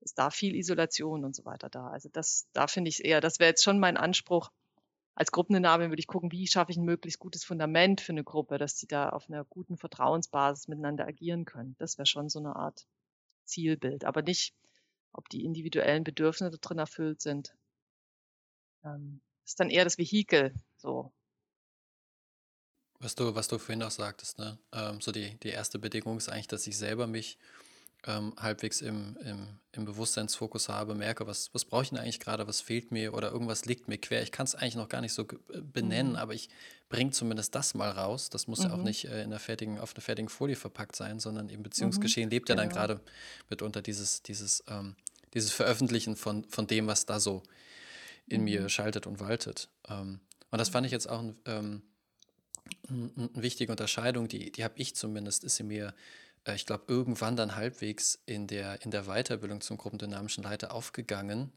ist 0.00 0.18
da 0.18 0.30
viel 0.30 0.54
Isolation 0.56 1.24
und 1.24 1.34
so 1.34 1.44
weiter 1.44 1.68
da. 1.70 1.88
Also 1.88 2.08
das, 2.12 2.48
da 2.52 2.66
finde 2.66 2.88
ich 2.90 3.04
eher, 3.04 3.20
das 3.20 3.38
wäre 3.38 3.50
jetzt 3.50 3.62
schon 3.62 3.78
mein 3.78 3.96
Anspruch. 3.96 4.50
Als 5.14 5.30
Gruppendynamik 5.30 5.90
würde 5.90 6.00
ich 6.00 6.06
gucken, 6.06 6.32
wie 6.32 6.46
schaffe 6.46 6.72
ich 6.72 6.78
ein 6.78 6.84
möglichst 6.84 7.20
gutes 7.20 7.44
Fundament 7.44 8.00
für 8.00 8.12
eine 8.12 8.24
Gruppe, 8.24 8.58
dass 8.58 8.76
die 8.76 8.86
da 8.86 9.10
auf 9.10 9.28
einer 9.28 9.44
guten 9.44 9.76
Vertrauensbasis 9.76 10.68
miteinander 10.68 11.06
agieren 11.06 11.44
können. 11.44 11.76
Das 11.78 11.98
wäre 11.98 12.06
schon 12.06 12.28
so 12.28 12.38
eine 12.38 12.56
Art 12.56 12.86
Zielbild, 13.52 14.04
aber 14.04 14.22
nicht, 14.22 14.54
ob 15.12 15.28
die 15.28 15.44
individuellen 15.44 16.04
Bedürfnisse 16.04 16.58
drin 16.58 16.78
erfüllt 16.78 17.20
sind. 17.20 17.54
Ähm, 18.84 19.20
ist 19.44 19.60
dann 19.60 19.70
eher 19.70 19.84
das 19.84 19.98
Vehikel, 19.98 20.54
so. 20.76 21.12
Was 22.98 23.14
du, 23.14 23.34
was 23.34 23.48
du 23.48 23.58
vorhin 23.58 23.82
auch 23.82 23.90
sagtest, 23.90 24.38
ne? 24.38 24.58
Ähm, 24.72 25.00
so 25.00 25.12
die, 25.12 25.36
die 25.40 25.48
erste 25.48 25.78
Bedingung 25.78 26.16
ist 26.16 26.28
eigentlich, 26.28 26.46
dass 26.46 26.66
ich 26.66 26.78
selber 26.78 27.06
mich 27.06 27.36
ähm, 28.06 28.34
halbwegs 28.36 28.80
im, 28.80 29.16
im, 29.24 29.46
im 29.72 29.84
Bewusstseinsfokus 29.84 30.68
habe, 30.68 30.94
merke, 30.94 31.26
was, 31.26 31.50
was 31.52 31.64
brauche 31.64 31.84
ich 31.84 31.90
denn 31.90 31.98
eigentlich 31.98 32.20
gerade, 32.20 32.48
was 32.48 32.60
fehlt 32.60 32.90
mir 32.90 33.14
oder 33.14 33.30
irgendwas 33.30 33.64
liegt 33.64 33.88
mir 33.88 33.98
quer. 33.98 34.22
Ich 34.22 34.32
kann 34.32 34.44
es 34.44 34.54
eigentlich 34.54 34.74
noch 34.74 34.88
gar 34.88 35.00
nicht 35.00 35.12
so 35.12 35.22
äh, 35.22 35.60
benennen, 35.60 36.12
mhm. 36.12 36.18
aber 36.18 36.34
ich 36.34 36.48
bringe 36.88 37.12
zumindest 37.12 37.54
das 37.54 37.74
mal 37.74 37.90
raus. 37.90 38.28
Das 38.28 38.48
muss 38.48 38.60
mhm. 38.60 38.64
ja 38.64 38.72
auch 38.72 38.78
mhm. 38.78 38.84
nicht 38.84 39.04
äh, 39.04 39.22
in 39.22 39.30
der 39.30 39.38
fertigen, 39.38 39.78
auf 39.78 39.94
einer 39.94 40.02
fertigen 40.02 40.28
Folie 40.28 40.56
verpackt 40.56 40.96
sein, 40.96 41.20
sondern 41.20 41.48
im 41.48 41.62
Beziehungsgeschehen 41.62 42.26
mhm. 42.26 42.30
lebt 42.32 42.48
ja 42.48 42.56
dann 42.56 42.68
genau. 42.68 42.80
gerade 42.80 43.00
mitunter 43.48 43.82
dieses, 43.82 44.22
dieses, 44.22 44.64
ähm, 44.68 44.96
dieses 45.34 45.52
Veröffentlichen 45.52 46.16
von, 46.16 46.44
von 46.44 46.66
dem, 46.66 46.88
was 46.88 47.06
da 47.06 47.20
so 47.20 47.42
in 48.26 48.44
mir 48.44 48.62
mhm. 48.62 48.68
schaltet 48.68 49.06
und 49.06 49.20
waltet. 49.20 49.68
Ähm, 49.88 50.20
und 50.50 50.58
das 50.58 50.68
fand 50.68 50.86
ich 50.86 50.92
jetzt 50.92 51.08
auch 51.08 51.20
ein, 51.20 51.38
ähm, 51.46 51.82
eine 52.88 53.30
wichtige 53.34 53.72
Unterscheidung, 53.72 54.28
die, 54.28 54.50
die 54.50 54.64
habe 54.64 54.74
ich 54.76 54.94
zumindest, 54.96 55.44
ist 55.44 55.56
sie 55.56 55.62
mir 55.62 55.94
äh, 56.46 56.54
ich 56.54 56.66
glaube, 56.66 56.84
irgendwann 56.88 57.36
dann 57.36 57.56
halbwegs 57.56 58.18
in 58.26 58.46
der, 58.46 58.82
in 58.82 58.90
der 58.90 59.04
Weiterbildung 59.04 59.60
zum 59.60 59.78
gruppendynamischen 59.78 60.44
Leiter 60.44 60.74
aufgegangen, 60.74 61.52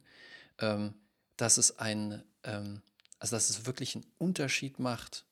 ähm, 0.60 0.94
dass 1.38 1.58
es 1.58 1.80
ein, 1.80 2.24
ähm, 2.44 2.82
also 3.20 3.36
dass 3.36 3.50
es 3.50 3.66
wirklich 3.66 3.96
einen 3.96 4.06
Unterschied 4.18 4.80
macht, 4.80 5.26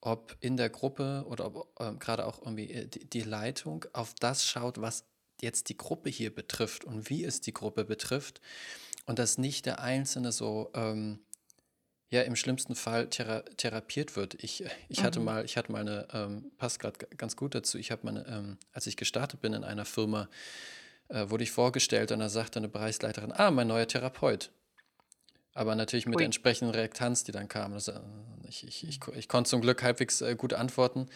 ob 0.00 0.36
in 0.40 0.56
der 0.56 0.70
Gruppe 0.70 1.24
oder 1.28 1.46
ob 1.46 1.80
äh, 1.80 1.92
gerade 1.94 2.26
auch 2.26 2.40
irgendwie 2.40 2.70
äh, 2.70 2.86
die, 2.86 3.04
die 3.04 3.22
Leitung 3.22 3.84
auf 3.92 4.14
das 4.14 4.46
schaut, 4.46 4.80
was 4.80 5.04
jetzt 5.40 5.68
die 5.68 5.76
Gruppe 5.76 6.10
hier 6.10 6.34
betrifft 6.34 6.84
und 6.84 7.10
wie 7.10 7.24
es 7.24 7.40
die 7.40 7.52
Gruppe 7.52 7.84
betrifft. 7.84 8.40
Und 9.06 9.18
dass 9.18 9.38
nicht 9.38 9.66
der 9.66 9.80
Einzelne 9.80 10.32
so 10.32 10.70
ähm, 10.74 11.20
ja 12.10 12.22
im 12.22 12.36
schlimmsten 12.36 12.74
Fall 12.74 13.08
thera 13.08 13.42
therapiert 13.56 14.16
wird. 14.16 14.42
Ich, 14.42 14.64
ich 14.88 15.02
hatte 15.02 15.18
mhm. 15.18 15.26
mal, 15.26 15.44
ich 15.44 15.56
hatte 15.56 15.72
mal 15.72 15.80
eine, 15.80 16.08
ähm, 16.12 16.50
passt 16.56 16.80
gerade 16.80 16.98
ganz 17.16 17.36
gut 17.36 17.54
dazu, 17.54 17.78
ich 17.78 17.90
habe 17.90 18.10
mal, 18.10 18.24
ähm, 18.28 18.58
als 18.72 18.86
ich 18.86 18.96
gestartet 18.96 19.40
bin 19.40 19.52
in 19.52 19.64
einer 19.64 19.84
Firma, 19.84 20.28
äh, 21.08 21.28
wurde 21.28 21.44
ich 21.44 21.50
vorgestellt 21.50 22.12
und 22.12 22.20
da 22.20 22.28
sagte 22.28 22.58
eine 22.58 22.68
Bereichsleiterin, 22.68 23.32
ah, 23.32 23.50
mein 23.50 23.66
neuer 23.66 23.86
Therapeut. 23.86 24.50
Aber 25.54 25.74
natürlich 25.74 26.06
mit 26.06 26.14
Ui. 26.14 26.18
der 26.18 26.26
entsprechenden 26.26 26.72
Reaktanz, 26.72 27.24
die 27.24 27.32
dann 27.32 27.48
kam. 27.48 27.72
Das, 27.72 27.88
äh, 27.88 28.00
ich, 28.48 28.66
ich, 28.66 28.88
ich, 28.88 29.00
ich, 29.14 29.28
konnte 29.28 29.50
zum 29.50 29.60
Glück 29.60 29.82
halbwegs 29.82 30.20
äh, 30.20 30.34
gut 30.36 30.54
antworten. 30.54 31.08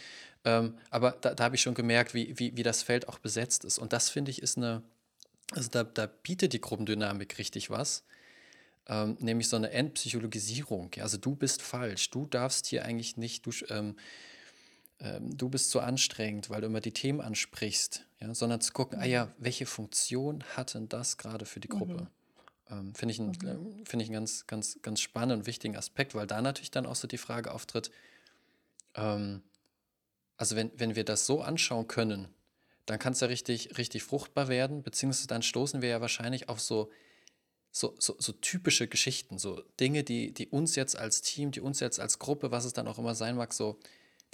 Ähm, 0.44 0.76
aber 0.90 1.12
da, 1.20 1.34
da 1.34 1.44
habe 1.44 1.54
ich 1.54 1.62
schon 1.62 1.74
gemerkt, 1.74 2.12
wie, 2.12 2.38
wie, 2.38 2.56
wie 2.56 2.62
das 2.62 2.82
Feld 2.82 3.08
auch 3.08 3.18
besetzt 3.18 3.64
ist. 3.64 3.78
Und 3.78 3.92
das 3.92 4.10
finde 4.10 4.30
ich 4.30 4.42
ist 4.42 4.56
eine, 4.56 4.82
also 5.52 5.68
da, 5.70 5.84
da 5.84 6.06
bietet 6.06 6.52
die 6.52 6.60
Gruppendynamik 6.60 7.38
richtig 7.38 7.70
was 7.70 8.04
ähm, 8.86 9.16
nämlich 9.20 9.48
so 9.48 9.56
eine 9.56 9.70
Entpsychologisierung. 9.70 10.90
Also 11.00 11.18
du 11.18 11.34
bist 11.34 11.62
falsch, 11.62 12.10
du 12.10 12.26
darfst 12.26 12.66
hier 12.66 12.84
eigentlich 12.84 13.16
nicht, 13.16 13.46
du, 13.46 13.52
ähm, 13.68 13.96
ähm, 15.00 15.36
du 15.36 15.48
bist 15.48 15.70
zu 15.70 15.80
anstrengend, 15.80 16.50
weil 16.50 16.60
du 16.60 16.66
immer 16.66 16.80
die 16.80 16.92
Themen 16.92 17.20
ansprichst, 17.20 18.06
ja? 18.20 18.34
sondern 18.34 18.60
zu 18.60 18.72
gucken, 18.72 18.98
ah 18.98 19.04
ja, 19.04 19.32
welche 19.38 19.66
Funktion 19.66 20.44
hat 20.56 20.74
denn 20.74 20.88
das 20.88 21.16
gerade 21.16 21.46
für 21.46 21.60
die 21.60 21.68
Gruppe? 21.68 22.02
Mhm. 22.02 22.08
Ähm, 22.70 22.94
Finde 22.94 23.12
ich, 23.12 23.18
ein, 23.20 23.36
mhm. 23.42 23.82
Äh, 23.82 23.84
find 23.84 24.02
ich 24.02 24.08
einen 24.08 24.14
ganz, 24.14 24.46
ganz, 24.46 24.78
ganz 24.82 25.00
spannenden 25.00 25.40
und 25.40 25.46
wichtigen 25.46 25.76
Aspekt, 25.76 26.14
weil 26.14 26.26
da 26.26 26.40
natürlich 26.40 26.70
dann 26.70 26.86
auch 26.86 26.96
so 26.96 27.06
die 27.06 27.18
Frage 27.18 27.52
auftritt, 27.52 27.90
ähm, 28.94 29.42
also 30.36 30.56
wenn, 30.56 30.72
wenn 30.76 30.96
wir 30.96 31.04
das 31.04 31.26
so 31.26 31.40
anschauen 31.40 31.86
können, 31.86 32.28
dann 32.86 32.98
kann 32.98 33.12
es 33.12 33.20
ja 33.20 33.28
richtig, 33.28 33.78
richtig 33.78 34.02
fruchtbar 34.02 34.48
werden, 34.48 34.82
beziehungsweise 34.82 35.28
dann 35.28 35.42
stoßen 35.42 35.82
wir 35.82 35.88
ja 35.88 36.00
wahrscheinlich 36.00 36.48
auf 36.48 36.60
so 36.60 36.90
so, 37.74 37.94
so, 37.98 38.14
so, 38.18 38.32
typische 38.32 38.86
Geschichten, 38.86 39.38
so 39.38 39.62
Dinge, 39.80 40.04
die, 40.04 40.32
die 40.32 40.46
uns 40.48 40.76
jetzt 40.76 40.94
als 40.94 41.22
Team, 41.22 41.50
die 41.50 41.62
uns 41.62 41.80
jetzt 41.80 41.98
als 41.98 42.18
Gruppe, 42.18 42.50
was 42.50 42.66
es 42.66 42.74
dann 42.74 42.86
auch 42.86 42.98
immer 42.98 43.14
sein 43.14 43.34
mag, 43.34 43.54
so, 43.54 43.78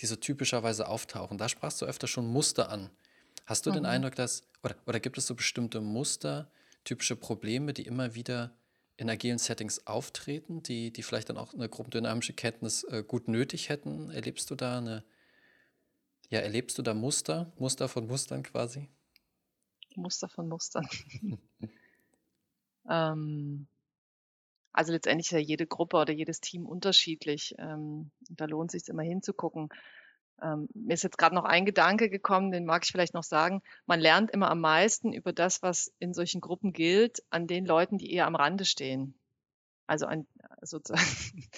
die 0.00 0.06
so 0.06 0.16
typischerweise 0.16 0.88
auftauchen. 0.88 1.38
Da 1.38 1.48
sprachst 1.48 1.80
du 1.80 1.86
öfter 1.86 2.08
schon 2.08 2.26
Muster 2.26 2.68
an. 2.68 2.90
Hast 3.46 3.64
du 3.64 3.70
mhm. 3.70 3.74
den 3.74 3.86
Eindruck, 3.86 4.16
dass, 4.16 4.42
oder, 4.64 4.74
oder 4.86 4.98
gibt 4.98 5.18
es 5.18 5.28
so 5.28 5.36
bestimmte 5.36 5.80
Muster, 5.80 6.50
typische 6.82 7.14
Probleme, 7.14 7.72
die 7.72 7.82
immer 7.82 8.16
wieder 8.16 8.56
in 8.96 9.08
agilen 9.08 9.38
Settings 9.38 9.86
auftreten, 9.86 10.64
die, 10.64 10.92
die 10.92 11.04
vielleicht 11.04 11.28
dann 11.28 11.36
auch 11.36 11.54
eine 11.54 11.68
gruppendynamische 11.68 12.32
Kenntnis 12.32 12.82
äh, 12.84 13.04
gut 13.06 13.28
nötig 13.28 13.68
hätten? 13.68 14.10
Erlebst 14.10 14.50
du 14.50 14.56
da 14.56 14.78
eine, 14.78 15.04
ja, 16.28 16.40
erlebst 16.40 16.76
du 16.76 16.82
da 16.82 16.92
Muster, 16.92 17.52
Muster 17.56 17.88
von 17.88 18.08
Mustern 18.08 18.42
quasi? 18.42 18.88
Muster 19.94 20.28
von 20.28 20.48
Mustern. 20.48 20.88
Ähm, 22.88 23.68
also 24.72 24.92
letztendlich 24.92 25.26
ist 25.26 25.32
ja 25.32 25.38
jede 25.38 25.66
Gruppe 25.66 25.96
oder 25.96 26.12
jedes 26.12 26.40
Team 26.40 26.66
unterschiedlich. 26.66 27.54
Ähm, 27.58 28.10
da 28.30 28.44
lohnt 28.44 28.72
es 28.72 28.80
sich 28.80 28.88
immer 28.88 29.02
hinzugucken. 29.02 29.70
Ähm, 30.40 30.68
mir 30.74 30.94
ist 30.94 31.02
jetzt 31.02 31.18
gerade 31.18 31.34
noch 31.34 31.44
ein 31.44 31.66
Gedanke 31.66 32.08
gekommen, 32.08 32.52
den 32.52 32.64
mag 32.64 32.84
ich 32.84 32.92
vielleicht 32.92 33.14
noch 33.14 33.24
sagen. 33.24 33.62
Man 33.86 33.98
lernt 33.98 34.30
immer 34.30 34.50
am 34.50 34.60
meisten 34.60 35.12
über 35.12 35.32
das, 35.32 35.62
was 35.62 35.92
in 35.98 36.14
solchen 36.14 36.40
Gruppen 36.40 36.72
gilt, 36.72 37.24
an 37.30 37.46
den 37.46 37.66
Leuten, 37.66 37.98
die 37.98 38.12
eher 38.12 38.26
am 38.26 38.36
Rande 38.36 38.64
stehen. 38.64 39.18
Also 39.88 40.06
an 40.06 40.26
sozusagen, 40.62 41.02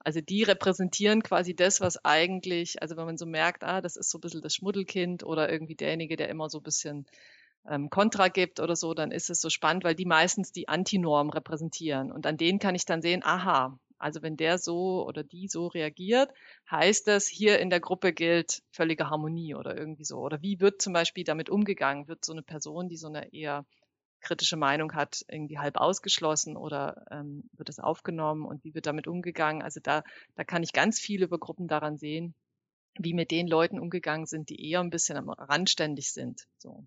also 0.00 0.20
die 0.20 0.42
repräsentieren 0.42 1.22
quasi 1.22 1.54
das, 1.54 1.80
was 1.80 2.04
eigentlich, 2.04 2.82
also 2.82 2.96
wenn 2.96 3.06
man 3.06 3.18
so 3.18 3.26
merkt, 3.26 3.62
ah, 3.62 3.80
das 3.80 3.96
ist 3.96 4.10
so 4.10 4.18
ein 4.18 4.22
bisschen 4.22 4.42
das 4.42 4.54
Schmuddelkind 4.54 5.22
oder 5.22 5.48
irgendwie 5.48 5.76
derjenige, 5.76 6.16
der 6.16 6.28
immer 6.28 6.48
so 6.48 6.58
ein 6.58 6.64
bisschen 6.64 7.06
ähm, 7.68 7.90
Kontra 7.90 8.28
gibt 8.28 8.60
oder 8.60 8.76
so, 8.76 8.94
dann 8.94 9.10
ist 9.10 9.30
es 9.30 9.40
so 9.40 9.50
spannend, 9.50 9.84
weil 9.84 9.94
die 9.94 10.06
meistens 10.06 10.52
die 10.52 10.68
Antinorm 10.68 11.30
repräsentieren. 11.30 12.12
Und 12.12 12.26
an 12.26 12.36
denen 12.36 12.58
kann 12.58 12.74
ich 12.74 12.84
dann 12.84 13.02
sehen, 13.02 13.22
aha, 13.24 13.78
also 13.98 14.22
wenn 14.22 14.36
der 14.36 14.58
so 14.58 15.06
oder 15.06 15.22
die 15.22 15.48
so 15.48 15.68
reagiert, 15.68 16.30
heißt 16.70 17.06
das, 17.08 17.26
hier 17.26 17.58
in 17.58 17.70
der 17.70 17.80
Gruppe 17.80 18.12
gilt 18.12 18.62
völlige 18.70 19.08
Harmonie 19.08 19.54
oder 19.54 19.76
irgendwie 19.76 20.04
so. 20.04 20.18
Oder 20.18 20.42
wie 20.42 20.60
wird 20.60 20.82
zum 20.82 20.92
Beispiel 20.92 21.24
damit 21.24 21.48
umgegangen? 21.48 22.08
Wird 22.08 22.24
so 22.24 22.32
eine 22.32 22.42
Person, 22.42 22.88
die 22.88 22.96
so 22.96 23.08
eine 23.08 23.32
eher 23.32 23.64
kritische 24.20 24.56
Meinung 24.56 24.94
hat, 24.94 25.24
irgendwie 25.28 25.58
halb 25.58 25.76
ausgeschlossen 25.76 26.56
oder 26.56 27.04
ähm, 27.10 27.48
wird 27.52 27.68
es 27.68 27.78
aufgenommen 27.78 28.44
und 28.44 28.64
wie 28.64 28.74
wird 28.74 28.86
damit 28.86 29.06
umgegangen? 29.06 29.62
Also 29.62 29.80
da, 29.82 30.02
da 30.34 30.44
kann 30.44 30.62
ich 30.62 30.72
ganz 30.72 30.98
viel 30.98 31.22
über 31.22 31.38
Gruppen 31.38 31.68
daran 31.68 31.98
sehen, 31.98 32.34
wie 32.98 33.14
mit 33.14 33.30
den 33.30 33.46
Leuten 33.46 33.78
umgegangen 33.78 34.26
sind, 34.26 34.48
die 34.48 34.68
eher 34.70 34.80
ein 34.80 34.90
bisschen 34.90 35.16
randständig 35.16 36.12
sind. 36.12 36.46
So. 36.58 36.86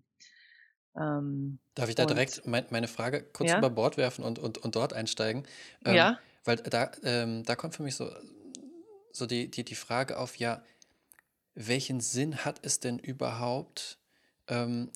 Ähm, 0.98 1.58
Darf 1.74 1.88
ich 1.88 1.94
da 1.94 2.06
direkt 2.06 2.46
mein, 2.46 2.64
meine 2.70 2.88
Frage 2.88 3.22
kurz 3.22 3.50
ja? 3.50 3.58
über 3.58 3.70
Bord 3.70 3.96
werfen 3.96 4.24
und, 4.24 4.38
und, 4.38 4.58
und 4.58 4.74
dort 4.74 4.92
einsteigen? 4.92 5.44
Ähm, 5.84 5.94
ja. 5.94 6.18
Weil 6.44 6.56
da, 6.56 6.90
ähm, 7.04 7.44
da 7.44 7.56
kommt 7.56 7.76
für 7.76 7.82
mich 7.82 7.94
so, 7.94 8.10
so 9.12 9.26
die, 9.26 9.50
die, 9.50 9.64
die 9.64 9.74
Frage 9.74 10.18
auf, 10.18 10.36
ja, 10.36 10.62
welchen 11.54 12.00
Sinn 12.00 12.44
hat 12.44 12.60
es 12.62 12.80
denn 12.80 12.98
überhaupt, 12.98 13.98
ähm, 14.48 14.90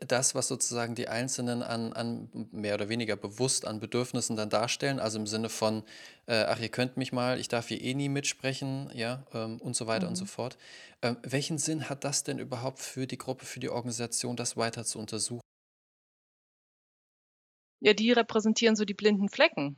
das, 0.00 0.34
was 0.34 0.48
sozusagen 0.48 0.94
die 0.94 1.08
Einzelnen 1.08 1.62
an, 1.62 1.92
an 1.92 2.28
mehr 2.52 2.74
oder 2.74 2.88
weniger 2.88 3.16
bewusst 3.16 3.66
an 3.66 3.80
Bedürfnissen 3.80 4.36
dann 4.36 4.50
darstellen, 4.50 4.98
also 4.98 5.18
im 5.18 5.26
Sinne 5.26 5.48
von, 5.48 5.82
äh, 6.26 6.44
ach, 6.44 6.60
ihr 6.60 6.68
könnt 6.68 6.96
mich 6.96 7.12
mal, 7.12 7.38
ich 7.38 7.48
darf 7.48 7.68
hier 7.68 7.80
eh 7.80 7.94
nie 7.94 8.08
mitsprechen, 8.08 8.90
ja, 8.94 9.24
ähm, 9.32 9.60
und 9.60 9.76
so 9.76 9.86
weiter 9.86 10.06
mhm. 10.06 10.10
und 10.10 10.16
so 10.16 10.24
mhm. 10.24 10.28
fort. 10.28 10.58
Ähm, 11.02 11.16
welchen 11.22 11.58
Sinn 11.58 11.88
hat 11.88 12.04
das 12.04 12.24
denn 12.24 12.38
überhaupt 12.38 12.80
für 12.80 13.06
die 13.06 13.18
Gruppe, 13.18 13.46
für 13.46 13.60
die 13.60 13.68
Organisation, 13.68 14.36
das 14.36 14.56
weiter 14.56 14.84
zu 14.84 14.98
untersuchen? 14.98 15.40
Ja, 17.80 17.92
die 17.92 18.12
repräsentieren 18.12 18.76
so 18.76 18.84
die 18.84 18.94
blinden 18.94 19.28
Flecken. 19.28 19.76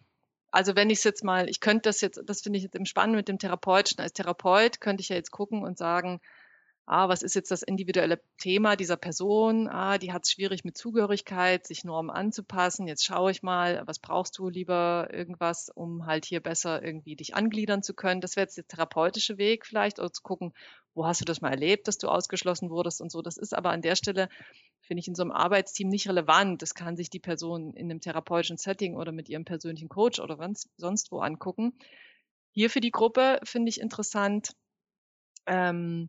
Also 0.51 0.75
wenn 0.77 0.89
ich 0.89 0.99
es 0.99 1.05
jetzt 1.05 1.25
mal, 1.25 1.49
ich 1.49 1.61
könnte 1.61 1.89
das 1.89 2.01
jetzt, 2.01 2.21
das 2.25 2.41
finde 2.41 2.57
ich 2.57 2.63
jetzt 2.63 2.75
im 2.75 2.87
Spannend 2.87 3.17
mit 3.17 3.29
dem 3.29 3.39
Therapeutischen. 3.39 4.01
Als 4.01 4.13
Therapeut 4.15 4.81
könnte 4.81 5.03
ich 5.03 5.11
ja 5.11 5.17
jetzt 5.17 5.31
gucken 5.31 5.63
und 5.63 5.77
sagen, 5.77 6.21
ah, 6.89 7.09
was 7.09 7.23
ist 7.23 7.35
jetzt 7.35 7.51
das 7.51 7.63
individuelle 7.63 8.21
Thema 8.39 8.75
dieser 8.75 8.97
Person? 8.97 9.69
Ah, 9.69 9.99
die 9.99 10.13
hat 10.13 10.25
es 10.25 10.33
schwierig 10.33 10.65
mit 10.65 10.77
Zugehörigkeit, 10.77 11.67
sich 11.67 11.85
Normen 11.85 12.11
anzupassen. 12.11 12.89
Jetzt 12.89 13.05
schaue 13.05 13.31
ich 13.31 13.43
mal, 13.43 13.83
was 13.85 13.99
brauchst 13.99 14.39
du 14.39 14.49
lieber 14.49 15.09
irgendwas, 15.13 15.69
um 15.69 16.07
halt 16.07 16.25
hier 16.25 16.41
besser 16.41 16.83
irgendwie 16.83 17.15
dich 17.15 17.35
angliedern 17.35 17.83
zu 17.83 17.93
können. 17.93 18.23
Das 18.23 18.37
wäre 18.37 18.45
jetzt 18.45 18.57
der 18.57 18.67
therapeutische 18.67 19.37
Weg 19.37 19.67
vielleicht, 19.67 19.99
oder 19.99 20.11
zu 20.11 20.23
gucken, 20.23 20.55
wo 20.95 21.07
hast 21.07 21.21
du 21.21 21.27
das 21.27 21.43
mal 21.43 21.51
erlebt, 21.51 21.89
dass 21.89 21.99
du 21.99 22.09
ausgeschlossen 22.09 22.71
wurdest 22.71 23.03
und 23.03 23.13
so. 23.13 23.21
Das 23.21 23.37
ist 23.37 23.55
aber 23.55 23.71
an 23.71 23.83
der 23.83 23.95
Stelle, 23.95 24.31
finde 24.81 25.01
ich, 25.01 25.09
in 25.09 25.15
so 25.15 25.23
einem 25.23 25.33
Arbeitsteam 25.33 25.91
nicht 25.91 26.09
relevant. 26.09 26.63
Das 26.63 26.75
kann 26.75 26.97
sich 26.97 27.11
die 27.11 27.21
Person 27.21 27.75
in 27.75 27.91
einem 27.91 28.01
therapeutischen 28.01 28.57
Setting 28.57 28.97
oder 28.97 29.13
mit 29.13 29.29
ihrem 29.29 29.45
persönlichen 29.45 29.91
Coach 29.91 30.21
oder 30.21 30.39
sonst 30.79 31.13
wo 31.13 31.21
angucken. 31.21 31.75
Hier 32.53 32.71
für 32.71 32.81
die 32.81 32.91
Gruppe 32.91 33.41
finde 33.45 33.69
ich 33.69 33.79
interessant, 33.79 34.57
ähm, 35.47 36.09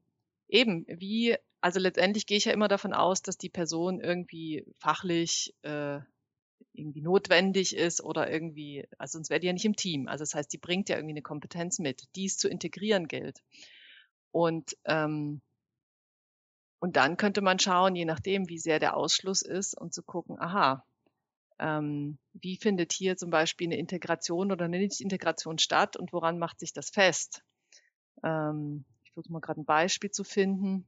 eben, 0.49 0.85
wie, 0.87 1.37
also 1.61 1.79
letztendlich 1.79 2.25
gehe 2.25 2.37
ich 2.37 2.45
ja 2.45 2.53
immer 2.53 2.67
davon 2.67 2.93
aus, 2.93 3.21
dass 3.21 3.37
die 3.37 3.49
Person 3.49 4.01
irgendwie 4.01 4.65
fachlich 4.79 5.55
äh, 5.61 5.99
irgendwie 6.73 7.01
notwendig 7.01 7.75
ist 7.75 8.03
oder 8.03 8.29
irgendwie, 8.29 8.85
also 8.97 9.17
sonst 9.17 9.29
wäre 9.29 9.39
die 9.39 9.47
ja 9.47 9.53
nicht 9.53 9.65
im 9.65 9.75
Team. 9.75 10.07
Also 10.07 10.23
das 10.23 10.33
heißt, 10.33 10.51
die 10.51 10.57
bringt 10.57 10.89
ja 10.89 10.97
irgendwie 10.97 11.13
eine 11.13 11.21
Kompetenz 11.21 11.79
mit, 11.79 12.03
die 12.15 12.25
es 12.25 12.37
zu 12.37 12.49
integrieren 12.49 13.07
gilt. 13.07 13.41
Und 14.31 14.77
ähm, 14.85 15.41
und 16.79 16.95
dann 16.95 17.17
könnte 17.17 17.41
man 17.41 17.59
schauen, 17.59 17.95
je 17.95 18.05
nachdem, 18.05 18.47
wie 18.47 18.57
sehr 18.57 18.79
der 18.79 18.95
Ausschluss 18.95 19.41
ist, 19.41 19.77
und 19.77 19.93
zu 19.93 20.01
gucken, 20.01 20.39
aha, 20.39 20.85
ähm, 21.59 22.17
wie 22.33 22.55
findet 22.55 22.93
hier 22.93 23.17
zum 23.17 23.29
Beispiel 23.29 23.67
eine 23.67 23.77
Integration 23.77 24.51
oder 24.51 24.65
eine 24.65 24.79
Nicht-Integration 24.79 25.59
statt 25.59 25.97
und 25.97 26.13
woran 26.13 26.39
macht 26.39 26.59
sich 26.59 26.71
das 26.71 26.89
fest? 26.89 27.43
Ähm, 28.23 28.85
versuche 29.19 29.33
mal 29.33 29.39
gerade 29.39 29.61
ein 29.61 29.65
Beispiel 29.65 30.11
zu 30.11 30.23
finden. 30.23 30.85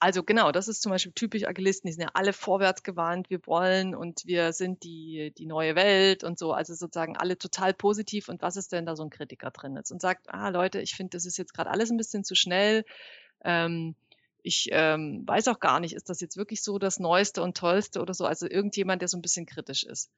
Also 0.00 0.22
genau, 0.22 0.52
das 0.52 0.68
ist 0.68 0.80
zum 0.80 0.90
Beispiel 0.90 1.12
typisch 1.12 1.44
Agilisten, 1.44 1.88
die 1.88 1.92
sind 1.92 2.02
ja 2.02 2.10
alle 2.14 2.32
vorwärts 2.32 2.84
gewandt, 2.84 3.30
wir 3.30 3.44
wollen 3.46 3.96
und 3.96 4.24
wir 4.26 4.52
sind 4.52 4.84
die, 4.84 5.32
die 5.36 5.46
neue 5.46 5.74
Welt 5.74 6.22
und 6.22 6.38
so, 6.38 6.52
also 6.52 6.72
sozusagen 6.74 7.16
alle 7.16 7.36
total 7.36 7.74
positiv 7.74 8.28
und 8.28 8.40
was 8.40 8.54
ist 8.54 8.70
denn 8.70 8.86
da 8.86 8.94
so 8.94 9.02
ein 9.02 9.10
Kritiker 9.10 9.50
drin 9.50 9.76
ist 9.76 9.90
und 9.90 10.00
sagt, 10.00 10.32
ah 10.32 10.50
Leute, 10.50 10.80
ich 10.80 10.94
finde, 10.94 11.16
das 11.16 11.26
ist 11.26 11.36
jetzt 11.36 11.52
gerade 11.52 11.70
alles 11.70 11.90
ein 11.90 11.96
bisschen 11.96 12.22
zu 12.22 12.36
schnell, 12.36 12.84
ähm, 13.42 13.96
ich 14.44 14.68
ähm, 14.70 15.24
weiß 15.26 15.48
auch 15.48 15.58
gar 15.58 15.80
nicht, 15.80 15.94
ist 15.96 16.10
das 16.10 16.20
jetzt 16.20 16.36
wirklich 16.36 16.62
so 16.62 16.78
das 16.78 17.00
Neueste 17.00 17.42
und 17.42 17.56
Tollste 17.56 18.00
oder 18.00 18.14
so, 18.14 18.24
also 18.24 18.48
irgendjemand, 18.48 19.02
der 19.02 19.08
so 19.08 19.18
ein 19.18 19.22
bisschen 19.22 19.46
kritisch 19.46 19.82
ist. 19.82 20.12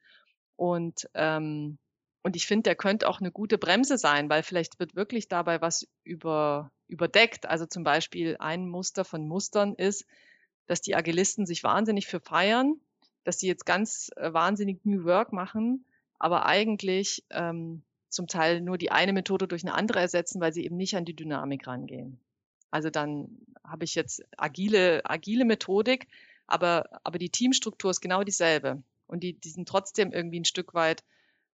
Und 0.57 1.09
ähm, 1.15 1.79
und 2.23 2.37
ich 2.37 2.47
finde, 2.47 2.65
der 2.65 2.77
könnte 2.77 3.09
auch 3.09 3.21
eine 3.21 3.31
gute 3.31 3.57
Bremse 3.57 3.97
sein, 3.97 4.29
weil 4.29 4.43
vielleicht 4.43 4.79
wird 4.79 4.95
wirklich 4.95 5.29
dabei 5.29 5.61
was 5.61 5.89
über, 6.05 6.71
überdeckt. 6.87 7.47
Also 7.47 7.67
zum 7.67 7.83
Beispiel 7.83 8.37
ein 8.39 8.69
Muster 8.69 9.05
von 9.05 9.27
Mustern 9.27 9.75
ist, 9.75 10.05
dass 10.67 10.83
die 10.83 10.95
Agilisten 10.95 11.47
sich 11.47 11.65
wahnsinnig 11.65 12.07
für 12.07 12.21
feiern, 12.21 12.75
dass 13.25 13.39
sie 13.41 13.47
jetzt 13.47 13.65
ganz 13.65 14.11
äh, 14.17 14.33
wahnsinnig 14.33 14.85
New 14.85 15.05
Work 15.05 15.33
machen, 15.33 15.85
aber 16.19 16.47
eigentlich 16.47 17.25
ähm, 17.31 17.83
zum 18.09 18.27
Teil 18.27 18.61
nur 18.61 18.77
die 18.77 18.91
eine 18.91 19.13
Methode 19.13 19.49
durch 19.49 19.65
eine 19.65 19.75
andere 19.75 20.01
ersetzen, 20.01 20.41
weil 20.41 20.53
sie 20.53 20.65
eben 20.65 20.77
nicht 20.77 20.97
an 20.97 21.05
die 21.05 21.17
Dynamik 21.17 21.67
rangehen. 21.67 22.21
Also 22.71 22.91
dann 22.91 23.39
habe 23.65 23.85
ich 23.85 23.95
jetzt 23.95 24.23
agile, 24.37 25.01
agile 25.05 25.45
Methodik, 25.45 26.07
aber, 26.47 27.01
aber 27.03 27.19
die 27.19 27.31
Teamstruktur 27.31 27.91
ist 27.91 28.01
genau 28.01 28.25
dieselbe. 28.25 28.83
Und 29.07 29.23
die, 29.23 29.33
die 29.33 29.51
sind 29.51 29.69
trotzdem 29.69 30.13
irgendwie 30.13 30.41
ein 30.41 30.45
Stück 30.45 30.75
weit 30.75 31.03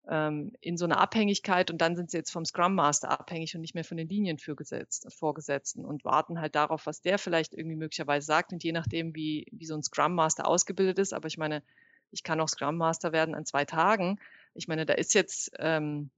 ähm, 0.08 0.52
in 0.60 0.76
so 0.76 0.84
einer 0.84 0.98
Abhängigkeit 0.98 1.70
und 1.70 1.80
dann 1.80 1.96
sind 1.96 2.10
sie 2.10 2.18
jetzt 2.18 2.30
vom 2.30 2.44
Scrum 2.44 2.74
Master 2.74 3.10
abhängig 3.10 3.54
und 3.54 3.60
nicht 3.60 3.74
mehr 3.74 3.84
von 3.84 3.96
den 3.96 4.08
Linienvorgesetzten 4.08 5.84
und 5.84 6.04
warten 6.04 6.40
halt 6.40 6.54
darauf, 6.54 6.86
was 6.86 7.00
der 7.00 7.18
vielleicht 7.18 7.54
irgendwie 7.54 7.76
möglicherweise 7.76 8.26
sagt 8.26 8.52
und 8.52 8.62
je 8.62 8.72
nachdem, 8.72 9.14
wie, 9.14 9.46
wie 9.52 9.66
so 9.66 9.74
ein 9.74 9.82
Scrum 9.82 10.14
Master 10.14 10.46
ausgebildet 10.46 10.98
ist, 10.98 11.14
aber 11.14 11.28
ich 11.28 11.38
meine, 11.38 11.62
ich 12.10 12.22
kann 12.22 12.40
auch 12.40 12.48
Scrum 12.48 12.76
Master 12.76 13.12
werden 13.12 13.34
an 13.34 13.44
zwei 13.44 13.64
Tagen. 13.64 14.20
Ich 14.54 14.68
meine, 14.68 14.86
da 14.86 14.94
ist 14.94 15.14
jetzt, 15.14 15.52
ähm, 15.58 16.10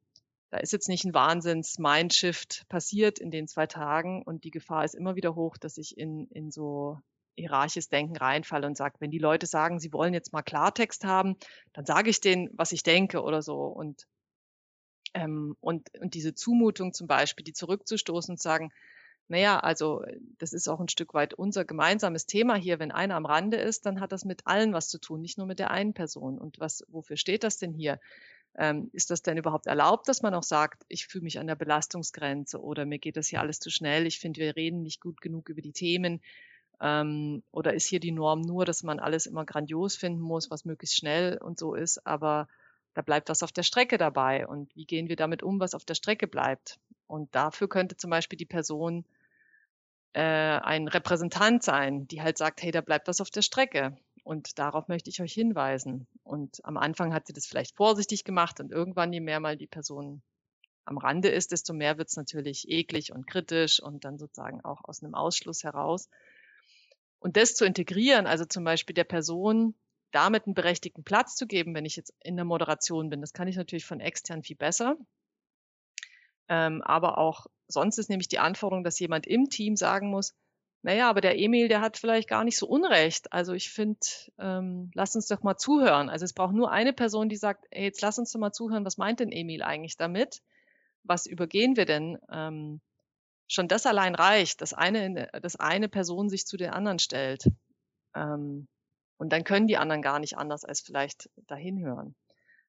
da 0.50 0.58
ist 0.58 0.72
jetzt 0.72 0.88
nicht 0.88 1.04
ein 1.04 1.14
Wahnsinns-Mindshift 1.14 2.68
passiert 2.68 3.18
in 3.18 3.30
den 3.30 3.48
zwei 3.48 3.66
Tagen 3.66 4.22
und 4.22 4.44
die 4.44 4.50
Gefahr 4.50 4.84
ist 4.84 4.94
immer 4.94 5.16
wieder 5.16 5.34
hoch, 5.34 5.56
dass 5.56 5.78
ich 5.78 5.96
in, 5.96 6.28
in 6.28 6.50
so 6.50 7.00
hierarchisches 7.36 7.88
Denken 7.88 8.16
reinfalle 8.16 8.66
und 8.66 8.76
sage, 8.76 8.96
wenn 9.00 9.10
die 9.10 9.18
Leute 9.18 9.46
sagen, 9.46 9.78
sie 9.78 9.92
wollen 9.92 10.14
jetzt 10.14 10.32
mal 10.32 10.42
Klartext 10.42 11.04
haben, 11.04 11.36
dann 11.72 11.84
sage 11.84 12.10
ich 12.10 12.20
denen, 12.20 12.50
was 12.54 12.72
ich 12.72 12.82
denke 12.82 13.22
oder 13.22 13.42
so. 13.42 13.64
Und, 13.64 14.06
ähm, 15.14 15.56
und, 15.60 15.88
und 16.00 16.14
diese 16.14 16.34
Zumutung 16.34 16.92
zum 16.92 17.06
Beispiel, 17.06 17.44
die 17.44 17.52
zurückzustoßen 17.52 18.32
und 18.32 18.40
sagen, 18.40 18.72
naja, 19.28 19.58
also 19.58 20.04
das 20.38 20.52
ist 20.52 20.68
auch 20.68 20.78
ein 20.80 20.88
Stück 20.88 21.12
weit 21.12 21.34
unser 21.34 21.64
gemeinsames 21.64 22.26
Thema 22.26 22.54
hier. 22.54 22.78
Wenn 22.78 22.92
einer 22.92 23.16
am 23.16 23.26
Rande 23.26 23.56
ist, 23.56 23.84
dann 23.84 24.00
hat 24.00 24.12
das 24.12 24.24
mit 24.24 24.46
allen 24.46 24.72
was 24.72 24.88
zu 24.88 24.98
tun, 24.98 25.20
nicht 25.20 25.36
nur 25.36 25.48
mit 25.48 25.58
der 25.58 25.70
einen 25.72 25.94
Person. 25.94 26.38
Und 26.38 26.60
was, 26.60 26.84
wofür 26.88 27.16
steht 27.16 27.42
das 27.42 27.58
denn 27.58 27.72
hier? 27.72 27.98
Ähm, 28.58 28.88
ist 28.92 29.10
das 29.10 29.22
denn 29.22 29.36
überhaupt 29.36 29.66
erlaubt, 29.66 30.08
dass 30.08 30.22
man 30.22 30.32
auch 30.32 30.44
sagt, 30.44 30.84
ich 30.88 31.06
fühle 31.08 31.24
mich 31.24 31.38
an 31.38 31.46
der 31.46 31.56
Belastungsgrenze 31.56 32.62
oder 32.62 32.86
mir 32.86 32.98
geht 32.98 33.16
das 33.16 33.26
hier 33.26 33.40
alles 33.40 33.58
zu 33.58 33.68
schnell, 33.68 34.06
ich 34.06 34.18
finde, 34.18 34.40
wir 34.40 34.56
reden 34.56 34.82
nicht 34.82 35.00
gut 35.02 35.20
genug 35.20 35.50
über 35.50 35.60
die 35.60 35.72
Themen. 35.72 36.22
Ähm, 36.80 37.42
oder 37.52 37.74
ist 37.74 37.86
hier 37.86 38.00
die 38.00 38.12
Norm 38.12 38.40
nur, 38.40 38.64
dass 38.64 38.82
man 38.82 39.00
alles 39.00 39.26
immer 39.26 39.44
grandios 39.44 39.96
finden 39.96 40.20
muss, 40.20 40.50
was 40.50 40.64
möglichst 40.64 40.96
schnell 40.96 41.38
und 41.38 41.58
so 41.58 41.74
ist, 41.74 42.06
aber 42.06 42.48
da 42.94 43.02
bleibt 43.02 43.28
was 43.28 43.42
auf 43.42 43.52
der 43.52 43.62
Strecke 43.62 43.98
dabei. 43.98 44.46
Und 44.46 44.74
wie 44.74 44.86
gehen 44.86 45.08
wir 45.08 45.16
damit 45.16 45.42
um, 45.42 45.60
was 45.60 45.74
auf 45.74 45.84
der 45.84 45.94
Strecke 45.94 46.26
bleibt? 46.26 46.78
Und 47.06 47.34
dafür 47.34 47.68
könnte 47.68 47.96
zum 47.96 48.10
Beispiel 48.10 48.38
die 48.38 48.46
Person 48.46 49.04
äh, 50.14 50.20
ein 50.20 50.88
Repräsentant 50.88 51.62
sein, 51.62 52.08
die 52.08 52.22
halt 52.22 52.38
sagt, 52.38 52.62
hey, 52.62 52.70
da 52.70 52.80
bleibt 52.80 53.06
was 53.08 53.20
auf 53.20 53.30
der 53.30 53.42
Strecke. 53.42 53.96
Und 54.24 54.58
darauf 54.58 54.88
möchte 54.88 55.10
ich 55.10 55.20
euch 55.20 55.34
hinweisen. 55.34 56.06
Und 56.24 56.64
am 56.64 56.78
Anfang 56.78 57.12
hat 57.12 57.26
sie 57.26 57.34
das 57.34 57.46
vielleicht 57.46 57.76
vorsichtig 57.76 58.24
gemacht 58.24 58.60
und 58.60 58.72
irgendwann, 58.72 59.12
je 59.12 59.20
mehr 59.20 59.40
mal 59.40 59.56
die 59.56 59.66
Person 59.66 60.22
am 60.86 60.98
Rande 60.98 61.28
ist, 61.28 61.52
desto 61.52 61.74
mehr 61.74 61.98
wird 61.98 62.08
es 62.08 62.16
natürlich 62.16 62.68
eklig 62.68 63.12
und 63.12 63.26
kritisch 63.26 63.80
und 63.80 64.04
dann 64.04 64.18
sozusagen 64.18 64.64
auch 64.64 64.84
aus 64.84 65.02
einem 65.02 65.14
Ausschluss 65.14 65.64
heraus. 65.64 66.08
Und 67.26 67.36
das 67.36 67.56
zu 67.56 67.64
integrieren, 67.64 68.28
also 68.28 68.44
zum 68.44 68.62
Beispiel 68.62 68.94
der 68.94 69.02
Person 69.02 69.74
damit 70.12 70.46
einen 70.46 70.54
berechtigten 70.54 71.02
Platz 71.02 71.34
zu 71.34 71.48
geben, 71.48 71.74
wenn 71.74 71.84
ich 71.84 71.96
jetzt 71.96 72.14
in 72.22 72.36
der 72.36 72.44
Moderation 72.44 73.10
bin, 73.10 73.20
das 73.20 73.32
kann 73.32 73.48
ich 73.48 73.56
natürlich 73.56 73.84
von 73.84 73.98
extern 73.98 74.44
viel 74.44 74.54
besser. 74.54 74.96
Ähm, 76.48 76.82
aber 76.82 77.18
auch 77.18 77.48
sonst 77.66 77.98
ist 77.98 78.10
nämlich 78.10 78.28
die 78.28 78.38
Anforderung, 78.38 78.84
dass 78.84 79.00
jemand 79.00 79.26
im 79.26 79.50
Team 79.50 79.74
sagen 79.74 80.08
muss, 80.08 80.36
naja, 80.82 81.10
aber 81.10 81.20
der 81.20 81.36
Emil, 81.36 81.66
der 81.66 81.80
hat 81.80 81.96
vielleicht 81.96 82.28
gar 82.28 82.44
nicht 82.44 82.58
so 82.58 82.68
Unrecht. 82.68 83.32
Also 83.32 83.54
ich 83.54 83.70
finde, 83.70 83.98
ähm, 84.38 84.92
lass 84.94 85.16
uns 85.16 85.26
doch 85.26 85.42
mal 85.42 85.56
zuhören. 85.56 86.08
Also 86.08 86.24
es 86.24 86.32
braucht 86.32 86.54
nur 86.54 86.70
eine 86.70 86.92
Person, 86.92 87.28
die 87.28 87.34
sagt, 87.34 87.66
ey, 87.72 87.86
jetzt 87.86 88.02
lass 88.02 88.20
uns 88.20 88.30
doch 88.30 88.38
mal 88.38 88.52
zuhören, 88.52 88.84
was 88.84 88.98
meint 88.98 89.18
denn 89.18 89.32
Emil 89.32 89.64
eigentlich 89.64 89.96
damit? 89.96 90.42
Was 91.02 91.26
übergehen 91.26 91.74
wir 91.76 91.86
denn? 91.86 92.18
Ähm, 92.30 92.80
schon 93.48 93.68
das 93.68 93.86
allein 93.86 94.14
reicht, 94.14 94.60
dass 94.60 94.72
eine, 94.72 95.28
dass 95.42 95.56
eine 95.56 95.88
Person 95.88 96.28
sich 96.28 96.46
zu 96.46 96.56
den 96.56 96.70
anderen 96.70 96.98
stellt. 96.98 97.44
Ähm, 98.14 98.68
und 99.18 99.32
dann 99.32 99.44
können 99.44 99.66
die 99.66 99.76
anderen 99.76 100.02
gar 100.02 100.18
nicht 100.18 100.36
anders 100.36 100.64
als 100.64 100.80
vielleicht 100.80 101.30
dahin 101.46 101.80
hören. 101.80 102.14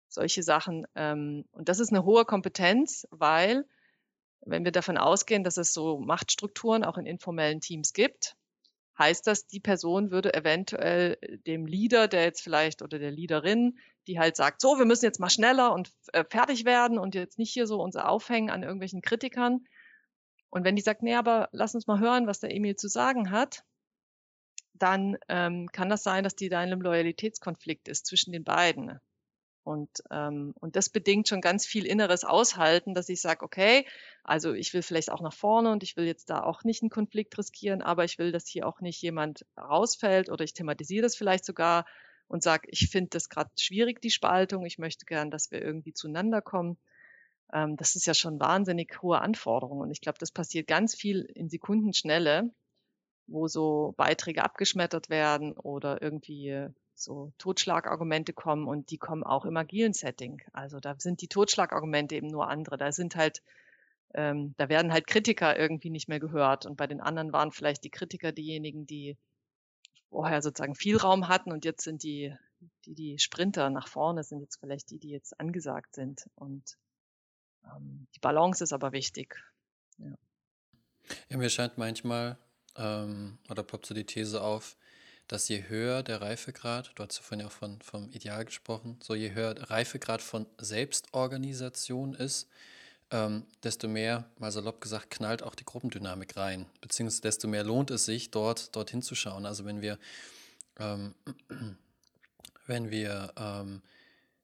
Solche 0.08 0.44
Sachen. 0.44 0.88
Ähm, 0.96 1.46
und 1.52 1.70
das 1.70 1.80
ist 1.80 1.92
eine 1.92 2.06
hohe 2.06 2.26
Kompetenz, 2.26 3.08
weil 3.12 3.66
wenn 4.42 4.64
wir 4.64 4.72
davon 4.72 4.98
ausgehen, 4.98 5.44
dass 5.44 5.58
es 5.58 5.74
so 5.74 6.00
Machtstrukturen 6.00 6.86
auch 6.86 6.98
in 6.98 7.06
informellen 7.06 7.60
Teams 7.60 7.92
gibt, 7.92 8.36
heißt 8.98 9.28
das, 9.28 9.46
die 9.46 9.60
Person 9.60 10.10
würde 10.12 10.34
eventuell 10.34 11.18
dem 11.46 11.66
Leader, 11.66 12.08
der 12.08 12.24
jetzt 12.24 12.42
vielleicht 12.42 12.82
oder 12.82 12.98
der 12.98 13.12
Leaderin, 13.12 13.78
die 14.08 14.20
halt 14.20 14.36
sagt, 14.36 14.62
so, 14.62 14.78
wir 14.78 14.86
müssen 14.86 15.06
jetzt 15.06 15.20
mal 15.20 15.30
schneller 15.30 15.74
und 15.74 15.92
äh, 16.14 16.24
fertig 16.28 16.66
werden 16.66 16.98
und 16.98 17.14
jetzt 17.14 17.38
nicht 17.38 17.52
hier 17.52 17.68
so 17.68 17.82
uns 17.82 17.96
aufhängen 17.96 18.50
an 18.50 18.64
irgendwelchen 18.64 19.02
Kritikern, 19.02 19.68
und 20.58 20.64
wenn 20.64 20.76
die 20.76 20.82
sagt, 20.82 21.04
nee, 21.04 21.16
aber 21.16 21.50
lass 21.52 21.76
uns 21.76 21.88
mal 21.88 22.00
hören, 22.00 22.28
was 22.28 22.40
der 22.40 22.54
Emil 22.54 22.76
zu 22.76 22.88
sagen 22.88 23.32
hat, 23.32 23.64
dann 24.74 25.18
ähm, 25.28 25.70
kann 25.72 25.90
das 25.90 26.04
sein, 26.04 26.24
dass 26.24 26.36
die 26.36 26.50
da 26.50 26.62
in 26.64 26.72
einem 26.72 26.82
Loyalitätskonflikt 26.82 27.88
ist 27.88 28.06
zwischen 28.06 28.32
den 28.32 28.44
beiden. 28.44 29.00
Und, 29.64 30.02
ähm, 30.12 30.54
und 30.60 30.76
das 30.76 30.90
bedingt 30.90 31.28
schon 31.28 31.42
ganz 31.42 31.66
viel 31.66 31.86
inneres 31.86 32.24
Aushalten, 32.24 32.96
dass 32.96 33.10
ich 33.10 33.22
sage, 33.22 33.44
okay, 33.44 33.86
also 34.24 34.54
ich 34.54 34.74
will 34.74 34.82
vielleicht 34.82 35.12
auch 35.12 35.22
nach 35.22 35.34
vorne 35.34 35.72
und 35.72 35.84
ich 35.84 35.98
will 35.98 36.06
jetzt 36.06 36.30
da 36.30 36.42
auch 36.42 36.64
nicht 36.64 36.82
einen 36.82 36.90
Konflikt 36.90 37.38
riskieren, 37.38 37.82
aber 37.82 38.06
ich 38.06 38.18
will, 38.18 38.32
dass 38.32 38.48
hier 38.48 38.66
auch 38.66 38.80
nicht 38.80 39.02
jemand 39.02 39.46
rausfällt 39.58 40.30
oder 40.30 40.44
ich 40.44 40.54
thematisiere 40.54 41.04
das 41.04 41.18
vielleicht 41.18 41.46
sogar 41.46 41.86
und 42.28 42.44
sage, 42.44 42.68
ich 42.72 42.90
finde 42.90 43.10
das 43.10 43.30
gerade 43.30 43.52
schwierig, 43.60 44.02
die 44.02 44.10
Spaltung, 44.10 44.66
ich 44.66 44.78
möchte 44.78 45.06
gern, 45.06 45.32
dass 45.32 45.52
wir 45.52 45.62
irgendwie 45.62 45.94
zueinander 45.94 46.42
kommen 46.42 46.78
ähm, 47.54 47.78
das 47.78 47.96
ist 47.96 48.06
ja 48.06 48.14
schon 48.14 48.40
wahnsinnig 48.40 49.02
hohe 49.02 49.22
Anforderungen. 49.22 49.82
Und 49.82 49.92
ich 49.92 50.02
glaube, 50.02 50.20
das 50.20 50.32
passiert 50.32 50.68
ganz 50.68 50.96
viel 50.96 51.22
in 51.22 51.50
Sekundenschnelle, 51.50 52.52
wo 53.28 53.48
so 53.48 53.94
Beiträge 53.98 54.44
abgeschmettert 54.44 55.10
werden 55.10 55.54
oder 55.54 56.02
irgendwie 56.02 56.68
so 56.96 57.32
Totschlagargumente 57.38 58.34
kommen 58.34 58.68
und 58.68 58.90
die 58.90 58.98
kommen 58.98 59.24
auch 59.24 59.46
im 59.46 59.58
agilen 59.58 59.94
Setting. 59.94 60.42
Also 60.54 60.80
da 60.80 60.96
sind 60.98 61.22
die 61.22 61.28
Totschlagargumente 61.28 62.16
eben 62.16 62.28
nur 62.28 62.50
andere. 62.50 62.78
Da 62.78 62.92
sind 62.92 63.16
halt, 63.16 63.44
ähm, 64.14 64.56
da 64.58 64.70
werden 64.70 64.92
halt 64.92 65.08
Kritiker 65.08 65.58
irgendwie 65.58 65.90
nicht 65.90 66.10
mehr 66.10 66.20
gehört 66.20 66.66
und 66.66 66.76
bei 66.76 66.88
den 66.88 67.02
anderen 67.02 67.34
waren 67.34 67.52
vielleicht 67.52 67.84
die 67.84 67.92
Kritiker 67.92 68.32
diejenigen, 68.32 68.88
die 68.88 69.18
vorher 70.10 70.42
sozusagen 70.42 70.76
viel 70.76 70.98
Raum 70.98 71.28
hatten 71.28 71.52
und 71.52 71.66
jetzt 71.66 71.84
sind 71.84 72.04
die, 72.04 72.34
die, 72.86 72.96
die 72.96 73.20
Sprinter 73.20 73.70
nach 73.70 73.88
vorne 73.88 74.24
sind 74.24 74.40
jetzt 74.40 74.60
vielleicht 74.60 74.90
die, 74.90 75.00
die 75.00 75.10
jetzt 75.10 75.40
angesagt 75.40 75.94
sind 75.94 76.28
und 76.36 76.78
ähm, 77.76 78.08
die 78.16 78.20
Balance 78.20 78.64
ist 78.64 78.74
aber 78.74 78.92
wichtig. 78.92 79.36
Ja, 79.98 80.16
ja 81.30 81.38
mir 81.38 81.50
scheint 81.50 81.78
manchmal, 81.78 82.38
ähm, 82.76 83.38
oder 83.50 83.64
poppt 83.64 83.86
so 83.86 83.94
die 83.94 84.06
These 84.06 84.42
auf, 84.42 84.78
dass 85.28 85.50
je 85.50 85.68
höher 85.68 86.04
der 86.04 86.22
Reifegrad, 86.22 86.92
du 86.96 87.04
hast 87.04 87.18
ja 87.18 87.24
vorhin 87.24 87.46
auch 87.46 87.52
von, 87.52 87.82
vom 87.82 88.10
Ideal 88.12 88.46
gesprochen, 88.46 88.98
so 89.02 89.14
je 89.14 89.34
höher 89.34 89.54
der 89.54 89.70
Reifegrad 89.70 90.22
von 90.22 90.46
Selbstorganisation 90.58 92.14
ist, 92.14 92.48
ähm, 93.12 93.46
desto 93.64 93.88
mehr, 93.88 94.26
mal 94.38 94.52
salopp 94.52 94.82
gesagt, 94.82 95.12
knallt 95.12 95.44
auch 95.44 95.56
die 95.56 95.66
Gruppendynamik 95.66 96.36
rein. 96.36 96.66
Beziehungsweise 96.82 97.22
desto 97.22 97.48
mehr 97.48 97.64
lohnt 97.64 97.92
es 97.92 98.06
sich, 98.06 98.32
dort 98.32 98.76
dorthin 98.76 99.02
zu 99.02 99.16
schauen. 99.16 99.46
Also 99.46 99.66
wenn 99.66 99.82
wir, 99.82 99.98
ähm, 100.78 101.16
wenn 102.68 102.92
wir 102.92 103.34
ähm, 103.38 103.82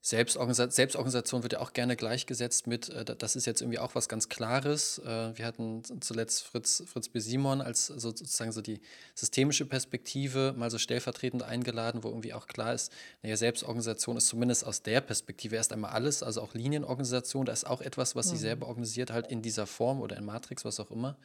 Selbstorganisa 0.06 0.70
Selbstorganisation 0.70 1.44
wird 1.44 1.54
ja 1.54 1.60
auch 1.60 1.72
gerne 1.72 1.96
gleichgesetzt 1.96 2.68
mit, 2.68 2.90
äh, 2.90 3.06
das 3.06 3.38
ist 3.38 3.46
jetzt 3.46 3.62
irgendwie 3.62 3.80
auch 3.80 3.96
was 3.96 4.10
ganz 4.10 4.28
Klares. 4.28 5.00
Äh, 5.00 5.38
wir 5.38 5.46
hatten 5.46 5.82
zuletzt 6.02 6.44
Fritz, 6.44 6.84
Fritz 6.86 7.08
B. 7.08 7.20
Simon 7.20 7.62
als 7.62 7.88
sozusagen 7.88 8.52
so 8.52 8.62
die 8.62 8.82
systemische 9.16 9.66
Perspektive 9.66 10.54
mal 10.58 10.70
so 10.70 10.78
stellvertretend 10.78 11.44
eingeladen, 11.44 12.04
wo 12.04 12.10
irgendwie 12.10 12.34
auch 12.34 12.48
klar 12.48 12.74
ist, 12.74 12.92
naja, 13.22 13.38
Selbstorganisation 13.38 14.18
ist 14.18 14.28
zumindest 14.28 14.66
aus 14.66 14.82
der 14.82 15.00
Perspektive 15.00 15.56
erst 15.56 15.72
einmal 15.72 15.92
alles, 15.92 16.22
also 16.22 16.42
auch 16.42 16.54
Linienorganisation, 16.54 17.46
da 17.46 17.54
ist 17.54 17.66
auch 17.66 17.80
etwas, 17.80 18.14
was 18.14 18.26
mhm. 18.26 18.32
sie 18.32 18.38
selber 18.40 18.68
organisiert, 18.68 19.10
halt 19.10 19.28
in 19.28 19.42
dieser 19.42 19.68
Form 19.68 20.02
oder 20.02 20.18
in 20.18 20.26
Matrix, 20.26 20.66
was 20.66 20.82
auch 20.82 20.92
immer. 20.92 21.16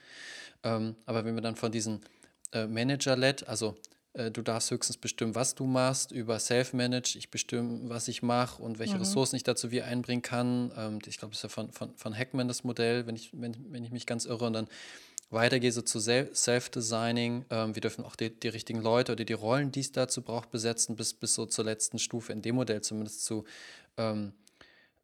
Ähm, 0.62 0.94
aber 1.04 1.24
wenn 1.24 1.34
wir 1.34 1.42
dann 1.42 1.56
von 1.56 1.72
diesen 1.72 2.00
äh, 2.52 2.68
Manager-led, 2.68 3.48
also 3.48 3.76
du 4.18 4.42
darfst 4.42 4.70
höchstens 4.70 4.96
bestimmen, 4.96 5.34
was 5.34 5.54
du 5.54 5.64
machst, 5.64 6.12
über 6.12 6.38
Self-Manage. 6.38 7.16
Ich 7.16 7.30
bestimme, 7.30 7.88
was 7.88 8.08
ich 8.08 8.22
mache 8.22 8.62
und 8.62 8.78
welche 8.78 8.94
mhm. 8.94 9.00
Ressourcen 9.00 9.36
ich 9.36 9.44
dazu 9.44 9.70
wie 9.70 9.82
einbringen 9.82 10.22
kann. 10.22 10.72
Ähm, 10.76 10.98
ich 11.06 11.18
glaube, 11.18 11.32
das 11.32 11.38
ist 11.38 11.42
ja 11.44 11.48
von, 11.48 11.72
von, 11.72 11.94
von 11.96 12.16
Hackman 12.16 12.48
das 12.48 12.64
Modell, 12.64 13.06
wenn 13.06 13.16
ich, 13.16 13.30
wenn, 13.32 13.56
wenn 13.70 13.84
ich 13.84 13.90
mich 13.90 14.06
ganz 14.06 14.24
irre. 14.24 14.46
Und 14.46 14.52
dann 14.52 14.68
weitergehe 15.30 15.72
so 15.72 15.82
zu 15.82 16.00
Self-Designing. 16.00 17.44
Ähm, 17.50 17.74
wir 17.74 17.80
dürfen 17.80 18.04
auch 18.04 18.16
die, 18.16 18.30
die 18.30 18.48
richtigen 18.48 18.80
Leute 18.80 19.12
oder 19.12 19.24
die 19.24 19.32
Rollen, 19.34 19.72
die 19.72 19.80
es 19.80 19.92
dazu 19.92 20.22
braucht, 20.22 20.50
besetzen, 20.50 20.96
bis, 20.96 21.14
bis 21.14 21.34
so 21.34 21.46
zur 21.46 21.64
letzten 21.64 21.98
Stufe 21.98 22.32
in 22.32 22.42
dem 22.42 22.56
Modell 22.56 22.80
zumindest 22.80 23.24
zu 23.24 23.44
ähm, 23.96 24.32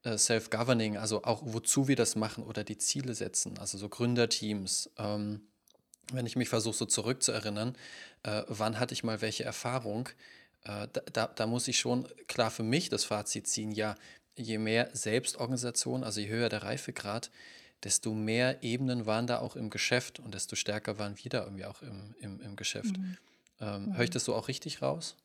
äh, 0.03 0.17
Self-Governing, 0.17 0.97
also 0.97 1.25
auch 1.25 1.43
wozu 1.45 1.89
wir 1.89 1.97
das 1.97 2.17
machen 2.17 2.45
oder 2.45 2.65
die 2.65 2.79
Ziele 2.79 3.15
setzen, 3.15 3.59
also 3.59 3.79
so 3.79 3.89
Gründerteams. 3.89 4.91
Ähm, 4.99 5.43
wenn 6.13 6.27
ich 6.27 6.37
mich 6.37 6.51
versuche 6.51 6.77
so 6.77 6.85
zurückzuerinnern, 6.85 7.77
äh, 8.25 8.43
wann 8.49 8.81
hatte 8.81 8.95
ich 8.95 9.05
mal 9.05 9.21
welche 9.21 9.45
Erfahrung, 9.45 10.09
äh, 10.65 10.89
da, 10.93 11.01
da, 11.13 11.27
da, 11.29 11.47
muss 11.47 11.69
ich 11.69 11.79
schon 11.79 12.09
klar 12.27 12.51
für 12.51 12.63
mich 12.63 12.89
das 12.89 13.05
Fazit 13.05 13.47
ziehen, 13.47 13.71
ja, 13.71 13.95
je 14.37 14.59
mehr 14.59 14.91
Selbstorganisation, 14.93 16.03
also 16.03 16.21
je 16.21 16.29
höher 16.29 16.49
der 16.49 16.63
Reifegrad, 16.63 17.31
desto 17.85 18.15
mehr 18.15 18.63
Ebenen 18.63 19.07
waren 19.07 19.27
da 19.27 19.39
auch 19.39 19.57
im 19.57 19.71
Geschäft 19.71 20.19
und 20.19 20.35
desto 20.35 20.57
stärker 20.57 20.99
waren 20.99 21.17
wir 21.23 21.31
da 21.31 21.45
irgendwie 21.45 21.67
auch 21.67 21.83
im, 21.83 22.15
im, 22.19 22.41
im 22.41 22.57
Geschäft. 22.57 22.97
Mhm. 22.97 23.17
Ähm, 23.61 23.87
mhm. 23.87 23.97
Höre 23.97 24.05
ich 24.05 24.11
das 24.11 24.25
so 24.25 24.35
auch 24.35 24.49
richtig 24.49 24.83
raus? 24.83 25.17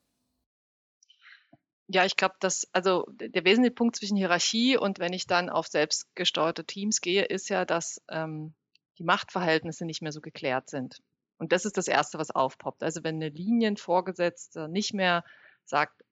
Ja, 1.88 2.06
ich 2.06 2.18
glaube, 2.18 2.36
dass, 2.40 2.68
also 2.72 3.08
der 3.10 3.46
wesentliche 3.46 3.74
Punkt 3.74 3.96
zwischen 3.96 4.16
Hierarchie 4.16 4.78
und 4.78 5.00
wenn 5.00 5.14
ich 5.14 5.26
dann 5.26 5.50
auf 5.50 5.66
selbstgesteuerte 5.68 6.64
Teams 6.64 7.02
gehe, 7.02 7.24
ist 7.24 7.50
ja, 7.50 7.66
dass 7.66 8.00
ähm, 8.10 8.54
die 9.00 9.04
Machtverhältnisse 9.04 9.86
nicht 9.86 10.04
mehr 10.04 10.12
so 10.12 10.22
geklärt 10.22 10.70
sind. 10.70 11.02
Und 11.40 11.54
das 11.54 11.66
ist 11.66 11.78
das 11.78 11.88
Erste, 11.88 12.20
was 12.20 12.32
aufpoppt. 12.32 12.84
Also 12.84 13.04
wenn 13.04 13.16
eine 13.16 13.30
Linienvorgesetzte 13.30 14.68
nicht 14.68 14.94
mehr 14.94 15.24
sagt, 15.64 16.04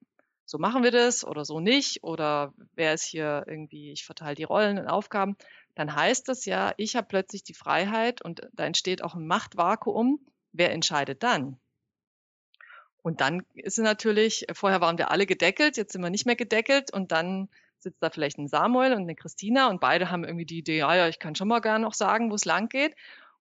so 0.46 0.58
machen 0.58 0.82
wir 0.82 0.92
das 0.92 1.26
oder 1.26 1.44
so 1.44 1.60
nicht 1.60 2.04
oder 2.04 2.54
wer 2.74 2.94
ist 2.94 3.04
hier 3.04 3.44
irgendwie, 3.46 3.92
ich 3.92 4.06
verteile 4.06 4.36
die 4.36 4.46
Rollen 4.46 4.80
und 4.80 4.88
Aufgaben, 4.88 5.36
dann 5.76 5.94
heißt 5.94 6.30
das 6.30 6.46
ja, 6.46 6.74
ich 6.78 6.96
habe 6.96 7.08
plötzlich 7.08 7.44
die 7.44 7.54
Freiheit 7.54 8.22
und 8.22 8.48
da 8.54 8.66
entsteht 8.66 9.04
auch 9.04 9.14
ein 9.14 9.28
Machtvakuum. 9.28 10.26
Wer 10.54 10.72
entscheidet 10.72 11.22
dann? 11.22 11.60
Und 13.04 13.20
dann 13.20 13.46
ist 13.54 13.78
es 13.78 13.84
natürlich, 13.84 14.48
vorher 14.54 14.80
waren 14.80 14.98
wir 14.98 15.12
alle 15.12 15.26
gedeckelt, 15.26 15.76
jetzt 15.76 15.92
sind 15.92 16.02
wir 16.02 16.10
nicht 16.10 16.26
mehr 16.26 16.36
gedeckelt 16.38 16.92
und 16.94 17.12
dann 17.12 17.50
sitzt 17.80 18.02
da 18.02 18.10
vielleicht 18.10 18.38
ein 18.38 18.48
Samuel 18.48 18.94
und 18.94 19.02
eine 19.02 19.16
Christina 19.16 19.70
und 19.70 19.82
beide 19.82 20.10
haben 20.10 20.24
irgendwie 20.24 20.46
die 20.46 20.60
Idee, 20.60 20.78
ja, 20.80 20.96
ja, 20.96 21.08
ich 21.08 21.20
kann 21.20 21.36
schon 21.36 21.48
mal 21.48 21.60
gerne 21.60 21.84
noch 21.84 21.94
sagen, 21.94 22.32
wo 22.32 22.36
es 22.36 22.46
lang 22.46 22.70
geht. 22.70 22.96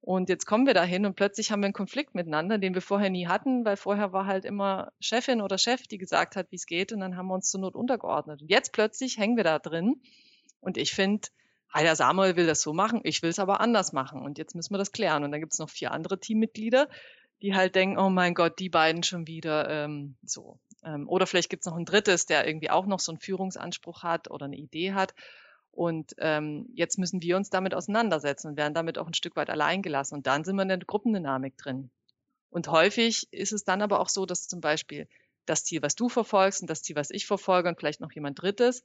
Und 0.07 0.29
jetzt 0.29 0.47
kommen 0.47 0.69
wir 0.69 0.73
dahin 0.73 1.05
und 1.05 1.17
plötzlich 1.17 1.51
haben 1.51 1.63
wir 1.63 1.65
einen 1.65 1.73
Konflikt 1.73 2.15
miteinander, 2.15 2.59
den 2.59 2.75
wir 2.75 2.81
vorher 2.81 3.11
nie 3.11 3.27
hatten, 3.27 3.65
weil 3.65 3.77
vorher 3.77 4.13
war 4.13 4.25
halt 4.25 4.45
immer 4.45 4.93
Chefin 5.01 5.43
oder 5.43 5.59
Chef, 5.59 5.89
die 5.89 5.99
gesagt 5.99 6.37
hat, 6.37 6.47
wie 6.53 6.57
es 6.57 6.67
geht, 6.67 6.93
und 6.93 7.01
dann 7.01 7.17
haben 7.17 7.27
wir 7.27 7.35
uns 7.35 7.51
zur 7.51 7.61
Not 7.61 7.75
untergeordnet. 7.75 8.41
Und 8.41 8.49
jetzt 8.49 8.73
plötzlich 8.73 9.19
hängen 9.19 9.37
wir 9.37 9.43
da 9.43 9.59
drin. 9.59 10.01
Und 10.61 10.77
ich 10.77 10.93
finde, 10.93 11.27
der 11.75 11.97
Samuel 11.97 12.37
will 12.37 12.47
das 12.47 12.63
so 12.63 12.73
machen, 12.73 13.01
ich 13.03 13.21
will 13.23 13.31
es 13.31 13.41
aber 13.41 13.61
anders 13.61 13.93
machen. 13.93 14.23
Und 14.23 14.39
jetzt 14.39 14.55
müssen 14.55 14.73
wir 14.73 14.79
das 14.79 14.93
klären. 14.93 15.25
Und 15.25 15.33
dann 15.33 15.41
gibt 15.41 15.55
es 15.55 15.59
noch 15.59 15.71
vier 15.71 15.91
andere 15.91 16.21
Teammitglieder, 16.21 16.89
die 17.43 17.57
halt 17.57 17.75
denken, 17.75 17.99
oh 17.99 18.09
mein 18.09 18.35
Gott, 18.35 18.61
die 18.61 18.69
beiden 18.69 19.03
schon 19.03 19.27
wieder 19.27 19.69
ähm, 19.69 20.15
so. 20.23 20.61
Ähm, 20.85 21.09
oder 21.09 21.27
vielleicht 21.27 21.51
gibt 21.51 21.63
es 21.63 21.67
noch 21.67 21.77
ein 21.77 21.85
drittes, 21.85 22.27
der 22.27 22.47
irgendwie 22.47 22.71
auch 22.71 22.87
noch 22.87 23.01
so 23.01 23.11
einen 23.11 23.19
Führungsanspruch 23.19 24.05
hat 24.05 24.31
oder 24.31 24.47
eine 24.47 24.57
Idee 24.57 24.93
hat. 24.93 25.15
Und 25.77 26.15
ähm, 26.19 26.71
jetzt 26.73 26.99
müssen 26.99 27.21
wir 27.21 27.37
uns 27.37 27.51
damit 27.51 27.75
auseinandersetzen 27.75 28.49
und 28.49 28.57
werden 28.57 28.73
damit 28.73 28.97
auch 28.97 29.07
ein 29.07 29.15
Stück 29.15 29.37
weit 29.37 29.51
allein 29.51 29.83
gelassen. 29.83 30.15
Und 30.15 30.27
dann 30.27 30.43
sind 30.43 30.57
wir 30.57 30.63
in 30.63 30.69
der 30.69 30.79
Gruppendynamik 30.79 31.59
drin. 31.59 31.91
Und 32.49 32.69
häufig 32.69 33.31
ist 33.31 33.53
es 33.53 33.65
dann 33.65 33.83
aber 33.83 34.01
auch 34.01 34.09
so, 34.09 34.25
dass 34.25 34.49
zum 34.49 34.63
Beispiel 34.63 35.07
das 35.45 35.65
Ziel, 35.65 35.83
was 35.83 35.95
du 35.95 36.09
verfolgst 36.09 36.63
und 36.63 36.71
das 36.71 36.83
Ziel, 36.83 36.97
was 36.97 37.11
ich 37.11 37.27
verfolge 37.27 37.69
und 37.69 37.79
vielleicht 37.79 38.01
noch 38.01 38.13
jemand 38.13 38.41
Drittes, 38.41 38.85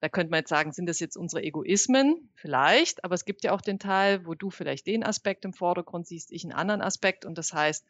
da 0.00 0.08
könnte 0.08 0.30
man 0.30 0.40
jetzt 0.40 0.48
sagen, 0.48 0.72
sind 0.72 0.86
das 0.86 1.00
jetzt 1.00 1.16
unsere 1.16 1.42
Egoismen? 1.42 2.30
Vielleicht, 2.34 3.04
aber 3.04 3.14
es 3.14 3.26
gibt 3.26 3.44
ja 3.44 3.52
auch 3.52 3.60
den 3.60 3.78
Teil, 3.78 4.24
wo 4.24 4.34
du 4.34 4.50
vielleicht 4.50 4.86
den 4.86 5.04
Aspekt 5.04 5.44
im 5.44 5.52
Vordergrund 5.52 6.06
siehst, 6.06 6.32
ich 6.32 6.44
einen 6.44 6.52
anderen 6.52 6.80
Aspekt. 6.80 7.26
Und 7.26 7.36
das 7.36 7.52
heißt, 7.52 7.84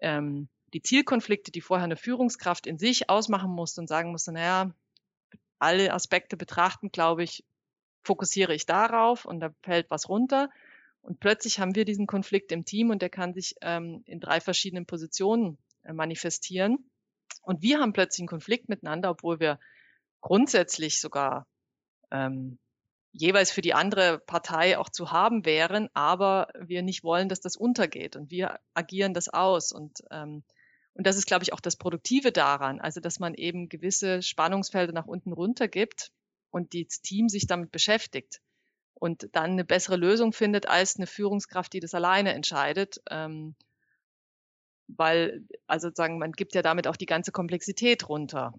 ähm, 0.00 0.48
die 0.72 0.82
Zielkonflikte, 0.82 1.50
die 1.50 1.60
vorher 1.60 1.84
eine 1.84 1.96
Führungskraft 1.96 2.68
in 2.68 2.78
sich 2.78 3.10
ausmachen 3.10 3.50
musste 3.50 3.80
und 3.80 3.88
sagen 3.88 4.12
musste, 4.12 4.30
naja, 4.32 4.72
alle 5.58 5.92
Aspekte 5.92 6.36
betrachten, 6.36 6.90
glaube 6.90 7.22
ich, 7.22 7.44
fokussiere 8.08 8.54
ich 8.54 8.64
darauf 8.64 9.26
und 9.26 9.40
da 9.40 9.50
fällt 9.62 9.90
was 9.90 10.08
runter. 10.08 10.48
Und 11.02 11.20
plötzlich 11.20 11.60
haben 11.60 11.74
wir 11.74 11.84
diesen 11.84 12.06
Konflikt 12.06 12.50
im 12.52 12.64
Team 12.64 12.90
und 12.90 13.02
der 13.02 13.10
kann 13.10 13.34
sich 13.34 13.54
ähm, 13.60 14.02
in 14.06 14.18
drei 14.18 14.40
verschiedenen 14.40 14.86
Positionen 14.86 15.58
äh, 15.84 15.92
manifestieren. 15.92 16.90
Und 17.42 17.62
wir 17.62 17.80
haben 17.80 17.92
plötzlich 17.92 18.22
einen 18.22 18.28
Konflikt 18.28 18.68
miteinander, 18.68 19.10
obwohl 19.10 19.40
wir 19.40 19.60
grundsätzlich 20.22 21.00
sogar 21.00 21.46
ähm, 22.10 22.58
jeweils 23.12 23.50
für 23.50 23.60
die 23.60 23.74
andere 23.74 24.18
Partei 24.18 24.78
auch 24.78 24.88
zu 24.88 25.12
haben 25.12 25.44
wären, 25.44 25.88
aber 25.92 26.48
wir 26.58 26.82
nicht 26.82 27.04
wollen, 27.04 27.28
dass 27.28 27.40
das 27.40 27.56
untergeht 27.56 28.16
und 28.16 28.30
wir 28.30 28.58
agieren 28.74 29.12
das 29.12 29.28
aus. 29.28 29.70
Und 29.70 30.02
ähm, 30.10 30.42
und 30.94 31.06
das 31.06 31.16
ist, 31.16 31.26
glaube 31.28 31.44
ich, 31.44 31.52
auch 31.52 31.60
das 31.60 31.76
Produktive 31.76 32.32
daran, 32.32 32.80
also 32.80 33.00
dass 33.00 33.20
man 33.20 33.34
eben 33.34 33.68
gewisse 33.68 34.20
Spannungsfelder 34.20 34.92
nach 34.92 35.06
unten 35.06 35.32
runter 35.32 35.68
gibt 35.68 36.10
und 36.50 36.74
das 36.74 37.00
Team 37.00 37.28
sich 37.28 37.46
damit 37.46 37.70
beschäftigt 37.70 38.40
und 38.94 39.28
dann 39.32 39.52
eine 39.52 39.64
bessere 39.64 39.96
Lösung 39.96 40.32
findet 40.32 40.68
als 40.68 40.96
eine 40.96 41.06
Führungskraft, 41.06 41.72
die 41.72 41.80
das 41.80 41.94
alleine 41.94 42.34
entscheidet. 42.34 43.00
Ähm, 43.10 43.54
weil, 44.88 45.44
also 45.66 45.88
sozusagen, 45.88 46.18
man 46.18 46.32
gibt 46.32 46.54
ja 46.54 46.62
damit 46.62 46.86
auch 46.86 46.96
die 46.96 47.06
ganze 47.06 47.30
Komplexität 47.30 48.08
runter 48.08 48.54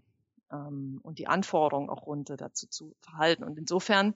ähm, 0.52 1.00
und 1.02 1.18
die 1.18 1.28
Anforderungen 1.28 1.90
auch 1.90 2.06
runter 2.06 2.38
dazu 2.38 2.68
zu 2.68 2.96
verhalten. 3.02 3.44
Und 3.44 3.58
insofern 3.58 4.14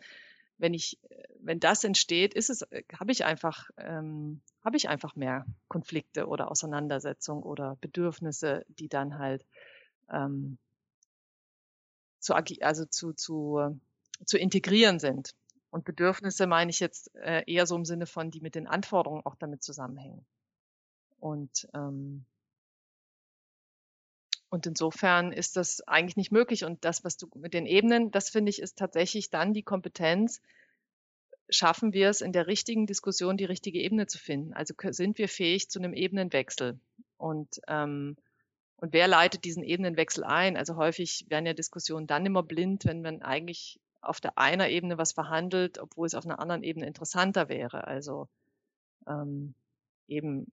wenn 0.57 0.74
ich, 0.74 0.97
wenn 1.39 1.59
das 1.59 1.84
entsteht, 1.84 2.34
ist 2.34 2.49
es, 2.49 2.65
habe 2.97 3.11
ich 3.11 3.26
einfach, 3.26 3.69
ähm, 3.78 4.41
habe 4.63 4.78
ich 4.78 4.88
einfach 4.88 5.15
mehr 5.15 5.45
Konflikte 5.67 6.28
oder 6.28 6.49
Auseinandersetzungen 6.49 7.43
oder 7.43 7.78
Bedürfnisse, 7.82 8.65
die 8.69 8.88
dann 8.88 9.17
halt 9.17 9.45
ähm, 10.09 10.57
zu, 12.24 12.34
also 12.34 12.86
zu, 12.86 13.13
zu, 13.13 13.80
zu 14.26 14.38
integrieren 14.38 14.99
sind. 14.99 15.36
Und 15.69 15.86
Bedürfnisse 15.86 16.45
meine 16.47 16.69
ich 16.69 16.80
jetzt 16.80 17.15
äh, 17.15 17.43
eher 17.47 17.65
so 17.65 17.76
im 17.76 17.86
Sinne 17.86 18.05
von, 18.05 18.30
die 18.30 18.41
mit 18.41 18.55
den 18.55 18.67
Anforderungen 18.67 19.26
auch 19.26 19.36
damit 19.36 19.63
zusammenhängen. 19.63 20.26
Und 21.19 21.67
ähm, 21.74 22.26
und 24.53 24.67
insofern 24.67 25.32
ist 25.32 25.57
das 25.57 25.82
eigentlich 25.88 26.15
nicht 26.15 26.32
möglich. 26.32 26.63
Und 26.63 26.86
das, 26.86 27.03
was 27.03 27.17
du 27.17 27.28
mit 27.34 27.55
den 27.55 27.65
Ebenen, 27.65 28.11
das 28.11 28.30
finde 28.30 28.51
ich, 28.51 28.61
ist 28.61 28.78
tatsächlich 28.78 29.32
dann 29.32 29.51
die 29.51 29.63
Kompetenz, 29.63 30.43
schaffen 31.49 31.91
wir 31.91 32.09
es 32.09 32.21
in 32.21 32.34
der 32.34 32.45
richtigen 32.45 32.86
Diskussion, 32.86 33.36
die 33.36 33.45
richtige 33.45 33.80
Ebene 33.80 34.05
zu 34.05 34.19
finden. 34.19 34.53
Also 34.53 34.76
sind 34.91 35.17
wir 35.17 35.28
fähig 35.28 35.71
zu 35.71 35.80
einem 35.80 35.95
Ebenenwechsel. 35.95 36.80
Und, 37.17 37.61
ähm, 37.67 38.15
und 38.78 38.93
wer 38.93 39.07
leitet 39.07 39.45
diesen 39.45 39.63
Ebenenwechsel 39.63 40.24
ein? 40.24 40.57
Also 40.57 40.76
häufig 40.76 41.26
werden 41.30 41.45
ja 41.45 41.53
Diskussionen 41.53 42.07
dann 42.07 42.26
immer 42.26 42.43
blind, 42.43 42.86
wenn 42.86 43.01
man 43.01 43.21
eigentlich 43.21 43.80
auf 44.01 44.19
der 44.19 44.38
einer 44.38 44.69
Ebene 44.69 44.97
was 44.97 45.13
verhandelt, 45.13 45.80
obwohl 45.80 46.05
es 46.05 46.15
auf 46.15 46.26
einer 46.26 46.39
anderen 46.39 46.63
Ebene 46.63 46.86
interessanter 46.86 47.47
wäre. 47.49 47.88
Also 47.88 48.28
ähm, 49.07 49.53
eben, 50.07 50.51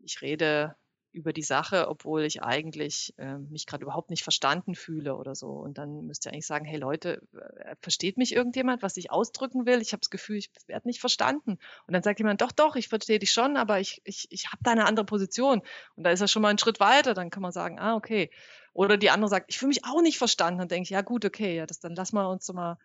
ich 0.00 0.22
rede 0.22 0.76
über 1.12 1.32
die 1.32 1.42
Sache, 1.42 1.88
obwohl 1.88 2.22
ich 2.22 2.42
eigentlich 2.42 3.14
äh, 3.18 3.38
mich 3.38 3.66
gerade 3.66 3.82
überhaupt 3.84 4.10
nicht 4.10 4.22
verstanden 4.22 4.74
fühle 4.74 5.16
oder 5.16 5.34
so. 5.34 5.48
Und 5.48 5.78
dann 5.78 6.06
müsst 6.06 6.26
ihr 6.26 6.32
eigentlich 6.32 6.46
sagen, 6.46 6.64
hey 6.64 6.78
Leute, 6.78 7.22
äh, 7.34 7.76
versteht 7.80 8.16
mich 8.18 8.34
irgendjemand, 8.34 8.82
was 8.82 8.96
ich 8.96 9.10
ausdrücken 9.10 9.66
will? 9.66 9.80
Ich 9.80 9.92
habe 9.92 10.00
das 10.00 10.10
Gefühl, 10.10 10.36
ich 10.36 10.50
werde 10.66 10.88
nicht 10.88 11.00
verstanden. 11.00 11.58
Und 11.86 11.94
dann 11.94 12.02
sagt 12.02 12.18
jemand, 12.18 12.40
doch, 12.40 12.52
doch, 12.52 12.76
ich 12.76 12.88
verstehe 12.88 13.18
dich 13.18 13.32
schon, 13.32 13.56
aber 13.56 13.80
ich, 13.80 14.00
ich, 14.04 14.26
ich 14.30 14.46
habe 14.46 14.62
da 14.62 14.72
eine 14.72 14.86
andere 14.86 15.06
Position. 15.06 15.62
Und 15.96 16.04
da 16.04 16.10
ist 16.10 16.20
er 16.20 16.28
schon 16.28 16.42
mal 16.42 16.48
einen 16.48 16.58
Schritt 16.58 16.80
weiter. 16.80 17.14
Dann 17.14 17.30
kann 17.30 17.42
man 17.42 17.52
sagen, 17.52 17.78
ah, 17.78 17.94
okay. 17.94 18.30
Oder 18.72 18.96
die 18.96 19.10
andere 19.10 19.28
sagt, 19.28 19.46
ich 19.48 19.58
fühle 19.58 19.68
mich 19.68 19.84
auch 19.84 20.00
nicht 20.00 20.18
verstanden. 20.18 20.60
Dann 20.60 20.68
denke 20.68 20.84
ich, 20.84 20.90
ja 20.90 21.02
gut, 21.02 21.24
okay, 21.24 21.56
ja, 21.56 21.66
das, 21.66 21.80
dann 21.80 21.94
lassen 21.94 22.16
wir 22.16 22.28
uns 22.28 22.46
so 22.46 22.52
mal 22.52 22.78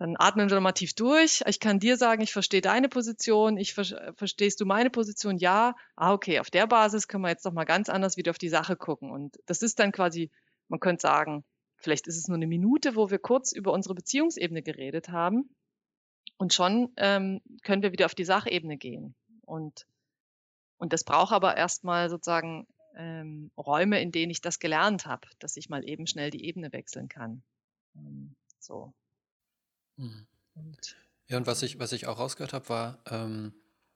dann 0.00 0.16
atmen 0.18 0.48
wir 0.48 0.60
mal 0.60 0.72
tief 0.72 0.94
durch. 0.94 1.42
Ich 1.46 1.60
kann 1.60 1.78
dir 1.78 1.98
sagen, 1.98 2.22
ich 2.22 2.32
verstehe 2.32 2.62
deine 2.62 2.88
Position, 2.88 3.58
ich 3.58 3.74
ver 3.74 4.14
verstehst 4.16 4.58
du 4.58 4.64
meine 4.64 4.88
Position? 4.88 5.36
Ja. 5.36 5.76
Ah, 5.94 6.14
okay, 6.14 6.40
auf 6.40 6.50
der 6.50 6.66
Basis 6.66 7.06
können 7.06 7.22
wir 7.22 7.28
jetzt 7.28 7.44
noch 7.44 7.52
mal 7.52 7.66
ganz 7.66 7.90
anders 7.90 8.16
wieder 8.16 8.30
auf 8.30 8.38
die 8.38 8.48
Sache 8.48 8.76
gucken. 8.76 9.10
Und 9.10 9.38
das 9.44 9.60
ist 9.60 9.78
dann 9.78 9.92
quasi, 9.92 10.30
man 10.68 10.80
könnte 10.80 11.02
sagen, 11.02 11.44
vielleicht 11.76 12.06
ist 12.06 12.16
es 12.16 12.28
nur 12.28 12.36
eine 12.36 12.46
Minute, 12.46 12.96
wo 12.96 13.10
wir 13.10 13.18
kurz 13.18 13.52
über 13.52 13.74
unsere 13.74 13.94
Beziehungsebene 13.94 14.62
geredet 14.62 15.10
haben. 15.10 15.54
Und 16.38 16.54
schon 16.54 16.94
ähm, 16.96 17.42
können 17.62 17.82
wir 17.82 17.92
wieder 17.92 18.06
auf 18.06 18.14
die 18.14 18.24
Sachebene 18.24 18.78
gehen. 18.78 19.14
Und, 19.42 19.86
und 20.78 20.94
das 20.94 21.04
braucht 21.04 21.32
aber 21.34 21.58
erstmal 21.58 22.08
sozusagen 22.08 22.66
ähm, 22.96 23.50
Räume, 23.54 24.00
in 24.00 24.12
denen 24.12 24.30
ich 24.30 24.40
das 24.40 24.60
gelernt 24.60 25.04
habe, 25.04 25.28
dass 25.40 25.58
ich 25.58 25.68
mal 25.68 25.86
eben 25.86 26.06
schnell 26.06 26.30
die 26.30 26.46
Ebene 26.46 26.72
wechseln 26.72 27.10
kann. 27.10 27.42
Ähm, 27.94 28.34
so. 28.60 28.94
Mhm. 30.00 30.26
Und, 30.54 30.96
ja, 31.28 31.36
und 31.36 31.46
was 31.46 31.62
ich, 31.62 31.78
was 31.78 31.92
ich 31.92 32.06
auch 32.06 32.18
rausgehört 32.18 32.52
habe, 32.52 32.68
war 32.68 32.98
ähm, 33.10 33.52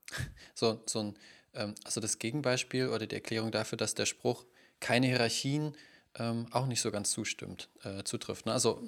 so, 0.55 0.83
so 0.87 1.01
ein, 1.01 1.19
ähm, 1.55 1.75
also 1.85 2.01
das 2.01 2.19
Gegenbeispiel 2.19 2.89
oder 2.89 3.07
die 3.07 3.15
Erklärung 3.15 3.51
dafür, 3.51 3.77
dass 3.79 3.95
der 3.95 4.07
Spruch 4.07 4.45
keine 4.81 5.07
Hierarchien 5.07 5.77
ähm, 6.17 6.47
auch 6.53 6.67
nicht 6.67 6.81
so 6.81 6.91
ganz 6.93 7.11
zustimmt, 7.11 7.69
äh, 7.83 8.05
zutrifft. 8.05 8.47
Ne? 8.47 8.53
Also 8.53 8.81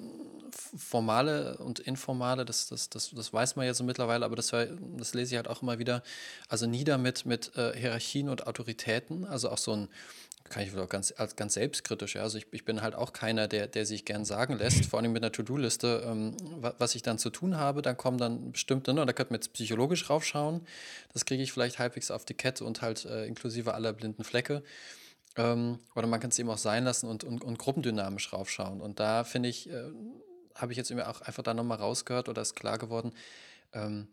formale 0.51 1.57
und 1.57 1.79
informale, 1.79 2.45
das, 2.45 2.67
das, 2.69 2.89
das, 2.89 3.11
das 3.11 3.33
weiß 3.33 3.57
man 3.57 3.65
ja 3.65 3.73
so 3.73 3.83
mittlerweile, 3.83 4.23
aber 4.23 4.37
das, 4.37 4.51
das 4.51 5.13
lese 5.13 5.33
ich 5.33 5.35
halt 5.35 5.49
auch 5.49 5.61
immer 5.61 5.77
wieder, 5.77 6.03
also 6.47 6.67
nieder 6.67 6.97
mit, 6.97 7.25
mit 7.25 7.53
äh, 7.57 7.77
Hierarchien 7.77 8.29
und 8.29 8.47
Autoritäten, 8.47 9.25
also 9.25 9.49
auch 9.49 9.57
so 9.57 9.73
ein 9.73 9.89
kann 10.49 10.63
ich 10.63 10.75
auch 10.75 10.89
ganz, 10.89 11.13
ganz 11.35 11.53
selbstkritisch. 11.53 12.15
Ja. 12.15 12.23
Also 12.23 12.37
ich, 12.37 12.47
ich 12.51 12.65
bin 12.65 12.81
halt 12.81 12.95
auch 12.95 13.13
keiner, 13.13 13.47
der, 13.47 13.67
der 13.67 13.85
sich 13.85 14.05
gern 14.05 14.25
sagen 14.25 14.57
lässt, 14.57 14.85
vor 14.85 14.99
allem 14.99 15.11
mit 15.11 15.23
einer 15.23 15.31
To-Do-Liste, 15.31 16.03
ähm, 16.05 16.35
was 16.77 16.95
ich 16.95 17.01
dann 17.01 17.17
zu 17.17 17.29
tun 17.29 17.57
habe. 17.57 17.81
Dann 17.81 17.97
kommen 17.97 18.17
dann 18.17 18.51
bestimmte, 18.51 18.93
ne, 18.93 19.05
da 19.05 19.13
könnte 19.13 19.33
man 19.33 19.39
jetzt 19.39 19.53
psychologisch 19.53 20.09
raufschauen. 20.09 20.65
Das 21.13 21.25
kriege 21.25 21.43
ich 21.43 21.51
vielleicht 21.51 21.79
halbwegs 21.79 22.11
auf 22.11 22.25
die 22.25 22.33
Kette 22.33 22.65
und 22.65 22.81
halt 22.81 23.05
äh, 23.05 23.25
inklusive 23.25 23.73
aller 23.73 23.93
blinden 23.93 24.23
Flecke. 24.23 24.63
Ähm, 25.35 25.79
oder 25.95 26.07
man 26.07 26.19
kann 26.19 26.31
es 26.31 26.39
eben 26.39 26.49
auch 26.49 26.57
sein 26.57 26.83
lassen 26.83 27.07
und, 27.07 27.23
und, 27.23 27.43
und 27.43 27.59
gruppendynamisch 27.59 28.33
raufschauen. 28.33 28.81
Und 28.81 28.99
da 28.99 29.23
finde 29.23 29.49
ich, 29.49 29.69
äh, 29.69 29.91
habe 30.55 30.71
ich 30.71 30.77
jetzt 30.77 30.89
irgendwie 30.89 31.07
auch 31.07 31.21
einfach 31.21 31.43
da 31.43 31.53
nochmal 31.53 31.77
rausgehört 31.77 32.29
oder 32.29 32.41
ist 32.41 32.55
klar 32.55 32.77
geworden, 32.77 33.13
ähm, 33.73 34.07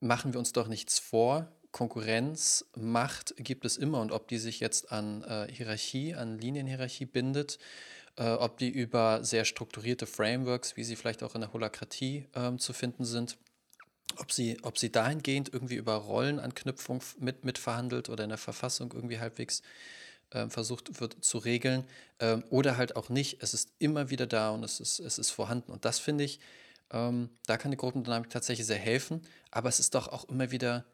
machen 0.00 0.32
wir 0.32 0.38
uns 0.38 0.52
doch 0.52 0.68
nichts 0.68 0.98
vor, 0.98 1.48
Konkurrenz, 1.74 2.64
Macht 2.76 3.34
gibt 3.36 3.64
es 3.64 3.76
immer 3.76 4.00
und 4.00 4.12
ob 4.12 4.28
die 4.28 4.38
sich 4.38 4.60
jetzt 4.60 4.92
an 4.92 5.24
äh, 5.24 5.52
Hierarchie, 5.52 6.14
an 6.14 6.38
Linienhierarchie 6.38 7.04
bindet, 7.04 7.58
äh, 8.16 8.30
ob 8.30 8.58
die 8.58 8.70
über 8.70 9.24
sehr 9.24 9.44
strukturierte 9.44 10.06
Frameworks, 10.06 10.76
wie 10.76 10.84
sie 10.84 10.94
vielleicht 10.94 11.24
auch 11.24 11.34
in 11.34 11.40
der 11.40 11.52
Holakratie 11.52 12.28
äh, 12.32 12.56
zu 12.58 12.72
finden 12.72 13.04
sind, 13.04 13.38
ob 14.18 14.30
sie, 14.30 14.56
ob 14.62 14.78
sie 14.78 14.92
dahingehend 14.92 15.52
irgendwie 15.52 15.74
über 15.74 15.96
Rollenanknüpfung 15.96 17.02
mit, 17.18 17.44
mitverhandelt 17.44 18.08
oder 18.08 18.22
in 18.22 18.30
der 18.30 18.38
Verfassung 18.38 18.92
irgendwie 18.94 19.18
halbwegs 19.18 19.60
ähm, 20.30 20.52
versucht 20.52 21.00
wird 21.00 21.24
zu 21.24 21.38
regeln 21.38 21.82
ähm, 22.20 22.44
oder 22.50 22.76
halt 22.76 22.94
auch 22.94 23.08
nicht. 23.08 23.42
Es 23.42 23.52
ist 23.52 23.72
immer 23.80 24.10
wieder 24.10 24.28
da 24.28 24.50
und 24.50 24.62
es 24.62 24.78
ist, 24.78 25.00
es 25.00 25.18
ist 25.18 25.32
vorhanden. 25.32 25.72
Und 25.72 25.84
das 25.84 25.98
finde 25.98 26.22
ich, 26.22 26.38
ähm, 26.92 27.30
da 27.46 27.56
kann 27.56 27.72
die 27.72 27.76
Gruppendynamik 27.76 28.30
tatsächlich 28.30 28.64
sehr 28.68 28.78
helfen, 28.78 29.22
aber 29.50 29.68
es 29.68 29.80
ist 29.80 29.96
doch 29.96 30.06
auch 30.06 30.28
immer 30.28 30.52
wieder 30.52 30.84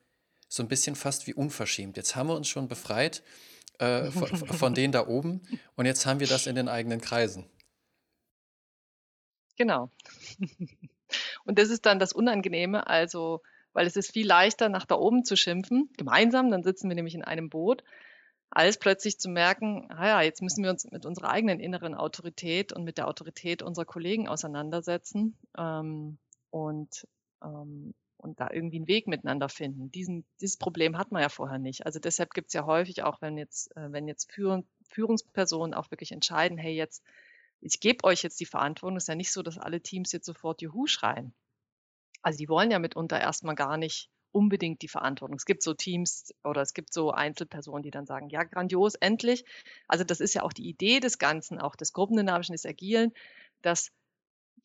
so 0.50 0.62
ein 0.64 0.68
bisschen 0.68 0.96
fast 0.96 1.26
wie 1.28 1.32
unverschämt. 1.32 1.96
Jetzt 1.96 2.16
haben 2.16 2.28
wir 2.28 2.34
uns 2.34 2.48
schon 2.48 2.66
befreit 2.66 3.22
äh, 3.78 4.10
von, 4.10 4.28
von 4.36 4.74
denen 4.74 4.92
da 4.92 5.06
oben 5.06 5.40
und 5.76 5.86
jetzt 5.86 6.04
haben 6.04 6.20
wir 6.20 6.26
das 6.26 6.46
in 6.46 6.56
den 6.56 6.68
eigenen 6.68 7.00
Kreisen. 7.00 7.48
Genau. 9.56 9.90
Und 11.44 11.58
das 11.58 11.70
ist 11.70 11.84
dann 11.84 11.98
das 11.98 12.12
Unangenehme, 12.12 12.86
also, 12.86 13.42
weil 13.72 13.86
es 13.86 13.96
ist 13.96 14.12
viel 14.12 14.26
leichter, 14.26 14.68
nach 14.68 14.86
da 14.86 14.94
oben 14.94 15.24
zu 15.24 15.36
schimpfen, 15.36 15.90
gemeinsam, 15.96 16.50
dann 16.50 16.62
sitzen 16.62 16.88
wir 16.88 16.94
nämlich 16.94 17.14
in 17.14 17.24
einem 17.24 17.50
Boot, 17.50 17.82
als 18.48 18.78
plötzlich 18.78 19.18
zu 19.18 19.28
merken, 19.28 19.86
naja, 19.88 20.18
ah 20.18 20.22
jetzt 20.22 20.40
müssen 20.40 20.62
wir 20.62 20.70
uns 20.70 20.90
mit 20.90 21.04
unserer 21.04 21.30
eigenen 21.30 21.60
inneren 21.60 21.94
Autorität 21.94 22.72
und 22.72 22.84
mit 22.84 22.96
der 22.96 23.08
Autorität 23.08 23.62
unserer 23.62 23.84
Kollegen 23.84 24.28
auseinandersetzen. 24.28 25.36
Ähm, 25.58 26.18
und 26.50 27.06
ähm, 27.42 27.94
und 28.20 28.40
da 28.40 28.48
irgendwie 28.52 28.76
einen 28.76 28.88
Weg 28.88 29.06
miteinander 29.06 29.48
finden. 29.48 29.90
Diesen, 29.90 30.24
dieses 30.40 30.56
Problem 30.56 30.98
hat 30.98 31.10
man 31.10 31.22
ja 31.22 31.28
vorher 31.28 31.58
nicht. 31.58 31.86
Also 31.86 31.98
deshalb 31.98 32.34
gibt 32.34 32.48
es 32.48 32.54
ja 32.54 32.66
häufig 32.66 33.02
auch, 33.02 33.20
wenn 33.22 33.38
jetzt, 33.38 33.74
äh, 33.76 33.92
wenn 33.92 34.06
jetzt 34.06 34.30
Führung, 34.32 34.66
Führungspersonen 34.90 35.74
auch 35.74 35.90
wirklich 35.90 36.12
entscheiden, 36.12 36.58
hey, 36.58 36.74
jetzt, 36.74 37.02
ich 37.60 37.80
gebe 37.80 38.04
euch 38.04 38.22
jetzt 38.22 38.40
die 38.40 38.46
Verantwortung, 38.46 38.96
ist 38.96 39.08
ja 39.08 39.14
nicht 39.14 39.32
so, 39.32 39.42
dass 39.42 39.58
alle 39.58 39.80
Teams 39.80 40.12
jetzt 40.12 40.26
sofort 40.26 40.62
Juhu 40.62 40.86
schreien. 40.86 41.32
Also 42.22 42.38
die 42.38 42.48
wollen 42.48 42.70
ja 42.70 42.78
mitunter 42.78 43.20
erstmal 43.20 43.54
gar 43.54 43.76
nicht 43.76 44.10
unbedingt 44.32 44.82
die 44.82 44.88
Verantwortung. 44.88 45.36
Es 45.36 45.44
gibt 45.44 45.62
so 45.62 45.74
Teams 45.74 46.34
oder 46.44 46.62
es 46.62 46.74
gibt 46.74 46.92
so 46.92 47.10
Einzelpersonen, 47.10 47.82
die 47.82 47.90
dann 47.90 48.06
sagen, 48.06 48.28
ja, 48.28 48.44
grandios, 48.44 48.94
endlich. 48.94 49.44
Also 49.88 50.04
das 50.04 50.20
ist 50.20 50.34
ja 50.34 50.42
auch 50.42 50.52
die 50.52 50.68
Idee 50.68 51.00
des 51.00 51.18
Ganzen, 51.18 51.60
auch 51.60 51.74
des 51.74 51.92
Gruppendynamischen, 51.92 52.52
des 52.52 52.66
Agilen, 52.66 53.12
dass 53.62 53.90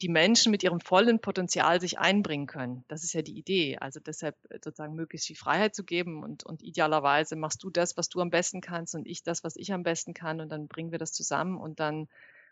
die 0.01 0.09
Menschen 0.09 0.51
mit 0.51 0.63
ihrem 0.63 0.79
vollen 0.79 1.19
Potenzial 1.19 1.79
sich 1.79 1.99
einbringen 1.99 2.47
können. 2.47 2.83
Das 2.87 3.03
ist 3.03 3.13
ja 3.13 3.21
die 3.21 3.37
Idee. 3.37 3.77
Also 3.77 3.99
deshalb 3.99 4.35
äh, 4.49 4.59
sozusagen 4.63 4.95
möglichst 4.95 5.27
viel 5.27 5.35
Freiheit 5.35 5.75
zu 5.75 5.83
geben 5.83 6.23
und, 6.23 6.43
und 6.45 6.61
idealerweise 6.61 7.35
machst 7.35 7.63
du 7.63 7.69
das, 7.69 7.97
was 7.97 8.09
du 8.09 8.21
am 8.21 8.29
besten 8.29 8.61
kannst 8.61 8.95
und 8.95 9.07
ich 9.07 9.23
das, 9.23 9.43
was 9.43 9.55
ich 9.55 9.73
am 9.73 9.83
besten 9.83 10.13
kann 10.13 10.41
und 10.41 10.49
dann 10.49 10.67
bringen 10.67 10.91
wir 10.91 10.99
das 10.99 11.13
zusammen 11.13 11.57
und 11.57 11.79
dann, 11.79 12.07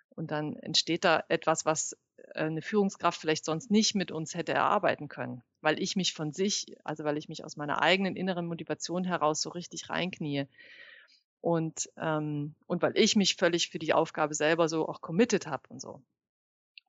und 0.09 0.31
dann 0.31 0.55
entsteht 0.57 1.03
da 1.03 1.23
etwas, 1.27 1.65
was 1.65 1.97
äh, 2.33 2.45
eine 2.45 2.61
Führungskraft 2.61 3.19
vielleicht 3.19 3.45
sonst 3.45 3.71
nicht 3.71 3.95
mit 3.95 4.11
uns 4.11 4.35
hätte 4.35 4.53
erarbeiten 4.53 5.07
können, 5.07 5.43
weil 5.61 5.81
ich 5.81 5.95
mich 5.95 6.13
von 6.13 6.31
sich, 6.31 6.75
also 6.83 7.03
weil 7.03 7.17
ich 7.17 7.29
mich 7.29 7.43
aus 7.43 7.57
meiner 7.57 7.81
eigenen 7.81 8.15
inneren 8.15 8.45
Motivation 8.45 9.03
heraus 9.03 9.41
so 9.41 9.49
richtig 9.49 9.89
reinknie. 9.89 10.47
Und, 11.41 11.89
ähm, 11.97 12.55
und 12.67 12.81
weil 12.81 12.97
ich 12.97 13.17
mich 13.17 13.35
völlig 13.35 13.69
für 13.69 13.79
die 13.79 13.93
Aufgabe 13.93 14.33
selber 14.33 14.69
so 14.69 14.87
auch 14.87 15.01
committed 15.01 15.45
habe 15.45 15.63
und 15.67 15.81
so. 15.81 16.01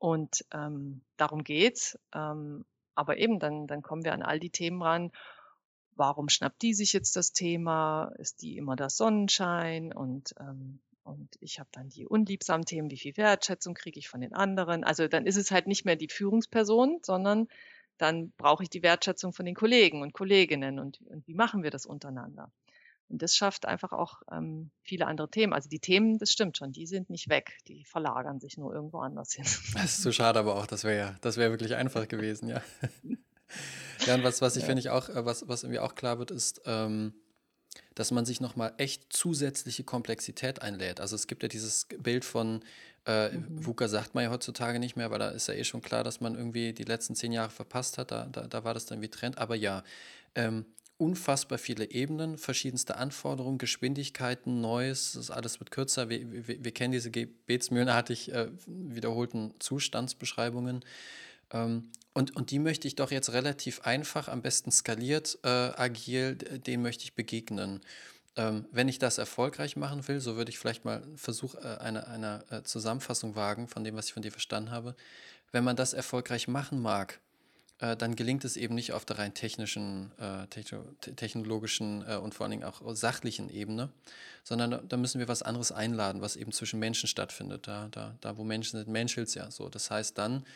Und 0.05 0.44
ähm, 0.52 1.00
darum 1.16 1.44
geht's. 1.44 1.98
Ähm, 2.12 2.66
aber 2.94 3.16
eben, 3.16 3.38
dann, 3.38 3.66
dann 3.66 3.80
kommen 3.80 4.05
wir 4.05 4.12
an 4.12 4.22
all 4.22 4.38
die 4.38 4.50
Themen 4.50 4.82
ran. 4.82 5.11
Warum 5.96 6.28
schnappt 6.28 6.61
die 6.61 6.74
sich 6.74 6.92
jetzt 6.92 7.16
das 7.16 7.32
Thema? 7.32 8.12
Ist 8.18 8.42
die 8.42 8.59
immer 8.59 8.76
das 8.76 8.98
Sonnenschein? 8.98 9.94
Und, 9.94 10.34
ähm, 10.38 10.80
und 11.05 11.34
ich 11.40 11.59
habe 11.59 11.70
dann 11.72 11.88
die 11.88 12.05
unliebsamen 12.05 12.66
Themen, 12.66 12.90
wie 12.90 12.98
viel 12.98 13.16
Wertschätzung 13.16 13.72
kriege 13.72 13.98
ich 13.98 14.11
von 14.11 14.20
den 14.20 14.34
anderen? 14.34 14.84
Also 14.84 15.09
dann 15.09 15.24
ist 15.24 15.38
es 15.38 15.50
halt 15.50 15.68
nicht 15.68 15.86
mehr 15.86 15.96
die 15.96 16.11
Führungsperson, 16.11 17.00
sondern 17.02 17.48
dann 17.96 18.30
brauche 18.36 18.62
ich 18.62 18.68
die 18.68 18.82
Wertschätzung 18.82 19.32
von 19.32 19.46
den 19.46 19.55
Kollegen 19.55 20.02
und 20.02 20.12
Kolleginnen 20.12 20.80
und, 20.80 21.00
und 21.07 21.26
wie 21.26 21.34
machen 21.34 21.62
wir 21.62 21.70
das 21.70 21.86
untereinander? 21.86 22.52
Und 23.09 23.22
das 23.22 23.36
schafft 23.36 23.66
einfach 23.66 23.92
auch 23.92 24.22
ähm, 24.32 24.70
viele 24.82 25.07
andere 25.07 25.30
Themen. 25.30 25.52
Also 25.52 25.68
die 25.68 25.78
Themen, 25.78 26.18
das 26.18 26.30
stimmt 26.30 26.57
schon, 26.57 26.72
die 26.72 26.86
sind 26.86 27.11
nicht 27.11 27.28
weg, 27.28 27.59
die 27.68 27.84
verlagern 27.84 28.40
sich 28.40 28.57
nur 28.57 28.74
irgendwo 28.74 28.98
anders 28.98 29.32
hin. 29.32 29.44
Das 29.74 29.84
ist 29.84 30.02
zu 30.02 30.12
schade, 30.12 30.38
aber 30.38 30.57
auch, 30.57 30.66
das 30.66 30.84
wäre 30.84 30.98
ja, 30.98 31.16
das 31.20 31.36
wäre 31.36 31.50
wirklich 31.50 31.74
einfach 31.74 32.09
gewesen, 32.09 32.48
ja. 32.48 32.62
ja, 34.07 34.14
und 34.14 34.24
was, 34.24 34.40
was 34.40 34.57
ich 34.57 34.62
ja. 34.62 34.66
finde 34.66 34.80
ich 34.80 34.90
auch, 34.90 35.09
äh, 35.09 35.24
was, 35.24 35.46
was 35.48 35.62
irgendwie 35.62 35.80
auch 35.80 35.94
klar 35.94 36.18
wird, 36.18 36.30
ist, 36.30 36.62
ähm, 36.64 37.14
dass 37.94 38.11
man 38.11 38.24
sich 38.24 38.40
nochmal 38.40 38.72
echt 38.78 39.12
zusätzliche 39.12 39.84
Komplexität 39.84 40.62
einlädt. 40.62 41.00
Also 41.00 41.16
es 41.16 41.26
gibt 41.26 41.42
ja 41.42 41.48
dieses 41.48 41.86
Bild 41.98 42.24
von 42.24 42.64
äh, 43.07 43.30
mhm. 43.30 43.66
VUCA 43.66 43.88
sagt 43.88 44.14
man 44.14 44.24
ja 44.24 44.30
heutzutage 44.30 44.78
nicht 44.78 44.96
mehr, 44.96 45.11
weil 45.11 45.18
da 45.18 45.28
ist 45.28 45.48
ja 45.48 45.55
eh 45.55 45.64
schon 45.64 45.82
klar, 45.82 46.05
dass 46.05 46.20
man 46.20 46.34
irgendwie 46.34 46.72
die 46.72 46.84
letzten 46.84 47.14
zehn 47.14 47.32
Jahre 47.32 47.50
verpasst 47.50 47.98
hat. 47.98 48.11
Da, 48.11 48.26
da, 48.26 48.46
da 48.46 48.64
war 48.64 48.74
das 48.74 48.86
dann 48.86 49.02
wie 49.02 49.11
Trend. 49.11 49.38
Aber 49.38 49.55
ja, 49.55 49.84
ähm, 50.34 50.64
unfassbar 50.97 51.59
viele 51.59 51.90
Ebenen, 51.90 52.38
verschiedenste 52.38 52.97
Anforderungen, 52.97 53.59
Geschwindigkeiten, 53.59 54.61
Neues, 54.61 55.12
das 55.12 55.30
alles 55.30 55.59
wird 55.61 55.70
kürzer. 55.70 56.09
Wir, 56.09 56.47
wir, 56.49 56.64
wir 56.64 56.72
kennen 56.72 56.92
diese 56.92 57.11
gebetsmühlenartig 57.11 58.32
äh, 58.32 58.49
wiederholten 58.66 59.55
Zustandsbeschreibungen. 59.59 60.84
Ähm, 61.51 61.90
und, 62.12 62.36
und 62.36 62.51
die 62.51 62.61
möchte 62.61 62.86
ich 62.86 62.95
doch 62.95 63.11
jetzt 63.11 63.32
relativ 63.32 63.80
einfach, 63.82 64.28
am 64.28 64.40
besten 64.40 64.70
skaliert, 64.70 65.38
äh, 65.42 65.49
agil, 65.49 66.36
denen 66.36 66.82
möchte 66.82 67.05
ich 67.05 67.14
begegnen. 67.14 67.80
Ähm, 68.36 68.66
wenn 68.70 68.88
ich 68.88 68.99
das 68.99 69.18
erfolgreich 69.18 69.76
machen 69.76 70.07
will, 70.07 70.20
so 70.20 70.36
würde 70.36 70.51
ich 70.51 70.59
vielleicht 70.59 70.84
mal 70.84 71.03
einen 71.03 71.18
Versuch 71.18 71.55
äh, 71.57 71.76
einer, 71.78 72.09
einer 72.09 72.45
äh, 72.51 72.62
Zusammenfassung 72.62 73.36
wagen 73.36 73.68
von 73.68 73.84
dem, 73.84 73.97
was 73.97 74.07
ich 74.07 74.12
von 74.12 74.22
dir 74.22 74.32
verstanden 74.32 74.70
habe. 74.70 74.95
Wenn 75.53 75.64
man 75.64 75.76
das 75.76 75.92
erfolgreich 75.92 76.49
machen 76.49 76.80
mag, 76.80 77.20
äh, 77.85 77.97
dann 77.97 78.16
gelingt 78.16 78.45
es 78.45 78.57
eben 78.57 78.74
nicht 78.74 78.93
auf 78.93 79.05
der 79.05 79.18
rein 79.18 79.35
technischen, 79.35 80.11
äh, 80.18 80.47
technologischen 80.47 82.05
äh, 82.09 82.16
und 82.16 82.35
vor 82.35 82.45
allen 82.45 82.53
Dingen 82.53 82.64
auch 82.64 82.80
sachlichen 82.95 83.51
Ebene, 83.51 83.91
sondern 84.43 84.89
da 84.89 84.97
müssen 84.97 85.18
wir 85.18 85.28
was 85.28 85.43
anderes 85.43 85.70
einladen, 85.70 86.22
was 86.22 86.37
eben 86.37 86.53
zwischen 86.53 86.78
Menschen 86.78 87.09
stattfindet. 87.09 87.66
Da, 87.66 87.89
da, 87.91 88.16
da 88.20 88.39
wo 88.39 88.45
Menschen 88.45 88.78
sind, 88.78 88.89
menschelt 88.89 89.35
ja 89.35 89.51
so. 89.51 89.68
Das 89.68 89.91
heißt, 89.91 90.16
dann 90.16 90.47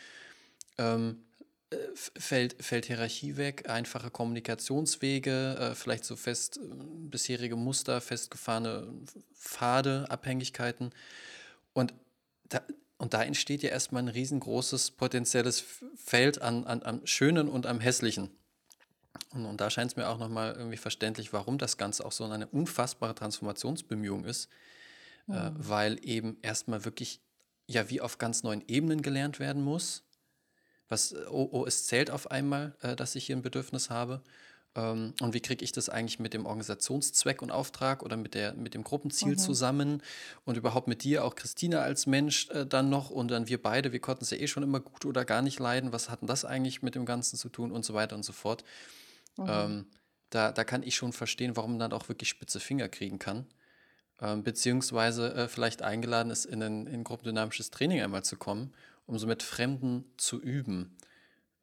ähm, 0.79 1.23
äh, 1.69 1.77
fällt, 1.93 2.63
fällt 2.63 2.87
Hierarchie 2.87 3.37
weg, 3.37 3.69
einfache 3.69 4.09
Kommunikationswege, 4.09 5.57
äh, 5.59 5.75
vielleicht 5.75 6.05
so 6.05 6.15
fest 6.15 6.57
äh, 6.57 6.61
bisherige 7.09 7.55
Muster, 7.55 8.01
festgefahrene 8.01 8.87
Pfade, 9.35 10.07
Abhängigkeiten. 10.09 10.91
Und 11.73 11.93
da, 12.47 12.61
und 12.99 13.13
da 13.13 13.23
entsteht 13.23 13.63
ja 13.63 13.69
erstmal 13.69 14.03
ein 14.03 14.09
riesengroßes 14.09 14.91
potenzielles 14.91 15.63
Feld 15.95 16.41
an, 16.41 16.65
an, 16.65 16.83
am 16.83 17.07
Schönen 17.07 17.47
und 17.47 17.65
am 17.65 17.79
Hässlichen. 17.79 18.29
Und, 19.31 19.45
und 19.45 19.61
da 19.61 19.69
scheint 19.69 19.91
es 19.91 19.97
mir 19.97 20.09
auch 20.09 20.19
nochmal 20.19 20.53
irgendwie 20.53 20.77
verständlich, 20.77 21.31
warum 21.31 21.57
das 21.57 21.77
Ganze 21.77 22.05
auch 22.05 22.11
so 22.11 22.25
eine 22.25 22.47
unfassbare 22.47 23.15
Transformationsbemühung 23.15 24.25
ist, 24.25 24.49
äh, 25.29 25.31
mhm. 25.31 25.37
äh, 25.37 25.51
weil 25.55 26.05
eben 26.05 26.37
erstmal 26.41 26.83
wirklich 26.83 27.21
ja 27.67 27.89
wie 27.89 28.01
auf 28.01 28.17
ganz 28.17 28.43
neuen 28.43 28.67
Ebenen 28.67 29.01
gelernt 29.01 29.39
werden 29.39 29.63
muss. 29.63 30.03
Was, 30.89 31.15
oh, 31.29 31.47
oh, 31.51 31.65
es 31.65 31.85
zählt 31.85 32.11
auf 32.11 32.29
einmal, 32.31 32.75
äh, 32.81 32.97
dass 32.97 33.15
ich 33.15 33.27
hier 33.27 33.37
ein 33.37 33.41
Bedürfnis 33.41 33.89
habe. 33.89 34.21
Ähm, 34.75 35.13
und 35.19 35.33
wie 35.33 35.39
kriege 35.39 35.63
ich 35.63 35.71
das 35.71 35.89
eigentlich 35.89 36.19
mit 36.19 36.33
dem 36.33 36.45
Organisationszweck 36.45 37.41
und 37.41 37.51
Auftrag 37.51 38.03
oder 38.03 38.17
mit, 38.17 38.33
der, 38.35 38.53
mit 38.53 38.73
dem 38.73 38.83
Gruppenziel 38.83 39.33
mhm. 39.33 39.37
zusammen 39.37 40.03
und 40.45 40.57
überhaupt 40.57 40.87
mit 40.87 41.03
dir, 41.03 41.25
auch 41.25 41.35
Christina 41.35 41.81
als 41.81 42.05
Mensch 42.05 42.49
äh, 42.49 42.65
dann 42.65 42.89
noch 42.89 43.09
und 43.09 43.29
dann 43.29 43.47
wir 43.47 43.61
beide, 43.61 43.91
wir 43.91 43.99
konnten 43.99 44.23
es 44.23 44.29
ja 44.29 44.37
eh 44.37 44.47
schon 44.47 44.63
immer 44.63 44.79
gut 44.79 45.05
oder 45.05 45.25
gar 45.25 45.41
nicht 45.41 45.59
leiden, 45.59 45.91
was 45.91 46.09
hatten 46.09 46.27
das 46.27 46.45
eigentlich 46.45 46.81
mit 46.81 46.95
dem 46.95 47.05
Ganzen 47.05 47.37
zu 47.37 47.49
tun 47.49 47.71
und 47.71 47.83
so 47.83 47.93
weiter 47.93 48.15
und 48.15 48.23
so 48.23 48.33
fort. 48.33 48.63
Mhm. 49.37 49.45
Ähm, 49.47 49.85
da, 50.29 50.51
da 50.51 50.63
kann 50.63 50.83
ich 50.83 50.95
schon 50.95 51.13
verstehen, 51.13 51.55
warum 51.57 51.71
man 51.71 51.79
dann 51.79 51.93
auch 51.93 52.07
wirklich 52.07 52.29
spitze 52.29 52.59
Finger 52.59 52.87
kriegen 52.87 53.17
kann. 53.17 53.47
Ähm, 54.21 54.43
beziehungsweise 54.43 55.33
äh, 55.33 55.47
vielleicht 55.47 55.81
eingeladen 55.81 56.29
ist, 56.29 56.45
in 56.45 56.61
ein 56.61 56.87
in 56.87 57.03
gruppendynamisches 57.03 57.71
Training 57.71 58.01
einmal 58.01 58.23
zu 58.23 58.35
kommen, 58.35 58.73
um 59.05 59.17
so 59.17 59.25
mit 59.25 59.43
Fremden 59.43 60.05
zu 60.17 60.39
üben. 60.41 60.95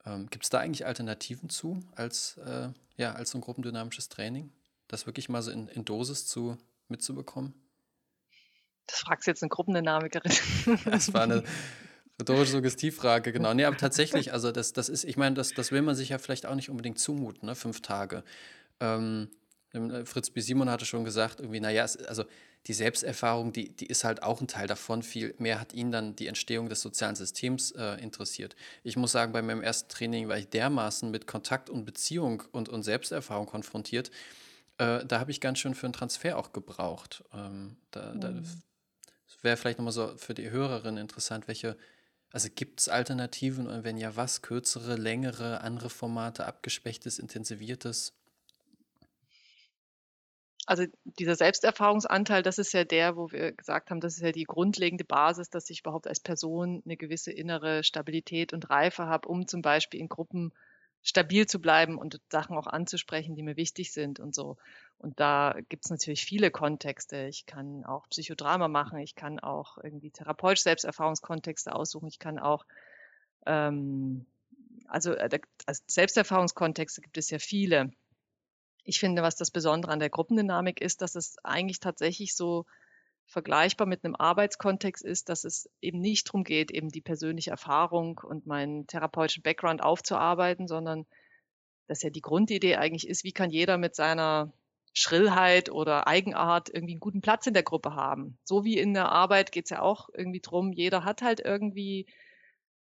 Ähm, 0.07 0.29
Gibt 0.31 0.45
es 0.45 0.51
da 0.51 0.61
eigentlich 0.61 0.87
Alternativen 0.87 1.51
zu, 1.51 1.83
als, 1.95 2.39
äh, 2.39 2.69
ja, 2.97 3.13
als 3.13 3.31
so 3.31 3.39
ein 3.39 3.43
gruppendynamisches 3.43 4.09
Training? 4.09 4.53
Das 4.89 5.07
wirklich 5.07 5.29
mal 5.29 5.43
so 5.43 5.51
in, 5.51 5.69
in 5.69 5.85
Dosis 5.85 6.27
zu, 6.27 6.57
mitzubekommen? 6.89 7.55
Das 8.87 9.01
fragst 9.01 9.27
jetzt 9.27 9.43
eine 9.43 9.51
Gruppendynamikerin. 9.51 10.33
Das 10.85 11.13
war 11.13 11.23
eine 11.23 11.43
rhetorische 12.21 12.53
Suggestivfrage, 12.53 13.33
genau. 13.33 13.53
Nee, 13.53 13.65
aber 13.65 13.77
tatsächlich, 13.77 14.33
also 14.33 14.53
das, 14.53 14.73
das 14.73 14.89
ist, 14.89 15.05
ich 15.05 15.17
meine, 15.17 15.35
das, 15.35 15.51
das 15.51 15.73
will 15.73 15.83
man 15.83 15.97
sich 15.97 16.11
ja 16.11 16.19
vielleicht 16.19 16.47
auch 16.47 16.55
nicht 16.55 16.71
unbedingt 16.71 16.99
zumuten, 16.99 17.47
ne? 17.47 17.57
fünf 17.57 17.83
Tage. 17.83 18.23
Ähm, 18.79 19.29
äh, 19.73 20.05
Fritz 20.05 20.31
B. 20.31 20.41
Simon 20.41 20.71
hatte 20.71 20.87
schon 20.87 21.05
gesagt, 21.05 21.41
irgendwie, 21.41 21.61
naja, 21.61 21.83
also 22.07 22.25
die 22.67 22.73
Selbsterfahrung, 22.73 23.53
die, 23.53 23.75
die 23.75 23.87
ist 23.87 24.03
halt 24.05 24.23
auch 24.23 24.41
ein 24.41 24.49
Teil 24.49 24.67
davon. 24.67 25.03
Viel 25.03 25.35
mehr 25.39 25.61
hat 25.61 25.73
ihn 25.73 25.93
dann 25.93 26.17
die 26.17 26.27
Entstehung 26.27 26.69
des 26.69 26.81
sozialen 26.81 27.15
Systems 27.15 27.71
äh, 27.73 27.95
interessiert. 28.03 28.57
Ich 28.83 28.97
muss 28.97 29.13
sagen, 29.13 29.33
bei 29.33 29.43
meinem 29.43 29.63
ersten 29.63 29.89
Training 29.89 30.29
war 30.29 30.37
ich 30.37 30.49
dermaßen 30.49 31.11
mit 31.11 31.27
Kontakt 31.27 31.71
und 31.71 31.85
Beziehung 31.85 32.43
und, 32.53 32.69
und 32.69 32.83
Selbsterfahrung 32.83 33.47
konfrontiert. 33.47 34.11
Äh, 34.79 35.05
da 35.07 35.21
habe 35.21 35.31
ich 35.31 35.41
ganz 35.41 35.61
schön 35.61 35.75
für 35.75 35.87
einen 35.87 35.93
Transfer 35.93 36.37
auch 36.37 36.53
gebraucht. 36.53 37.23
Ähm, 37.33 37.77
da, 37.93 38.13
mhm. 38.13 38.21
da 38.21 38.35
wäre 39.43 39.57
vielleicht 39.57 39.79
nochmal 39.79 39.93
so 39.93 40.17
für 40.17 40.35
die 40.35 40.51
Hörerin 40.51 40.97
interessant, 40.97 41.47
welche, 41.47 41.77
also 42.33 42.49
gibt 42.53 42.81
es 42.81 42.89
Alternativen 42.89 43.69
und 43.69 43.85
wenn 43.85 43.97
ja, 43.97 44.17
was? 44.17 44.43
Kürzere, 44.43 44.97
längere, 44.97 45.61
andere 45.61 45.89
Formate, 45.89 46.47
abgespecktes, 46.47 47.21
intensiviertes? 47.21 48.13
Also 50.67 50.85
dieser 51.05 51.37
Selbsterfahrungsanteil, 51.37 52.43
das 52.43 52.59
ist 52.59 52.73
ja 52.73 52.85
der, 52.85 53.17
wo 53.17 53.31
wir 53.31 53.53
gesagt 53.53 53.91
haben, 53.91 54.01
das 54.01 54.17
ist 54.17 54.23
ja 54.23 54.33
die 54.33 54.45
grundlegende 54.45 55.05
Basis, 55.05 55.49
dass 55.49 55.71
ich 55.71 55.81
überhaupt 55.81 56.07
als 56.07 56.21
Person 56.21 56.83
eine 56.85 56.97
gewisse 56.97 57.33
innere 57.33 57.85
Stabilität 57.85 58.53
und 58.53 58.69
Reife 58.69 59.07
habe, 59.07 59.29
um 59.29 59.47
zum 59.47 59.63
Beispiel 59.63 60.01
in 60.01 60.09
Gruppen 60.09 60.53
stabil 61.03 61.47
zu 61.47 61.61
bleiben 61.61 61.99
und 61.99 62.21
Sachen 62.31 62.57
auch 62.57 62.67
anzusprechen, 62.67 63.37
die 63.37 63.45
mir 63.45 63.57
wichtig 63.57 63.93
sind 63.93 64.19
und 64.19 64.35
so. 64.35 64.57
Und 64.99 65.21
da 65.21 65.57
gibt 65.69 65.85
es 65.85 65.91
natürlich 65.91 66.25
viele 66.25 66.51
Kontexte. 66.51 67.27
Ich 67.29 67.47
kann 67.47 67.85
auch 67.85 68.09
Psychodrama 68.09 68.67
machen, 68.67 68.99
ich 68.99 69.15
kann 69.15 69.39
auch 69.39 69.79
irgendwie 69.83 70.11
therapeutisch 70.11 70.65
Selbsterfahrungskontexte 70.65 71.73
aussuchen, 71.73 72.09
ich 72.09 72.19
kann 72.19 72.41
auch 72.41 72.67
ähm, 73.47 74.27
also, 74.89 75.13
äh, 75.13 75.39
also 75.67 75.83
Selbsterfahrungskontexte 75.87 77.01
gibt 77.01 77.19
es 77.19 77.31
ja 77.31 77.39
viele. 77.39 77.91
Ich 78.87 79.01
finde, 79.01 79.23
was 79.23 79.35
das 79.37 79.51
Besondere 79.51 79.93
an 79.93 79.99
der 79.99 80.11
Gruppendynamik 80.11 80.81
ist, 80.81 81.03
dass 81.03 81.17
es 81.17 81.37
eigentlich 81.43 81.81
tatsächlich 81.81 82.37
so 82.37 82.65
vergleichbar 83.27 83.87
mit 83.89 84.05
einem 84.05 84.15
Arbeitskontext 84.15 85.05
ist, 85.05 85.29
dass 85.29 85.43
es 85.43 85.69
eben 85.81 86.01
nicht 86.01 86.29
darum 86.29 86.45
geht, 86.45 86.71
eben 86.71 86.91
die 86.91 87.01
persönliche 87.01 87.51
Erfahrung 87.51 88.21
und 88.23 88.47
meinen 88.47 88.87
therapeutischen 88.87 89.43
Background 89.43 89.83
aufzuarbeiten, 89.83 90.69
sondern 90.69 91.05
dass 91.89 92.03
ja 92.03 92.11
die 92.11 92.21
Grundidee 92.21 92.77
eigentlich 92.77 93.09
ist, 93.09 93.25
wie 93.25 93.33
kann 93.33 93.51
jeder 93.51 93.77
mit 93.77 93.97
seiner 93.97 94.53
Schrillheit 94.93 95.69
oder 95.69 96.07
Eigenart 96.07 96.69
irgendwie 96.69 96.95
einen 96.95 97.01
guten 97.01 97.21
Platz 97.21 97.47
in 97.49 97.55
der 97.55 97.65
Gruppe 97.65 97.95
haben. 97.95 98.39
So 98.45 98.65
wie 98.65 98.79
in 98.79 98.95
der 98.95 99.11
Arbeit 99.11 99.51
geht 99.51 99.65
es 99.65 99.71
ja 99.71 99.83
auch 99.83 100.09
irgendwie 100.15 100.41
drum, 100.41 100.73
jeder 100.73 101.05
hat 101.05 101.23
halt 101.23 101.41
irgendwie 101.41 102.07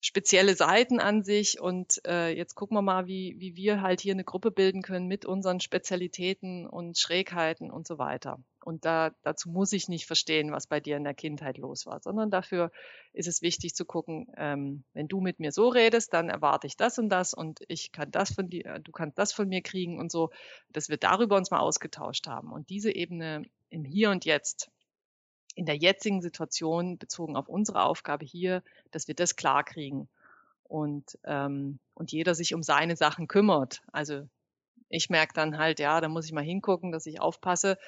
spezielle 0.01 0.55
Seiten 0.57 0.99
an 0.99 1.23
sich 1.23 1.61
und 1.61 2.01
äh, 2.07 2.35
jetzt 2.35 2.55
gucken 2.55 2.77
wir 2.77 2.83
mal, 2.83 3.07
wie, 3.07 3.37
wie 3.39 3.55
wir 3.55 3.83
halt 3.83 4.01
hier 4.01 4.15
eine 4.15 4.25
Gruppe 4.25 4.51
bilden 4.51 4.83
können 4.83 5.07
mit 5.07 5.27
unseren 5.27 5.61
Spezialitäten 5.61 6.67
und 6.67 6.99
Schrägheiten 6.99 7.71
und 7.71 7.87
so 7.87 7.99
weiter. 7.99 8.39
Und 8.65 8.85
da, 8.85 9.11
dazu 9.23 9.51
muss 9.51 9.73
ich 9.73 9.89
nicht 9.89 10.07
verstehen, 10.07 10.53
was 10.53 10.67
bei 10.67 10.81
dir 10.81 10.97
in 10.97 11.05
der 11.05 11.15
Kindheit 11.15 11.59
los 11.59 11.87
war, 11.87 12.01
sondern 12.01 12.31
dafür 12.31 12.71
ist 13.13 13.29
es 13.29 13.43
wichtig 13.43 13.75
zu 13.75 13.85
gucken, 13.85 14.27
ähm, 14.37 14.85
wenn 14.95 15.09
du 15.09 15.21
mit 15.21 15.39
mir 15.39 15.53
so 15.53 15.69
redest, 15.69 16.15
dann 16.15 16.31
erwarte 16.31 16.67
ich 16.67 16.77
das 16.77 16.99
und 16.99 17.11
das 17.11 17.35
und 17.35 17.61
ich 17.69 17.93
kann 17.93 18.11
das 18.11 18.33
von 18.33 18.49
dir, 18.49 18.79
du 18.79 18.93
kannst 18.93 19.19
das 19.19 19.33
von 19.33 19.49
mir 19.49 19.63
kriegen 19.63 19.99
und 19.99 20.11
so, 20.11 20.31
dass 20.71 20.89
wir 20.89 20.97
darüber 20.97 21.37
uns 21.37 21.51
mal 21.51 21.61
ausgetauscht 21.61 22.27
haben. 22.27 22.53
Und 22.53 22.71
diese 22.71 22.95
Ebene 22.95 23.43
im 23.69 23.85
Hier 23.85 24.11
und 24.11 24.25
Jetzt 24.25 24.71
in 25.55 25.67
der 25.67 25.77
jetzigen 25.77 26.23
Situation 26.23 26.99
bezogen 26.99 27.37
auf 27.37 27.49
unsere 27.49 27.85
Aufgabe 27.85 28.25
hier, 28.25 28.63
dass 28.91 29.09
wir 29.09 29.15
das 29.15 29.37
klar 29.37 29.65
kriegen 29.65 30.09
und, 30.65 31.19
ähm, 31.25 31.81
und 31.95 32.13
jeder 32.13 32.35
sich 32.35 32.55
um 32.55 32.63
seine 32.63 32.97
Sachen 32.97 33.29
kümmert. 33.29 33.83
Also 33.93 34.29
ich 34.89 35.11
merke 35.11 35.33
dann 35.35 35.59
halt, 35.59 35.81
ja, 35.81 36.01
da 36.01 36.09
muss 36.09 36.27
ich 36.27 36.33
mal 36.33 36.45
hingucken, 36.45 36.93
dass 36.93 37.07
ich 37.07 37.21
aufpasse. 37.21 37.79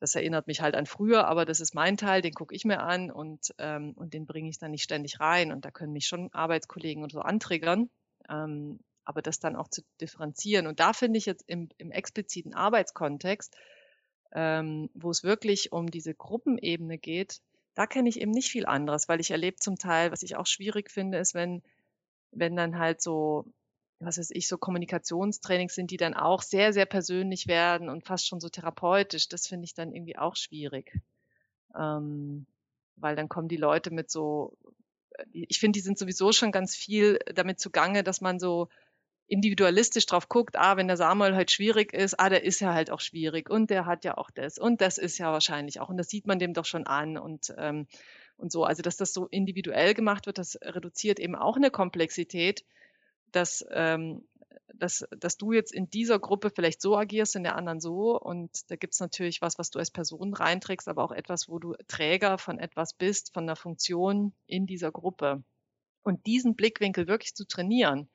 Das 0.00 0.14
erinnert 0.14 0.46
mich 0.46 0.60
halt 0.60 0.76
an 0.76 0.86
früher, 0.86 1.26
aber 1.26 1.44
das 1.44 1.60
ist 1.60 1.74
mein 1.74 1.96
Teil, 1.96 2.22
den 2.22 2.34
gucke 2.34 2.54
ich 2.54 2.64
mir 2.64 2.80
an 2.80 3.10
und, 3.10 3.54
ähm, 3.58 3.92
und 3.96 4.14
den 4.14 4.26
bringe 4.26 4.48
ich 4.48 4.58
dann 4.58 4.70
nicht 4.70 4.84
ständig 4.84 5.18
rein. 5.18 5.50
Und 5.52 5.64
da 5.64 5.70
können 5.70 5.92
mich 5.92 6.06
schon 6.06 6.32
Arbeitskollegen 6.32 7.02
und 7.02 7.10
so 7.10 7.20
antriggern. 7.20 7.90
Ähm, 8.28 8.80
aber 9.04 9.22
das 9.22 9.40
dann 9.40 9.56
auch 9.56 9.68
zu 9.68 9.82
differenzieren. 10.00 10.66
Und 10.66 10.80
da 10.80 10.92
finde 10.92 11.18
ich 11.18 11.24
jetzt 11.24 11.42
im, 11.46 11.70
im 11.78 11.90
expliziten 11.90 12.54
Arbeitskontext, 12.54 13.56
ähm, 14.32 14.90
wo 14.94 15.10
es 15.10 15.24
wirklich 15.24 15.72
um 15.72 15.90
diese 15.90 16.14
Gruppenebene 16.14 16.98
geht, 16.98 17.40
da 17.74 17.86
kenne 17.86 18.08
ich 18.08 18.20
eben 18.20 18.32
nicht 18.32 18.50
viel 18.50 18.66
anderes, 18.66 19.08
weil 19.08 19.20
ich 19.20 19.30
erlebe 19.30 19.56
zum 19.58 19.78
Teil, 19.78 20.10
was 20.10 20.22
ich 20.22 20.36
auch 20.36 20.46
schwierig 20.46 20.90
finde, 20.90 21.18
ist, 21.18 21.34
wenn, 21.34 21.62
wenn 22.32 22.56
dann 22.56 22.78
halt 22.78 23.00
so, 23.00 23.44
was 24.00 24.18
weiß 24.18 24.30
ich, 24.32 24.48
so 24.48 24.58
Kommunikationstrainings 24.58 25.74
sind, 25.74 25.90
die 25.90 25.96
dann 25.96 26.14
auch 26.14 26.42
sehr, 26.42 26.72
sehr 26.72 26.86
persönlich 26.86 27.46
werden 27.46 27.88
und 27.88 28.04
fast 28.04 28.26
schon 28.26 28.40
so 28.40 28.48
therapeutisch. 28.48 29.28
Das 29.28 29.46
finde 29.46 29.64
ich 29.64 29.74
dann 29.74 29.92
irgendwie 29.92 30.18
auch 30.18 30.36
schwierig. 30.36 30.92
Ähm, 31.76 32.46
weil 32.96 33.16
dann 33.16 33.28
kommen 33.28 33.48
die 33.48 33.56
Leute 33.56 33.92
mit 33.92 34.10
so, 34.10 34.56
ich 35.32 35.58
finde, 35.60 35.76
die 35.76 35.82
sind 35.82 35.98
sowieso 35.98 36.32
schon 36.32 36.52
ganz 36.52 36.74
viel 36.74 37.18
damit 37.32 37.60
zugange, 37.60 38.02
dass 38.02 38.20
man 38.20 38.38
so 38.38 38.68
individualistisch 39.28 40.06
drauf 40.06 40.28
guckt, 40.28 40.56
ah, 40.56 40.76
wenn 40.76 40.88
der 40.88 40.96
Samuel 40.96 41.36
halt 41.36 41.50
schwierig 41.50 41.92
ist, 41.92 42.18
ah, 42.18 42.28
der 42.28 42.44
ist 42.44 42.60
ja 42.60 42.72
halt 42.72 42.90
auch 42.90 43.00
schwierig 43.00 43.50
und 43.50 43.70
der 43.70 43.86
hat 43.86 44.04
ja 44.04 44.16
auch 44.16 44.30
das 44.30 44.58
und 44.58 44.80
das 44.80 44.98
ist 44.98 45.18
ja 45.18 45.32
wahrscheinlich 45.32 45.80
auch 45.80 45.90
und 45.90 45.98
das 45.98 46.08
sieht 46.08 46.26
man 46.26 46.38
dem 46.38 46.54
doch 46.54 46.64
schon 46.64 46.86
an 46.86 47.18
und 47.18 47.54
ähm, 47.58 47.86
und 48.36 48.52
so. 48.52 48.64
Also 48.64 48.82
dass 48.82 48.96
das 48.96 49.12
so 49.12 49.26
individuell 49.26 49.94
gemacht 49.94 50.26
wird, 50.26 50.38
das 50.38 50.58
reduziert 50.62 51.20
eben 51.20 51.36
auch 51.36 51.56
eine 51.56 51.70
Komplexität, 51.70 52.64
dass 53.32 53.64
ähm, 53.70 54.24
dass, 54.74 55.06
dass 55.18 55.36
du 55.36 55.52
jetzt 55.52 55.72
in 55.72 55.90
dieser 55.90 56.18
Gruppe 56.18 56.50
vielleicht 56.50 56.80
so 56.80 56.96
agierst, 56.96 57.36
in 57.36 57.42
der 57.42 57.56
anderen 57.56 57.80
so. 57.80 58.18
Und 58.18 58.70
da 58.70 58.76
gibt 58.76 58.94
es 58.94 59.00
natürlich 59.00 59.40
was, 59.40 59.58
was 59.58 59.70
du 59.70 59.78
als 59.78 59.90
Person 59.90 60.34
reinträgst, 60.34 60.88
aber 60.88 61.04
auch 61.04 61.12
etwas, 61.12 61.48
wo 61.48 61.58
du 61.58 61.74
Träger 61.86 62.38
von 62.38 62.58
etwas 62.58 62.94
bist, 62.94 63.32
von 63.32 63.44
einer 63.44 63.56
Funktion 63.56 64.34
in 64.46 64.66
dieser 64.66 64.92
Gruppe. 64.92 65.42
Und 66.02 66.26
diesen 66.26 66.54
Blickwinkel 66.54 67.06
wirklich 67.06 67.34
zu 67.34 67.46
trainieren, 67.46 68.08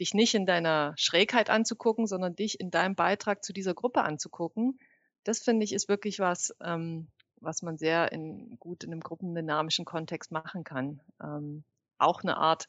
dich 0.00 0.14
nicht 0.14 0.34
in 0.34 0.46
deiner 0.46 0.94
Schrägheit 0.96 1.50
anzugucken, 1.50 2.06
sondern 2.06 2.34
dich 2.34 2.60
in 2.60 2.70
deinem 2.70 2.94
Beitrag 2.94 3.44
zu 3.44 3.52
dieser 3.52 3.74
Gruppe 3.74 4.02
anzugucken. 4.02 4.78
Das 5.24 5.40
finde 5.40 5.64
ich 5.64 5.72
ist 5.72 5.88
wirklich 5.88 6.18
was, 6.18 6.54
ähm, 6.60 7.08
was 7.36 7.62
man 7.62 7.78
sehr 7.78 8.12
in, 8.12 8.58
gut 8.58 8.84
in 8.84 8.92
einem 8.92 9.00
gruppendynamischen 9.00 9.84
Kontext 9.84 10.32
machen 10.32 10.64
kann. 10.64 11.00
Ähm, 11.22 11.64
auch 11.98 12.22
eine 12.22 12.36
Art, 12.36 12.68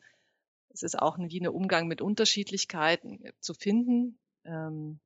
es 0.69 0.83
ist 0.83 0.99
auch 0.99 1.17
wie 1.17 1.39
ein 1.39 1.47
Umgang 1.47 1.87
mit 1.87 2.01
Unterschiedlichkeiten 2.01 3.23
zu 3.39 3.53
finden, 3.53 4.19
ähm, 4.43 4.99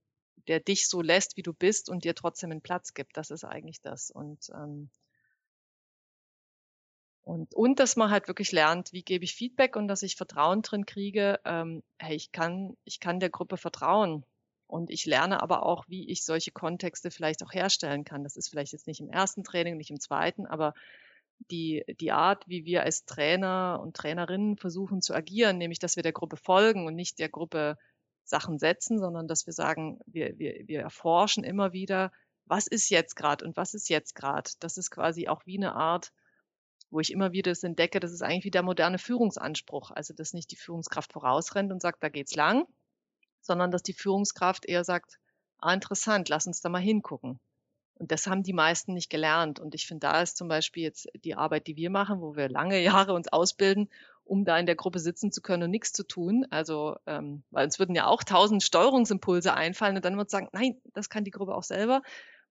der 0.48 0.60
dich 0.60 0.88
so 0.88 1.02
lässt, 1.02 1.38
wie 1.38 1.44
du 1.44 1.54
bist 1.54 1.90
und 1.90 2.04
dir 2.04 2.16
trotzdem 2.16 2.52
einen 2.52 2.62
Platz 2.62 2.94
gibt. 2.94 3.18
Das 3.18 3.30
ist 3.30 3.44
eigentlich 3.44 3.82
das. 3.82 4.12
Und 4.12 4.50
ähm, 4.54 4.90
und, 7.30 7.54
und 7.54 7.80
dass 7.80 7.96
man 7.96 8.10
halt 8.10 8.28
wirklich 8.28 8.52
lernt, 8.52 8.92
wie 8.92 9.04
gebe 9.04 9.24
ich 9.24 9.36
Feedback 9.36 9.76
und 9.76 9.88
dass 9.88 10.02
ich 10.02 10.16
Vertrauen 10.16 10.64
drin 10.64 10.88
kriege, 10.88 11.40
ähm, 11.46 11.84
hey, 12.00 12.16
ich 12.16 12.32
kann, 12.32 12.76
ich 12.86 13.00
kann 13.00 13.20
der 13.20 13.30
Gruppe 13.30 13.58
vertrauen. 13.58 14.26
Und 14.66 14.90
ich 14.90 15.06
lerne 15.06 15.44
aber 15.44 15.62
auch, 15.62 15.86
wie 15.88 16.10
ich 16.10 16.26
solche 16.26 16.50
Kontexte 16.50 17.12
vielleicht 17.12 17.44
auch 17.44 17.54
herstellen 17.54 18.04
kann. 18.04 18.24
Das 18.24 18.36
ist 18.36 18.50
vielleicht 18.50 18.74
jetzt 18.74 18.88
nicht 18.88 19.00
im 19.00 19.12
ersten 19.12 19.44
Training, 19.44 19.78
nicht 19.78 19.92
im 19.92 20.00
zweiten, 20.00 20.48
aber 20.48 20.74
die, 21.52 21.84
die 22.00 22.12
Art, 22.12 22.48
wie 22.48 22.66
wir 22.66 22.82
als 22.82 23.06
Trainer 23.06 23.80
und 23.80 23.96
Trainerinnen 23.96 24.58
versuchen 24.58 25.04
zu 25.04 25.14
agieren, 25.14 25.60
nämlich 25.60 25.78
dass 25.78 25.98
wir 25.98 26.04
der 26.04 26.14
Gruppe 26.14 26.38
folgen 26.38 26.88
und 26.88 26.96
nicht 26.96 27.20
der 27.20 27.30
Gruppe 27.30 27.78
Sachen 28.24 28.58
setzen, 28.58 28.98
sondern 28.98 29.28
dass 29.28 29.46
wir 29.46 29.54
sagen, 29.54 30.00
wir, 30.08 30.40
wir, 30.40 30.68
wir 30.68 30.82
erforschen 30.82 31.44
immer 31.44 31.74
wieder, 31.74 32.12
was 32.46 32.66
ist 32.66 32.90
jetzt 32.90 33.16
gerade 33.16 33.46
und 33.46 33.56
was 33.56 33.76
ist 33.76 33.88
jetzt 33.88 34.16
gerade. 34.16 34.50
Das 34.60 34.78
ist 34.78 34.90
quasi 34.90 35.28
auch 35.28 35.46
wie 35.46 35.58
eine 35.58 35.76
Art, 35.76 36.12
wo 36.92 37.00
ich 37.00 37.12
immer 37.12 37.32
wieder 37.32 37.52
das 37.52 37.64
entdecke, 37.64 38.00
das 38.00 38.12
ist 38.12 38.22
eigentlich 38.22 38.46
wie 38.46 38.52
der 38.52 38.64
moderne 38.64 38.98
Führungsanspruch. 38.98 39.92
Also, 39.92 40.14
dass 40.14 40.34
nicht 40.34 40.52
die 40.52 40.56
Führungskraft 40.56 41.14
vorausrennt 41.14 41.72
und 41.72 41.82
sagt, 41.82 42.04
da 42.04 42.10
geht's 42.10 42.36
lang, 42.36 42.66
sondern 43.42 43.72
dass 43.72 43.84
die 43.84 43.94
Führungskraft 43.94 44.66
eher 44.66 44.84
sagt, 44.84 45.20
ah, 45.60 45.74
interessant, 45.74 46.30
lass 46.30 46.48
uns 46.48 46.62
da 46.62 46.70
mal 46.70 46.80
hingucken. 46.80 47.40
Und 48.00 48.12
das 48.12 48.28
haben 48.28 48.44
die 48.44 48.54
meisten 48.54 48.94
nicht 48.94 49.10
gelernt. 49.10 49.60
Und 49.60 49.76
ich 49.76 49.86
finde, 49.86 50.08
da 50.08 50.22
ist 50.22 50.38
zum 50.38 50.48
Beispiel 50.48 50.84
jetzt 50.84 51.10
die 51.26 51.36
Arbeit, 51.36 51.68
die 51.68 51.76
wir 51.76 51.90
machen, 51.90 52.22
wo 52.22 52.36
wir 52.36 52.48
lange 52.48 52.82
Jahre 52.84 53.14
uns 53.14 53.28
ausbilden, 53.28 53.90
um 54.24 54.46
da 54.46 54.58
in 54.58 54.66
der 54.66 54.76
Gruppe 54.76 55.00
sitzen 55.00 55.32
zu 55.32 55.42
können 55.42 55.64
und 55.64 55.72
nichts 55.72 55.92
zu 55.92 56.08
tun. 56.08 56.46
Also, 56.50 56.96
ähm, 57.06 57.44
weil 57.52 57.66
uns 57.66 57.78
würden 57.78 57.96
ja 57.96 58.08
auch 58.08 58.24
tausend 58.24 58.64
Steuerungsimpulse 58.64 59.54
einfallen 59.54 59.98
und 59.98 60.06
dann 60.06 60.18
wird 60.18 60.30
sagen, 60.30 60.48
nein, 60.54 60.80
das 60.94 61.10
kann 61.10 61.26
die 61.26 61.32
Gruppe 61.32 61.54
auch 61.54 61.64
selber. 61.64 62.02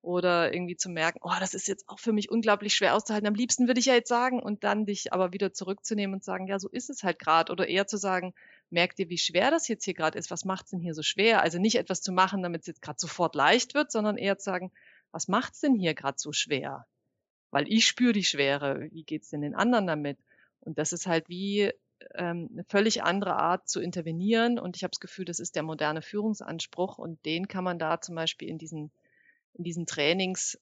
Oder 0.00 0.54
irgendwie 0.54 0.76
zu 0.76 0.88
merken, 0.88 1.18
oh, 1.22 1.32
das 1.40 1.54
ist 1.54 1.66
jetzt 1.66 1.88
auch 1.88 1.98
für 1.98 2.12
mich 2.12 2.30
unglaublich 2.30 2.74
schwer 2.74 2.94
auszuhalten. 2.94 3.26
Am 3.26 3.34
liebsten 3.34 3.66
würde 3.66 3.80
ich 3.80 3.86
ja 3.86 3.94
jetzt 3.94 4.08
sagen 4.08 4.40
und 4.40 4.62
dann 4.62 4.86
dich 4.86 5.12
aber 5.12 5.32
wieder 5.32 5.52
zurückzunehmen 5.52 6.14
und 6.14 6.24
sagen, 6.24 6.46
ja, 6.46 6.58
so 6.60 6.68
ist 6.68 6.88
es 6.88 7.02
halt 7.02 7.18
gerade. 7.18 7.52
Oder 7.52 7.68
eher 7.68 7.86
zu 7.86 7.96
sagen, 7.96 8.32
merkt 8.70 8.98
ihr, 9.00 9.08
wie 9.08 9.18
schwer 9.18 9.50
das 9.50 9.66
jetzt 9.66 9.84
hier 9.84 9.94
gerade 9.94 10.16
ist? 10.16 10.30
Was 10.30 10.44
macht 10.44 10.66
es 10.66 10.70
denn 10.70 10.80
hier 10.80 10.94
so 10.94 11.02
schwer? 11.02 11.42
Also 11.42 11.58
nicht 11.58 11.76
etwas 11.76 12.00
zu 12.00 12.12
machen, 12.12 12.42
damit 12.42 12.60
es 12.62 12.68
jetzt 12.68 12.82
gerade 12.82 12.98
sofort 13.00 13.34
leicht 13.34 13.74
wird, 13.74 13.90
sondern 13.90 14.16
eher 14.16 14.38
zu 14.38 14.44
sagen, 14.44 14.72
was 15.10 15.26
macht 15.26 15.54
es 15.54 15.60
denn 15.60 15.74
hier 15.74 15.94
gerade 15.94 16.18
so 16.18 16.32
schwer? 16.32 16.86
Weil 17.50 17.66
ich 17.68 17.86
spüre 17.86 18.12
die 18.12 18.24
Schwere. 18.24 18.88
Wie 18.92 19.04
geht 19.04 19.22
es 19.22 19.30
denn 19.30 19.40
den 19.40 19.54
anderen 19.54 19.86
damit? 19.86 20.18
Und 20.60 20.78
das 20.78 20.92
ist 20.92 21.06
halt 21.06 21.28
wie 21.28 21.72
ähm, 22.14 22.48
eine 22.52 22.64
völlig 22.64 23.02
andere 23.02 23.36
Art 23.36 23.68
zu 23.68 23.80
intervenieren. 23.80 24.58
Und 24.58 24.76
ich 24.76 24.84
habe 24.84 24.90
das 24.90 25.00
Gefühl, 25.00 25.24
das 25.24 25.40
ist 25.40 25.56
der 25.56 25.62
moderne 25.62 26.02
Führungsanspruch. 26.02 26.98
Und 26.98 27.24
den 27.24 27.48
kann 27.48 27.64
man 27.64 27.78
da 27.78 28.00
zum 28.00 28.14
Beispiel 28.14 28.48
in 28.48 28.58
diesen, 28.58 28.90
in 29.58 29.64
diesen 29.64 29.86
Trainings 29.86 30.58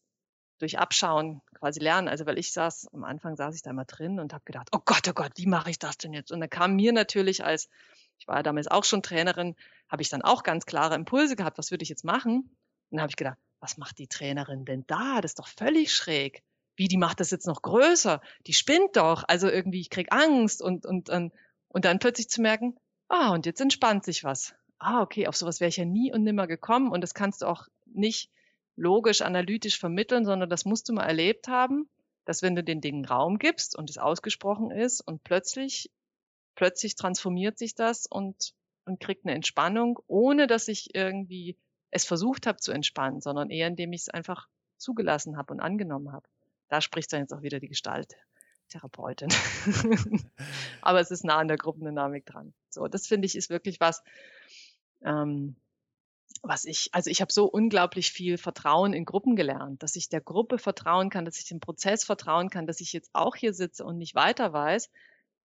durch 0.58 0.78
Abschauen 0.78 1.42
quasi 1.54 1.80
lernen. 1.80 2.08
Also 2.08 2.26
weil 2.26 2.38
ich 2.38 2.52
saß, 2.52 2.88
am 2.92 3.04
Anfang 3.04 3.36
saß 3.36 3.54
ich 3.54 3.62
da 3.62 3.72
mal 3.72 3.84
drin 3.84 4.18
und 4.18 4.32
habe 4.32 4.44
gedacht, 4.44 4.68
oh 4.72 4.80
Gott, 4.84 5.06
oh 5.08 5.12
Gott, 5.12 5.32
wie 5.36 5.46
mache 5.46 5.70
ich 5.70 5.78
das 5.78 5.98
denn 5.98 6.12
jetzt? 6.12 6.32
Und 6.32 6.40
da 6.40 6.46
kam 6.46 6.74
mir 6.74 6.92
natürlich 6.92 7.44
als, 7.44 7.68
ich 8.18 8.26
war 8.26 8.36
ja 8.36 8.42
damals 8.42 8.68
auch 8.68 8.84
schon 8.84 9.02
Trainerin, 9.02 9.54
habe 9.88 10.02
ich 10.02 10.08
dann 10.08 10.22
auch 10.22 10.42
ganz 10.42 10.66
klare 10.66 10.94
Impulse 10.94 11.36
gehabt, 11.36 11.58
was 11.58 11.70
würde 11.70 11.82
ich 11.82 11.88
jetzt 11.88 12.04
machen? 12.04 12.36
Und 12.90 12.96
dann 12.96 13.00
habe 13.02 13.10
ich 13.10 13.16
gedacht, 13.16 13.38
was 13.60 13.76
macht 13.76 13.98
die 13.98 14.08
Trainerin 14.08 14.64
denn 14.64 14.84
da? 14.86 15.20
Das 15.20 15.32
ist 15.32 15.38
doch 15.38 15.48
völlig 15.48 15.94
schräg. 15.94 16.42
Wie, 16.76 16.88
die 16.88 16.98
macht 16.98 17.20
das 17.20 17.30
jetzt 17.30 17.46
noch 17.46 17.62
größer? 17.62 18.20
Die 18.46 18.52
spinnt 18.52 18.96
doch. 18.96 19.24
Also 19.26 19.48
irgendwie, 19.48 19.80
ich 19.80 19.90
krieg 19.90 20.12
Angst 20.12 20.60
und, 20.62 20.84
und, 20.84 21.08
und, 21.08 21.32
und 21.68 21.84
dann 21.84 21.98
plötzlich 21.98 22.28
zu 22.28 22.42
merken, 22.42 22.76
ah, 23.08 23.30
und 23.30 23.46
jetzt 23.46 23.60
entspannt 23.60 24.04
sich 24.04 24.24
was. 24.24 24.54
Ah, 24.78 25.00
okay, 25.00 25.26
auf 25.26 25.36
sowas 25.36 25.60
wäre 25.60 25.70
ich 25.70 25.78
ja 25.78 25.86
nie 25.86 26.12
und 26.12 26.22
nimmer 26.22 26.46
gekommen 26.46 26.92
und 26.92 27.00
das 27.00 27.14
kannst 27.14 27.42
du 27.42 27.46
auch 27.46 27.66
nicht 27.86 28.30
logisch, 28.76 29.22
analytisch 29.22 29.78
vermitteln, 29.78 30.24
sondern 30.24 30.48
das 30.48 30.64
musst 30.64 30.88
du 30.88 30.92
mal 30.92 31.06
erlebt 31.06 31.48
haben, 31.48 31.88
dass 32.24 32.42
wenn 32.42 32.54
du 32.54 32.62
den 32.62 32.80
Dingen 32.80 33.04
Raum 33.04 33.38
gibst 33.38 33.76
und 33.76 33.90
es 33.90 33.98
ausgesprochen 33.98 34.70
ist 34.70 35.00
und 35.00 35.24
plötzlich, 35.24 35.90
plötzlich 36.54 36.94
transformiert 36.94 37.58
sich 37.58 37.74
das 37.74 38.06
und, 38.06 38.52
und 38.84 39.00
kriegt 39.00 39.24
eine 39.24 39.34
Entspannung, 39.34 39.98
ohne 40.06 40.46
dass 40.46 40.68
ich 40.68 40.94
irgendwie 40.94 41.56
es 41.90 42.04
versucht 42.04 42.46
habe 42.46 42.58
zu 42.58 42.72
entspannen, 42.72 43.20
sondern 43.20 43.50
eher 43.50 43.68
indem 43.68 43.92
ich 43.92 44.02
es 44.02 44.08
einfach 44.08 44.48
zugelassen 44.76 45.36
habe 45.36 45.54
und 45.54 45.60
angenommen 45.60 46.12
habe. 46.12 46.28
Da 46.68 46.80
spricht 46.80 47.12
dann 47.12 47.20
jetzt 47.20 47.32
auch 47.32 47.42
wieder 47.42 47.60
die 47.60 47.68
Gestalttherapeutin. 47.68 49.30
Aber 50.82 51.00
es 51.00 51.10
ist 51.10 51.24
nah 51.24 51.38
an 51.38 51.48
der 51.48 51.56
Gruppendynamik 51.56 52.26
dran. 52.26 52.52
So, 52.68 52.88
das 52.88 53.06
finde 53.06 53.26
ich 53.26 53.36
ist 53.36 53.50
wirklich 53.50 53.80
was, 53.80 54.02
ähm, 55.02 55.56
was 56.42 56.64
ich, 56.64 56.88
also 56.92 57.10
ich 57.10 57.20
habe 57.20 57.32
so 57.32 57.46
unglaublich 57.46 58.10
viel 58.10 58.38
Vertrauen 58.38 58.92
in 58.92 59.04
Gruppen 59.04 59.36
gelernt, 59.36 59.82
dass 59.82 59.96
ich 59.96 60.08
der 60.08 60.20
Gruppe 60.20 60.58
vertrauen 60.58 61.10
kann, 61.10 61.24
dass 61.24 61.38
ich 61.38 61.46
dem 61.46 61.60
Prozess 61.60 62.04
vertrauen 62.04 62.50
kann, 62.50 62.66
dass 62.66 62.80
ich 62.80 62.92
jetzt 62.92 63.10
auch 63.12 63.36
hier 63.36 63.52
sitze 63.52 63.84
und 63.84 63.98
nicht 63.98 64.14
weiter 64.14 64.52
weiß, 64.52 64.90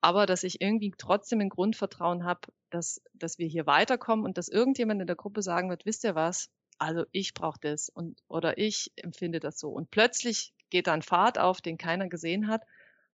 aber 0.01 0.27
dass 0.27 0.43
ich 0.43 0.61
irgendwie 0.61 0.93
trotzdem 0.97 1.41
ein 1.41 1.49
Grundvertrauen 1.49 2.25
habe, 2.25 2.41
dass, 2.71 3.03
dass 3.15 3.39
wir 3.39 3.47
hier 3.47 3.67
weiterkommen 3.67 4.25
und 4.25 4.39
dass 4.39 4.49
irgendjemand 4.49 5.01
in 5.01 5.07
der 5.07 5.17
Gruppe 5.17 5.43
sagen 5.43 5.71
wird, 5.71 5.87
wisst 5.87 6.05
ihr 6.05 6.15
was? 6.15 6.51
Also 6.79 7.05
ich 7.13 7.35
brauche 7.35 7.61
das 7.61 7.89
und 7.89 8.23
oder 8.29 8.59
ich 8.59 8.91
empfinde 8.97 9.41
das 9.41 9.59
so. 9.59 9.69
Und 9.69 9.91
plötzlich 9.91 10.53
geht 10.71 10.87
da 10.87 10.95
ein 10.95 11.03
Pfad 11.03 11.39
auf, 11.39 11.61
den 11.61 11.79
keiner 11.79 12.09
gesehen 12.09 12.49
hat, 12.49 12.63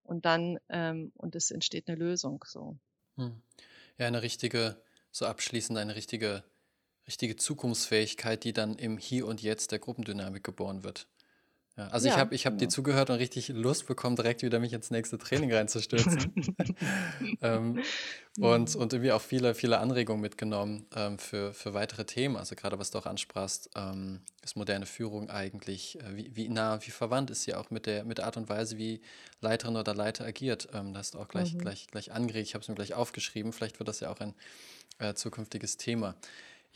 und 0.07 0.25
dann 0.25 0.57
ähm, 0.69 1.11
und 1.15 1.35
es 1.35 1.51
entsteht 1.51 1.87
eine 1.87 1.97
Lösung. 1.97 2.43
So. 2.47 2.77
Hm. 3.17 3.41
Ja, 3.97 4.07
eine 4.07 4.21
richtige, 4.21 4.81
so 5.11 5.25
abschließend 5.25 5.77
eine 5.77 5.95
richtige, 5.95 6.43
richtige 7.07 7.35
Zukunftsfähigkeit, 7.35 8.43
die 8.43 8.53
dann 8.53 8.75
im 8.75 8.97
Hier 8.97 9.27
und 9.27 9.41
Jetzt 9.41 9.71
der 9.71 9.79
Gruppendynamik 9.79 10.43
geboren 10.43 10.83
wird. 10.83 11.07
Ja, 11.77 11.89
also 11.89 12.07
ja, 12.07 12.13
ich 12.13 12.19
habe 12.19 12.35
ich 12.35 12.45
hab 12.47 12.53
genau. 12.53 12.59
dir 12.61 12.69
zugehört 12.69 13.11
und 13.11 13.17
richtig 13.17 13.49
Lust 13.49 13.85
bekommen, 13.85 14.15
direkt 14.15 14.41
wieder 14.41 14.59
mich 14.59 14.73
ins 14.73 14.89
nächste 14.89 15.19
Training 15.19 15.53
reinzustürzen. 15.53 16.33
ähm, 17.43 17.83
und, 18.39 18.75
und 18.75 18.93
irgendwie 18.93 19.11
auch 19.11 19.21
viele, 19.21 19.53
viele 19.53 19.77
Anregungen 19.77 20.21
mitgenommen 20.21 20.87
ähm, 20.95 21.19
für, 21.19 21.53
für 21.53 21.75
weitere 21.75 22.05
Themen. 22.05 22.35
Also 22.35 22.55
gerade 22.55 22.79
was 22.79 22.89
du 22.89 22.97
auch 22.97 23.05
ansprachst, 23.05 23.69
ähm, 23.75 24.21
ist 24.43 24.55
moderne 24.55 24.87
Führung 24.87 25.29
eigentlich, 25.29 25.99
äh, 25.99 26.15
wie, 26.15 26.35
wie 26.35 26.49
nah, 26.49 26.79
wie 26.81 26.89
verwandt 26.89 27.29
ist 27.29 27.43
sie 27.43 27.53
auch 27.53 27.69
mit 27.69 27.85
der, 27.85 28.05
mit 28.05 28.17
der 28.17 28.25
Art 28.25 28.37
und 28.37 28.49
Weise, 28.49 28.79
wie 28.79 29.01
Leiterin 29.41 29.75
oder 29.75 29.93
Leiter 29.93 30.25
agiert. 30.25 30.69
Ähm, 30.73 30.93
da 30.93 30.99
hast 30.99 31.13
du 31.13 31.19
auch 31.19 31.27
gleich, 31.27 31.53
mhm. 31.53 31.59
gleich, 31.59 31.85
gleich 31.87 32.11
angeregt. 32.11 32.47
Ich 32.47 32.55
habe 32.55 32.63
es 32.63 32.69
mir 32.69 32.75
gleich 32.75 32.95
aufgeschrieben. 32.95 33.53
Vielleicht 33.53 33.77
wird 33.77 33.87
das 33.87 33.99
ja 33.99 34.09
auch 34.09 34.19
ein 34.19 34.33
äh, 34.97 35.13
zukünftiges 35.13 35.77
Thema. 35.77 36.15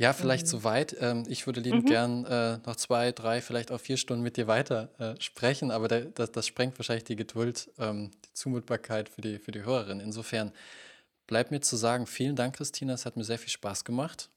Ja, 0.01 0.13
vielleicht 0.13 0.47
mhm. 0.47 0.49
soweit. 0.49 0.95
Ähm, 0.99 1.25
ich 1.27 1.45
würde 1.45 1.59
liebend 1.59 1.83
mhm. 1.83 1.87
gern 1.87 2.25
äh, 2.25 2.57
noch 2.65 2.75
zwei, 2.75 3.11
drei, 3.11 3.39
vielleicht 3.39 3.71
auch 3.71 3.79
vier 3.79 3.97
Stunden 3.97 4.23
mit 4.23 4.35
dir 4.35 4.47
weiter 4.47 4.89
äh, 4.97 5.21
sprechen, 5.21 5.69
aber 5.69 5.87
der, 5.87 6.05
das, 6.05 6.31
das 6.31 6.47
sprengt 6.47 6.79
wahrscheinlich 6.79 7.03
die 7.03 7.15
Geduld, 7.15 7.69
ähm, 7.77 8.09
die 8.25 8.33
Zumutbarkeit 8.33 9.09
für 9.09 9.21
die, 9.21 9.37
für 9.37 9.51
die 9.51 9.63
Hörerin. 9.63 9.99
Insofern 9.99 10.53
bleibt 11.27 11.51
mir 11.51 11.61
zu 11.61 11.75
sagen, 11.75 12.07
vielen 12.07 12.35
Dank, 12.35 12.55
Christina. 12.55 12.93
Es 12.93 13.05
hat 13.05 13.15
mir 13.15 13.23
sehr 13.23 13.37
viel 13.37 13.51
Spaß 13.51 13.85
gemacht. 13.85 14.29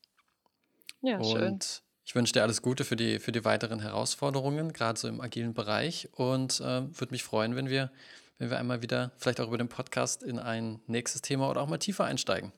Ja, 1.01 1.17
Und 1.17 1.25
schön. 1.25 1.59
ich 2.05 2.15
wünsche 2.15 2.35
dir 2.35 2.43
alles 2.43 2.61
Gute 2.61 2.85
für 2.85 2.97
die, 2.97 3.19
für 3.19 3.33
die 3.33 3.47
weiteren 3.47 3.81
Herausforderungen, 3.81 4.71
gerade 4.75 5.01
so 5.01 5.09
im 5.09 5.23
agilen 5.23 5.55
Bereich. 5.55 6.11
Und 6.13 6.61
äh, 6.61 6.83
würde 6.83 7.11
mich 7.11 7.25
freuen, 7.25 7.57
wenn 7.57 7.71
wir, 7.71 7.91
wenn 8.37 8.51
wir 8.51 8.59
einmal 8.59 8.83
wieder, 8.83 9.13
vielleicht 9.17 9.41
auch 9.41 9.49
über 9.49 9.57
den 9.57 9.69
Podcast, 9.69 10.25
in 10.25 10.39
ein 10.39 10.83
nächstes 10.89 11.23
Thema 11.23 11.49
oder 11.49 11.63
auch 11.63 11.69
mal 11.69 11.79
tiefer 11.79 12.05
einsteigen. 12.05 12.53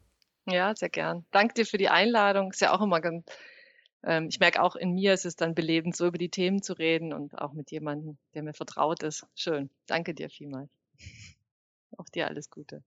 Ja, 0.47 0.75
sehr 0.77 0.89
gern. 0.91 1.25
Danke 1.33 1.55
dir 1.55 1.67
für 1.67 1.79
die 1.79 1.89
Einladung. 1.89 2.51
Ist 2.53 2.61
ja 2.61 2.73
auch 2.73 2.81
immer 2.81 3.01
ganz, 3.01 3.25
ähm, 4.05 4.29
ich 4.29 4.41
merke 4.41 4.63
auch 4.63 4.77
in 4.77 4.93
mir 4.93 5.15
ist 5.15 5.27
es 5.27 5.37
dann 5.37 5.55
belebend, 5.55 5.97
so 5.97 6.07
über 6.07 6.19
die 6.19 6.31
Themen 6.31 6.63
zu 6.63 6.75
reden 6.75 7.13
und 7.13 7.37
auch 7.39 7.53
mit 7.53 7.71
jemandem, 7.73 8.19
der 8.35 8.43
mir 8.43 8.55
vertraut 8.55 9.03
ist. 9.03 9.27
Schön. 9.35 9.71
Danke 9.87 10.15
dir 10.15 10.31
vielmals. 10.31 10.71
Auch 11.99 12.09
dir 12.11 12.29
alles 12.29 12.51
Gute. 12.51 12.83